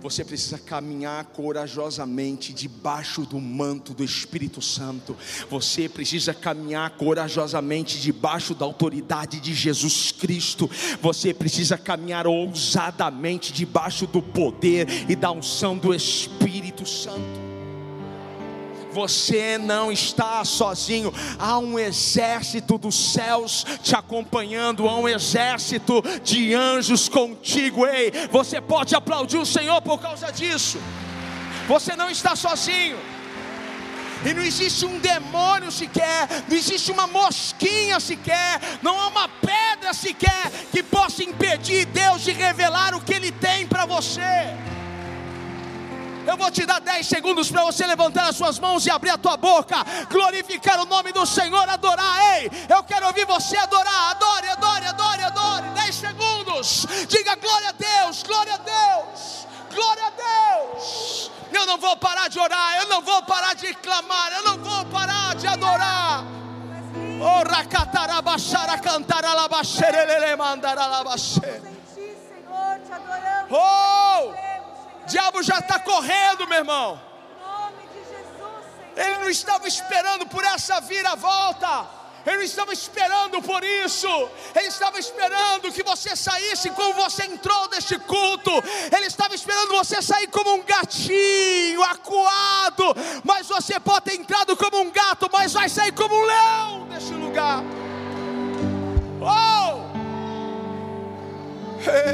Você 0.00 0.24
precisa 0.24 0.58
caminhar 0.58 1.24
corajosamente 1.26 2.52
debaixo 2.52 3.22
do 3.22 3.40
manto 3.40 3.92
do 3.92 4.02
Espírito 4.02 4.62
Santo. 4.62 5.16
Você 5.50 5.88
precisa 5.88 6.32
caminhar 6.32 6.90
corajosamente 6.90 8.00
debaixo 8.00 8.54
da 8.54 8.64
autoridade 8.64 9.40
de 9.40 9.54
Jesus 9.54 10.12
Cristo. 10.12 10.70
Você 11.02 11.34
precisa 11.34 11.76
caminhar 11.76 12.26
ousadamente 12.26 13.52
debaixo 13.52 14.06
do 14.06 14.22
poder 14.22 14.86
e 15.08 15.16
da 15.16 15.30
unção 15.30 15.76
do 15.76 15.94
Espírito 15.94 16.86
Santo. 16.86 17.39
Você 18.92 19.58
não 19.58 19.90
está 19.90 20.44
sozinho, 20.44 21.12
há 21.38 21.58
um 21.58 21.78
exército 21.78 22.78
dos 22.78 23.12
céus 23.12 23.64
te 23.82 23.94
acompanhando, 23.94 24.88
há 24.88 24.96
um 24.96 25.08
exército 25.08 26.02
de 26.22 26.54
anjos 26.54 27.08
contigo. 27.08 27.86
Ei, 27.86 28.12
você 28.30 28.60
pode 28.60 28.94
aplaudir 28.94 29.38
o 29.38 29.46
Senhor 29.46 29.80
por 29.82 29.98
causa 30.00 30.30
disso. 30.30 30.78
Você 31.68 31.94
não 31.94 32.10
está 32.10 32.34
sozinho. 32.34 32.98
E 34.24 34.34
não 34.34 34.42
existe 34.42 34.84
um 34.84 34.98
demônio 34.98 35.70
sequer, 35.72 36.28
não 36.46 36.54
existe 36.54 36.92
uma 36.92 37.06
mosquinha 37.06 37.98
sequer, 37.98 38.60
não 38.82 39.00
há 39.00 39.08
uma 39.08 39.28
pedra 39.28 39.94
sequer 39.94 40.50
que 40.70 40.82
possa 40.82 41.24
impedir 41.24 41.86
Deus 41.86 42.22
de 42.22 42.32
revelar 42.32 42.94
o 42.94 43.00
que 43.00 43.14
Ele 43.14 43.32
tem 43.32 43.66
para 43.66 43.86
você. 43.86 44.20
Eu 46.26 46.36
vou 46.36 46.50
te 46.50 46.66
dar 46.66 46.80
10 46.80 47.06
segundos 47.06 47.50
para 47.50 47.64
você 47.64 47.86
levantar 47.86 48.28
as 48.28 48.36
suas 48.36 48.58
mãos 48.58 48.84
e 48.86 48.90
abrir 48.90 49.10
a 49.10 49.18
tua 49.18 49.36
boca, 49.36 49.76
glorificar 50.10 50.80
o 50.80 50.84
nome 50.86 51.12
do 51.12 51.24
Senhor, 51.24 51.68
adorar. 51.68 52.36
Ei, 52.36 52.50
eu 52.68 52.82
quero 52.82 53.06
ouvir 53.06 53.24
você 53.26 53.56
adorar. 53.56 54.10
Adore, 54.10 54.48
adore, 54.48 54.86
adore, 54.86 55.22
adore. 55.22 55.68
10 55.70 55.94
segundos. 55.94 56.86
Diga 57.08 57.34
glória 57.36 57.68
a 57.70 57.72
Deus, 57.72 58.22
glória 58.22 58.54
a 58.54 58.58
Deus, 58.58 59.46
glória 59.74 60.04
a 60.06 60.10
Deus. 60.10 61.30
Eu 61.52 61.66
não 61.66 61.78
vou 61.78 61.96
parar 61.96 62.28
de 62.28 62.38
orar, 62.38 62.76
eu 62.80 62.88
não 62.88 63.02
vou 63.02 63.22
parar 63.22 63.54
de 63.54 63.74
clamar, 63.74 64.32
eu 64.32 64.42
não 64.44 64.58
vou 64.58 64.84
parar 64.86 65.34
de 65.34 65.46
adorar. 65.46 66.24
Oh, 67.22 67.48
racatarabachara 67.48 68.78
cantaralabaxerelele 68.78 70.36
mandaralabaxer. 70.36 71.62
Oh! 73.50 74.49
Diabo 75.10 75.42
já 75.42 75.58
está 75.58 75.78
correndo, 75.78 76.46
meu 76.46 76.58
irmão. 76.58 77.00
Ele 78.96 79.16
não 79.18 79.28
estava 79.28 79.66
esperando 79.66 80.26
por 80.26 80.44
essa 80.44 80.80
vira-volta. 80.80 81.86
Ele 82.24 82.36
não 82.36 82.44
estava 82.44 82.72
esperando 82.72 83.42
por 83.42 83.64
isso. 83.64 84.06
Ele 84.54 84.68
estava 84.68 84.98
esperando 84.98 85.72
que 85.72 85.82
você 85.82 86.14
saísse 86.14 86.70
como 86.70 86.92
você 86.94 87.24
entrou 87.24 87.68
deste 87.68 87.98
culto. 87.98 88.52
Ele 88.94 89.06
estava 89.06 89.34
esperando 89.34 89.70
você 89.70 90.00
sair 90.00 90.28
como 90.28 90.54
um 90.54 90.62
gatinho, 90.62 91.82
acuado. 91.82 92.94
Mas 93.24 93.48
você 93.48 93.80
pode 93.80 94.04
ter 94.04 94.14
entrado 94.14 94.56
como 94.56 94.80
um 94.80 94.90
gato, 94.90 95.28
mas 95.32 95.52
vai 95.52 95.68
sair 95.68 95.92
como 95.92 96.14
um 96.14 96.24
leão 96.24 96.86
deste 96.88 97.14
lugar. 97.14 97.64
Oh! 99.20 99.90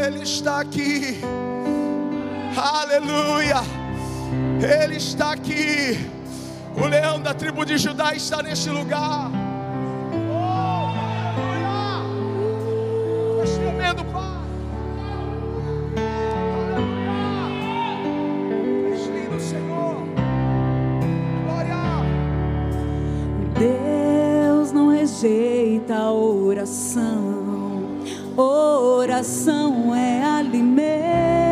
Ele 0.04 0.22
está 0.22 0.60
aqui. 0.60 1.20
Aleluia. 2.56 3.56
Ele 4.60 4.96
está 4.96 5.32
aqui. 5.32 5.98
O 6.74 6.86
leão 6.86 7.20
da 7.20 7.34
tribo 7.34 7.64
de 7.64 7.76
Judá 7.76 8.14
está 8.14 8.42
nesse 8.42 8.70
lugar. 8.70 9.30
Senhor. 19.38 20.02
Glória. 21.44 21.76
Deus 23.58 24.72
não 24.72 24.88
rejeita 24.88 25.94
a 25.94 26.10
oração. 26.10 28.00
Oração 28.36 29.94
é 29.94 30.24
alimento. 30.24 31.45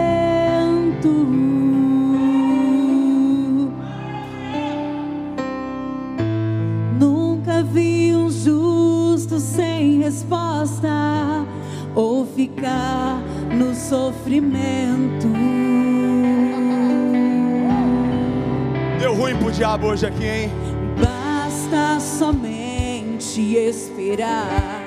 Hoje 19.94 20.06
aqui, 20.06 20.26
hein? 20.26 20.50
Basta 21.00 22.00
somente 22.00 23.54
esperar 23.54 24.82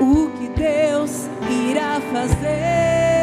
o 0.00 0.30
que 0.38 0.48
Deus 0.48 1.28
irá 1.50 2.00
fazer. 2.12 3.21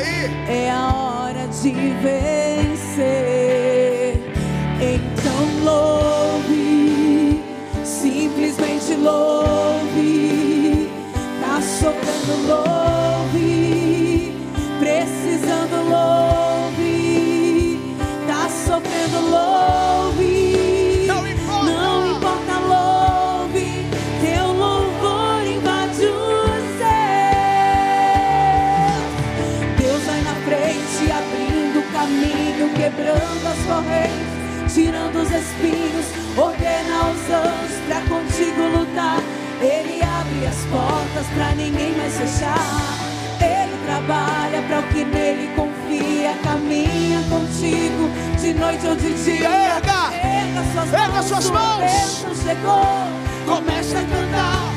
É 0.00 0.70
a 0.70 0.94
hora 0.94 1.48
de 1.48 1.70
ver. 1.70 2.32
Então 4.80 5.64
louve, 5.64 7.40
simplesmente 7.84 8.94
louve. 8.94 10.90
Tá 11.40 11.60
sofrendo 11.62 12.46
louve, 12.48 14.34
precisando 14.80 15.88
louve. 15.88 16.41
Tirando 34.74 35.16
os 35.16 35.30
espinhos, 35.30 36.06
ordena 36.36 37.04
aos 37.04 37.30
anjos 37.30 37.78
pra 37.86 38.00
contigo 38.02 38.62
lutar. 38.78 39.18
Ele 39.60 40.02
abre 40.02 40.46
as 40.46 40.64
portas 40.66 41.26
pra 41.34 41.54
ninguém 41.54 41.94
mais 41.96 42.16
fechar. 42.16 42.58
Ele 43.40 43.76
trabalha 43.86 44.62
para 44.62 44.80
o 44.80 44.82
que 44.84 45.04
nele 45.04 45.50
confia, 45.54 46.34
caminha 46.42 47.22
contigo 47.28 48.10
de 48.40 48.54
noite 48.54 48.86
ou 48.86 48.96
de 48.96 49.12
dia. 49.22 49.48
Erga, 49.48 50.14
erga 50.16 50.72
suas 50.72 50.92
erga 50.92 51.12
mãos, 51.12 51.26
suas 51.26 51.50
mãos. 51.50 52.26
chegou. 52.44 53.22
Comece 53.46 53.96
a 53.96 54.00
cantar 54.00 54.71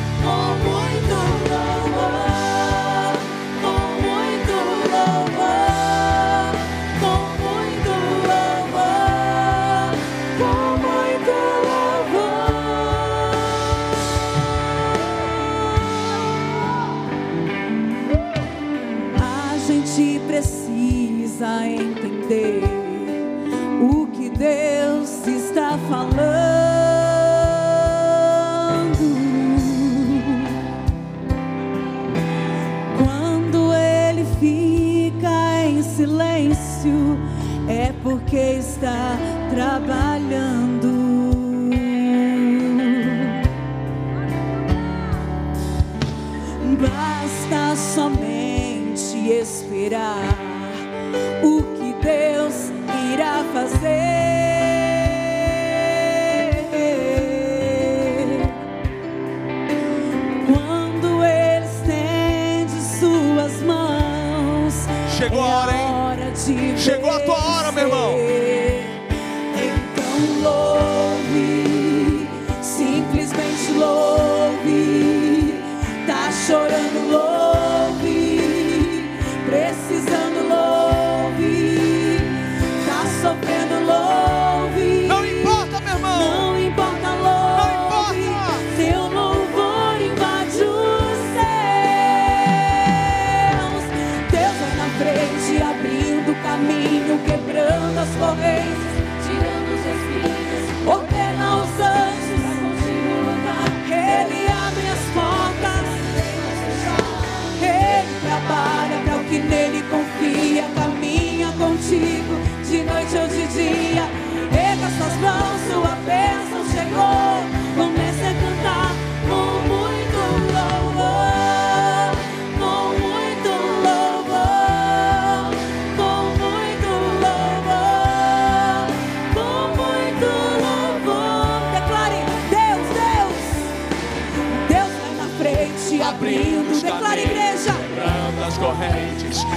a 21.45 21.67
entender 21.67 22.63
o 23.79 24.07
que 24.07 24.29
Deus 24.29 25.27
está 25.27 25.77
falando. 25.87 26.25
Quando 32.97 33.71
ele 33.73 34.25
fica 34.39 35.65
em 35.67 35.83
silêncio, 35.83 37.19
é 37.69 37.93
porque 38.01 38.37
está 38.37 39.15
trabalhando. 39.53 40.14
long. 70.17 70.64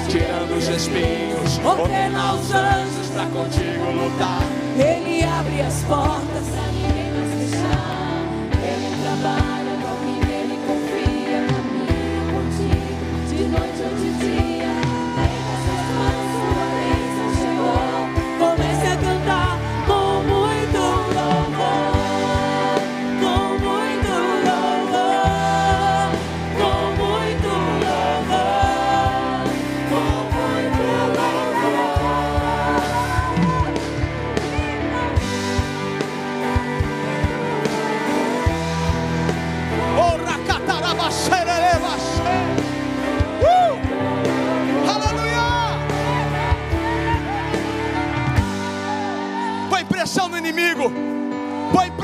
Tirando 0.08 0.56
os 0.56 0.68
espinhos. 0.68 1.58
Ordena 1.64 2.30
aos 2.30 2.50
anjos 2.50 3.08
para 3.12 3.26
contigo 3.26 3.90
lutar. 3.92 4.42
Ele 4.76 5.22
abre 5.22 5.60
as 5.60 5.82
portas 5.84 6.48
pra 6.48 6.62
ninguém 6.72 7.12
mais 7.12 7.50
fechar. 7.50 8.24
Ele 8.64 8.90
trabalha 9.02 9.74
com 9.82 9.94
quem 10.04 10.18
ele 10.34 10.56
confia. 10.66 11.38
Caminha 11.48 12.22
contigo 12.32 13.12
de 13.28 13.42
noite 13.48 13.80
ou 13.82 13.94
de 13.96 14.10
dia. 14.18 14.47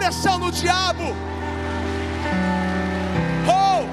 Pressão 0.04 0.38
no 0.38 0.52
diabo. 0.52 1.16
Oh! 3.48 3.86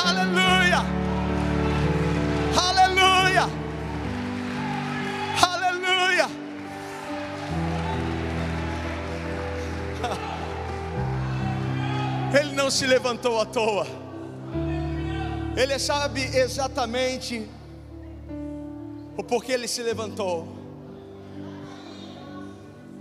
Aleluia! 0.00 0.78
Aleluia! 2.56 3.50
Aleluia! 5.42 6.30
Ele 12.40 12.52
não 12.54 12.70
se 12.70 12.86
levantou 12.86 13.38
à 13.38 13.44
toa. 13.44 13.86
Ele 15.54 15.78
sabe 15.78 16.22
exatamente 16.22 17.46
o 19.14 19.22
porquê 19.22 19.52
ele 19.52 19.68
se 19.68 19.82
levantou. 19.82 20.63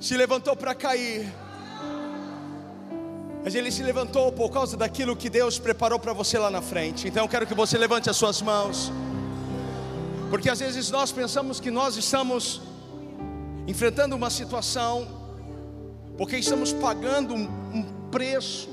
Se 0.04 0.18
levantou 0.18 0.54
para 0.54 0.76
cair. 0.76 1.34
Mas 3.41 3.56
ele 3.56 3.72
se 3.72 3.82
levantou 3.82 4.34
por 4.34 4.51
causa 4.51 4.76
daquilo 4.76 5.16
que 5.16 5.30
Deus 5.30 5.58
preparou 5.58 5.97
para 5.97 6.12
você 6.12 6.38
lá 6.38 6.51
na 6.51 6.62
frente. 6.62 7.08
Então 7.08 7.24
eu 7.24 7.30
quero 7.30 7.47
que 7.47 7.54
você 7.54 7.78
levante 7.78 8.10
as 8.10 8.18
suas 8.18 8.41
mãos. 8.41 8.91
Porque 10.30 10.49
às 10.49 10.60
vezes 10.60 10.91
nós 10.91 11.14
pensamos 11.14 11.62
que 11.62 11.72
nós 11.72 11.95
estamos 11.95 12.62
enfrentando 13.66 14.14
uma 14.14 14.30
situação, 14.30 15.08
porque 16.18 16.36
estamos 16.36 16.74
pagando 16.74 17.34
um, 17.34 17.47
um 17.74 18.10
preço, 18.12 18.68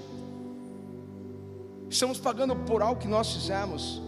estamos 1.88 2.18
pagando 2.18 2.56
por 2.56 2.82
algo 2.82 3.00
que 3.00 3.06
nós 3.06 3.32
fizemos, 3.32 4.02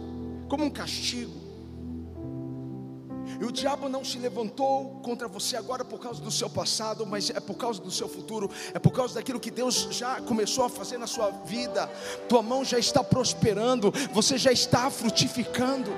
como 0.49 0.65
um 0.65 0.69
castigo. 0.69 1.42
E 3.43 3.45
o 3.45 3.51
diabo 3.51 3.89
não 3.89 4.05
se 4.05 4.17
levantou 4.17 5.01
contra 5.03 5.27
você 5.27 5.57
agora 5.57 5.83
por 5.83 5.99
causa 5.99 6.21
do 6.21 6.31
seu 6.31 6.49
passado, 6.49 7.05
mas 7.05 7.29
é 7.29 7.41
por 7.41 7.55
causa 7.55 7.81
do 7.81 7.91
seu 7.91 8.07
futuro, 8.07 8.49
é 8.73 8.79
por 8.79 8.91
causa 8.91 9.15
daquilo 9.15 9.37
que 9.37 9.51
Deus 9.51 9.89
já 9.91 10.21
começou 10.21 10.63
a 10.63 10.69
fazer 10.69 10.97
na 10.97 11.07
sua 11.07 11.29
vida. 11.29 11.87
Tua 12.29 12.41
mão 12.41 12.63
já 12.63 12.79
está 12.79 13.03
prosperando, 13.03 13.91
você 14.13 14.37
já 14.37 14.49
está 14.49 14.89
frutificando. 14.89 15.91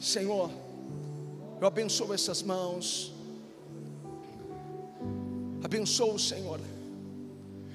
Senhor, 0.00 0.50
eu 1.60 1.66
abençoo 1.66 2.14
essas 2.14 2.42
mãos. 2.42 3.12
Abençoo, 5.62 6.18
Senhor, 6.18 6.58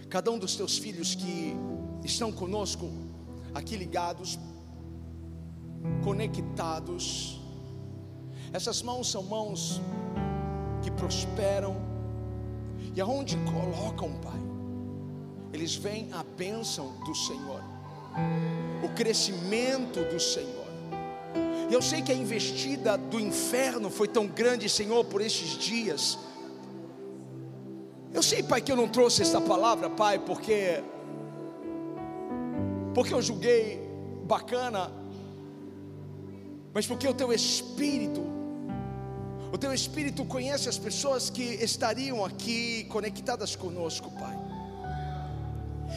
cada 0.09 0.31
um 0.31 0.39
dos 0.39 0.55
teus 0.55 0.79
filhos 0.79 1.13
que 1.13 1.55
estão 2.03 2.31
conosco, 2.31 2.89
aqui 3.53 3.75
ligados, 3.75 4.39
conectados. 6.03 7.39
Essas 8.53 8.81
mãos 8.81 9.09
são 9.09 9.23
mãos 9.23 9.81
que 10.81 10.91
prosperam, 10.91 11.75
e 12.95 13.01
aonde 13.01 13.37
colocam, 13.37 14.13
Pai, 14.13 14.39
eles 15.53 15.75
veem 15.75 16.09
a 16.13 16.23
bênção 16.23 16.93
do 17.05 17.13
Senhor, 17.13 17.61
o 18.83 18.89
crescimento 18.95 20.03
do 20.11 20.19
Senhor. 20.19 20.67
E 21.69 21.73
eu 21.73 21.81
sei 21.81 22.01
que 22.01 22.11
a 22.11 22.15
investida 22.15 22.97
do 22.97 23.19
inferno 23.19 23.89
foi 23.89 24.07
tão 24.07 24.25
grande, 24.25 24.69
Senhor, 24.69 25.03
por 25.05 25.21
estes 25.21 25.57
dias. 25.57 26.17
Eu 28.13 28.23
sei, 28.23 28.41
Pai, 28.41 28.61
que 28.61 28.71
eu 28.71 28.75
não 28.75 28.87
trouxe 28.87 29.21
esta 29.21 29.41
palavra, 29.41 29.89
Pai, 29.89 30.17
porque 30.19 30.81
porque 32.93 33.13
eu 33.13 33.21
julguei 33.21 33.79
bacana, 34.23 34.91
mas 36.77 36.85
porque 36.85 37.07
o 37.07 37.13
teu 37.21 37.33
espírito 37.33 38.23
o 39.51 39.57
teu 39.57 39.73
espírito 39.73 40.23
conhece 40.25 40.69
as 40.69 40.77
pessoas 40.77 41.27
que 41.27 41.41
estariam 41.41 42.23
aqui 42.23 42.83
conectadas 42.83 43.55
conosco, 43.55 44.11
Pai. 44.11 44.37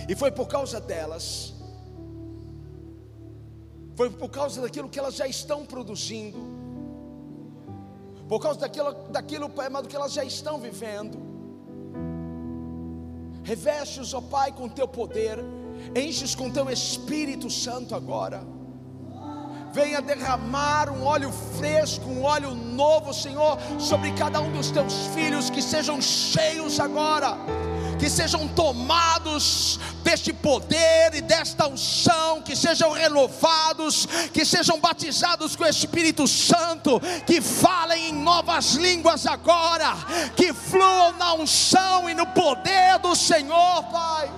E 0.09 0.16
foi 0.16 0.31
por 0.31 0.49
causa 0.49 0.81
delas 0.81 1.53
foi 3.95 4.09
por 4.09 4.31
causa 4.31 4.62
daquilo 4.62 4.89
que 4.89 4.99
elas 4.99 5.16
já 5.16 5.26
estão 5.26 5.66
produzindo, 5.66 6.39
por 8.26 8.41
causa 8.41 8.61
daquilo, 8.61 8.95
daquilo 9.11 9.51
Pai 9.51 9.66
amado, 9.66 9.87
que 9.87 9.97
elas 9.97 10.14
já 10.14 10.24
estão 10.24 10.59
vivendo. 10.59 11.18
Reveste-os, 13.45 14.14
ó 14.14 14.22
Pai, 14.22 14.51
com 14.51 14.66
teu 14.66 14.89
poder, 14.89 15.39
enche-os 15.95 16.35
com 16.35 16.51
teu 16.51 16.70
Espírito 16.70 17.51
Santo 17.51 17.95
agora. 17.95 18.59
Venha 19.72 20.02
derramar 20.02 20.90
um 20.90 21.04
óleo 21.04 21.32
fresco, 21.56 22.04
um 22.10 22.24
óleo 22.24 22.54
novo, 22.54 23.14
Senhor, 23.14 23.56
sobre 23.78 24.10
cada 24.12 24.40
um 24.40 24.50
dos 24.50 24.70
teus 24.72 24.92
filhos, 25.14 25.48
que 25.48 25.62
sejam 25.62 26.02
cheios 26.02 26.80
agora, 26.80 27.36
que 27.96 28.10
sejam 28.10 28.48
tomados 28.48 29.78
deste 30.02 30.32
poder 30.32 31.14
e 31.14 31.20
desta 31.20 31.68
unção, 31.68 32.42
que 32.42 32.56
sejam 32.56 32.90
renovados, 32.90 34.06
que 34.34 34.44
sejam 34.44 34.80
batizados 34.80 35.54
com 35.54 35.62
o 35.62 35.68
Espírito 35.68 36.26
Santo, 36.26 37.00
que 37.24 37.40
falem 37.40 38.08
em 38.08 38.12
novas 38.12 38.72
línguas 38.72 39.24
agora, 39.24 39.94
que 40.34 40.52
fluam 40.52 41.12
na 41.12 41.34
unção 41.34 42.10
e 42.10 42.14
no 42.14 42.26
poder 42.26 42.98
do 42.98 43.14
Senhor, 43.14 43.84
Pai, 43.84 44.28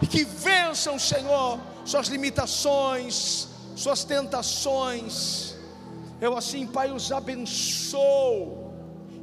e 0.00 0.08
que 0.08 0.24
vençam, 0.24 0.98
Senhor, 0.98 1.60
suas 1.84 2.08
limitações, 2.08 3.51
suas 3.82 4.04
tentações. 4.04 5.54
Eu 6.20 6.36
assim, 6.36 6.66
Pai, 6.66 6.92
os 6.92 7.10
abençoo 7.10 8.62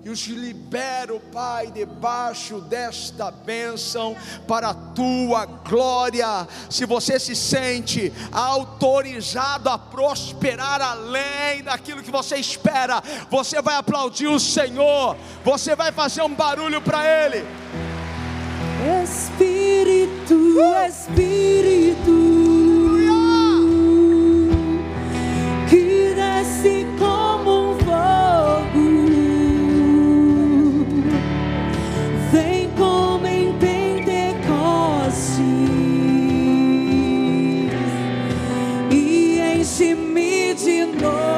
e 0.04 0.10
os 0.10 0.28
libero, 0.28 1.22
Pai, 1.32 1.72
debaixo 1.72 2.60
desta 2.62 3.32
bênção 3.32 4.16
para 4.48 4.70
a 4.70 4.74
tua 4.74 5.46
glória. 5.46 6.48
Se 6.70 6.86
você 6.86 7.18
se 7.20 7.36
sente 7.36 8.12
autorizado 8.32 9.70
a 9.70 9.78
prosperar 9.78 10.82
além 10.82 11.64
daquilo 11.64 12.04
que 12.04 12.12
você 12.12 12.36
espera, 12.36 13.02
você 13.30 13.62
vai 13.62 13.76
aplaudir 13.76 14.28
o 14.28 14.40
Senhor, 14.40 15.16
você 15.44 15.74
vai 15.76 15.92
fazer 15.94 16.22
um 16.22 16.34
barulho 16.34 16.82
para 16.82 17.06
Ele. 17.06 17.46
Espírito, 19.04 20.58
Espírito, 20.88 22.19
more. 41.02 41.29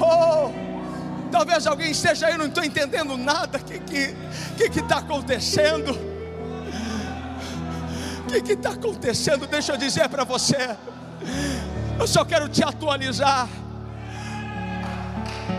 Oh, 0.00 0.50
talvez 1.30 1.66
alguém 1.66 1.90
esteja 1.90 2.26
aí, 2.26 2.38
não 2.38 2.46
estou 2.46 2.64
entendendo 2.64 3.16
nada. 3.16 3.58
O 3.58 3.64
que 3.64 3.74
está 3.74 4.14
que, 4.56 4.70
que 4.70 4.82
tá 4.82 4.98
acontecendo? 4.98 5.90
O 8.26 8.42
que 8.42 8.52
está 8.52 8.70
acontecendo? 8.70 9.46
Deixa 9.46 9.72
eu 9.72 9.76
dizer 9.76 10.08
para 10.08 10.24
você. 10.24 10.76
Eu 11.98 12.06
só 12.06 12.24
quero 12.24 12.48
te 12.48 12.64
atualizar. 12.64 13.48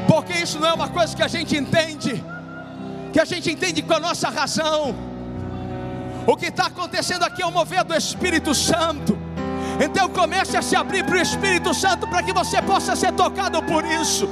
Porque 0.08 0.34
isso 0.34 0.60
não 0.60 0.70
é 0.70 0.74
uma 0.74 0.90
coisa 0.90 1.16
que 1.16 1.24
a 1.24 1.28
gente 1.28 1.56
entende, 1.56 2.24
que 3.14 3.20
a 3.20 3.26
gente 3.26 3.52
entende 3.52 3.82
com 3.82 3.94
a 3.94 4.00
nossa 4.00 4.30
razão. 4.30 5.05
O 6.28 6.36
que 6.36 6.48
está 6.48 6.68
acontecendo 6.68 7.24
aqui 7.24 7.42
é 7.44 7.46
o 7.46 7.52
mover 7.52 7.84
do 7.84 7.94
Espírito 7.94 8.54
Santo. 8.56 9.18
Então 9.80 10.10
comece 10.10 10.58
a 10.58 10.62
se 10.62 10.76
abrir 10.76 11.06
para 11.06 11.18
o 11.18 11.22
Espírito 11.22 11.74
Santo 11.74 12.08
para 12.08 12.24
que 12.24 12.34
você 12.34 12.62
possa 12.62 12.96
ser 12.96 13.12
tocado 13.14 13.62
por 13.64 13.86
isso. 13.86 14.28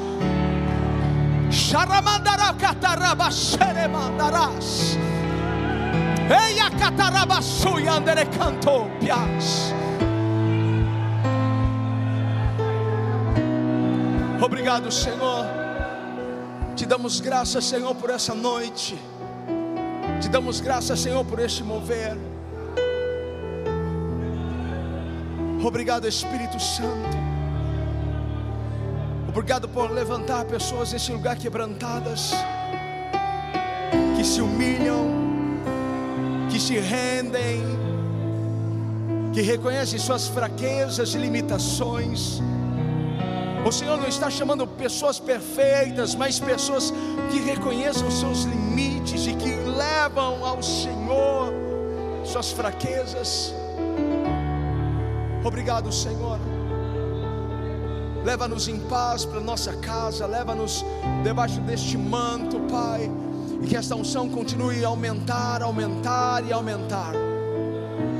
Pias. 8.99 9.73
Obrigado, 14.41 14.91
Senhor. 14.91 15.45
Te 16.75 16.85
damos 16.85 17.19
graças, 17.19 17.65
Senhor, 17.65 17.93
por 17.95 18.09
essa 18.09 18.33
noite. 18.33 18.97
Te 20.23 20.29
damos 20.29 20.61
graças, 20.61 21.01
Senhor, 21.01 21.25
por 21.25 21.37
este 21.37 21.61
mover. 21.63 22.17
Obrigado, 25.61 26.07
Espírito 26.07 26.57
Santo. 26.61 27.17
Obrigado 29.27 29.67
por 29.67 29.91
levantar 29.91 30.45
pessoas 30.45 30.93
nesse 30.93 31.11
lugar 31.11 31.35
quebrantadas, 31.35 32.31
que 34.15 34.23
se 34.23 34.39
humilham, 34.39 35.09
que 36.49 36.57
se 36.57 36.79
rendem, 36.79 37.61
que 39.33 39.41
reconhecem 39.41 39.99
suas 39.99 40.29
fraquezas 40.29 41.15
e 41.15 41.17
limitações. 41.17 42.41
O 43.65 43.71
Senhor 43.73 43.97
não 43.97 44.07
está 44.07 44.29
chamando 44.29 44.65
pessoas 44.65 45.19
perfeitas, 45.19 46.15
mas 46.15 46.39
pessoas 46.39 46.93
que 47.29 47.39
reconheçam 47.41 48.09
seus 48.09 48.43
limites 48.43 49.27
e 49.27 49.33
que 49.33 49.62
levam 49.75 50.45
ao 50.45 50.61
Senhor 50.61 51.51
suas 52.25 52.51
fraquezas. 52.51 53.53
Obrigado, 55.43 55.91
Senhor. 55.91 56.39
Leva-nos 58.23 58.69
em 58.69 58.79
paz 58.79 59.25
para 59.25 59.41
nossa 59.41 59.73
casa, 59.73 60.25
leva-nos 60.25 60.85
debaixo 61.23 61.59
deste 61.61 61.97
manto, 61.97 62.57
Pai, 62.71 63.11
e 63.61 63.67
que 63.67 63.75
esta 63.75 63.95
unção 63.95 64.29
continue 64.29 64.85
a 64.85 64.87
aumentar, 64.87 65.61
aumentar 65.61 66.45
e 66.47 66.53
aumentar. 66.53 67.13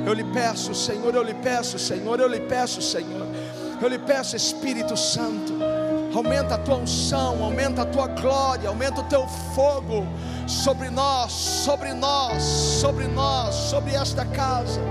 Eu 0.06 0.14
lhe 0.14 0.26
peço, 0.26 0.76
Senhor, 0.76 1.16
eu 1.16 1.24
lhe 1.24 1.34
peço, 1.34 1.80
Senhor, 1.80 2.20
eu 2.20 2.28
lhe 2.28 2.42
peço, 2.42 2.82
Senhor, 2.82 3.26
eu 3.82 3.88
lhe 3.88 3.98
peço, 3.98 4.36
Espírito 4.36 4.98
Santo, 4.98 5.54
aumenta 6.14 6.56
a 6.56 6.58
tua 6.58 6.76
unção, 6.76 7.44
aumenta 7.44 7.82
a 7.82 7.86
tua 7.86 8.08
glória, 8.08 8.70
aumenta 8.70 9.02
o 9.02 9.04
teu 9.06 9.28
fogo 9.56 10.06
sobre 10.48 10.90
nós, 10.90 11.32
sobre 11.32 11.94
nós, 11.94 12.44
sobre 12.44 13.08
nós, 13.08 13.56
sobre 13.56 13.96
esta 13.96 14.26
casa. 14.26 14.82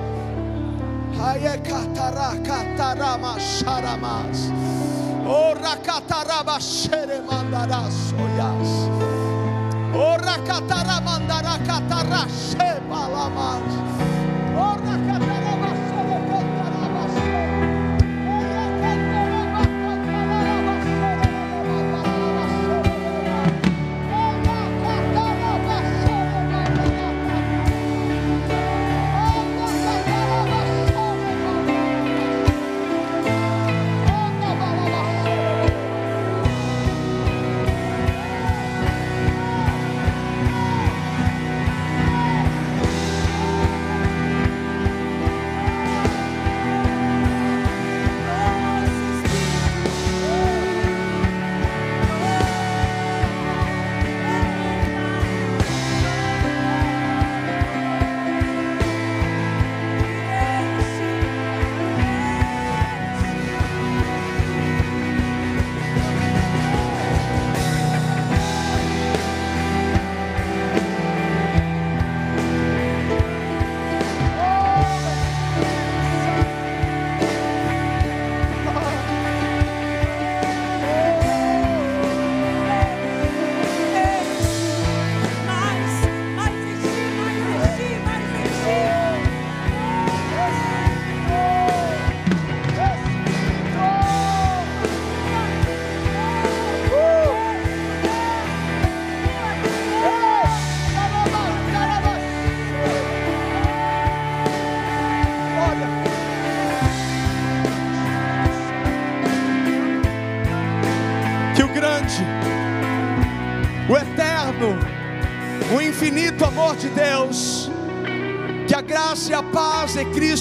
Sharamas. 3.40 4.50
Ora 5.26 5.76
kataraba 5.76 6.60
shere 6.60 7.20
mandaras 7.20 8.12
oyas. 8.12 8.90
Ora 9.94 10.38
katara 10.38 11.02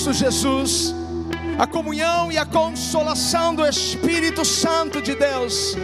Cristo 0.01 0.13
Jesus, 0.13 0.95
a 1.59 1.67
comunhão 1.67 2.31
e 2.31 2.37
a 2.37 2.43
consolação 2.43 3.53
do 3.53 3.63
Espírito 3.63 4.43
Santo 4.43 4.99
de 4.99 5.13
Deus, 5.13 5.75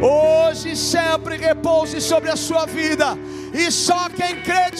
hoje 0.00 0.70
e 0.70 0.76
sempre 0.76 1.36
repouse 1.36 2.00
sobre 2.00 2.30
a 2.30 2.36
sua 2.36 2.64
vida, 2.64 3.18
e 3.52 3.68
só 3.72 4.08
quem 4.08 4.40
crê 4.40 4.70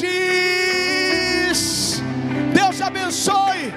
diz: 1.51 2.01
Deus 2.55 2.81
abençoe. 2.81 3.75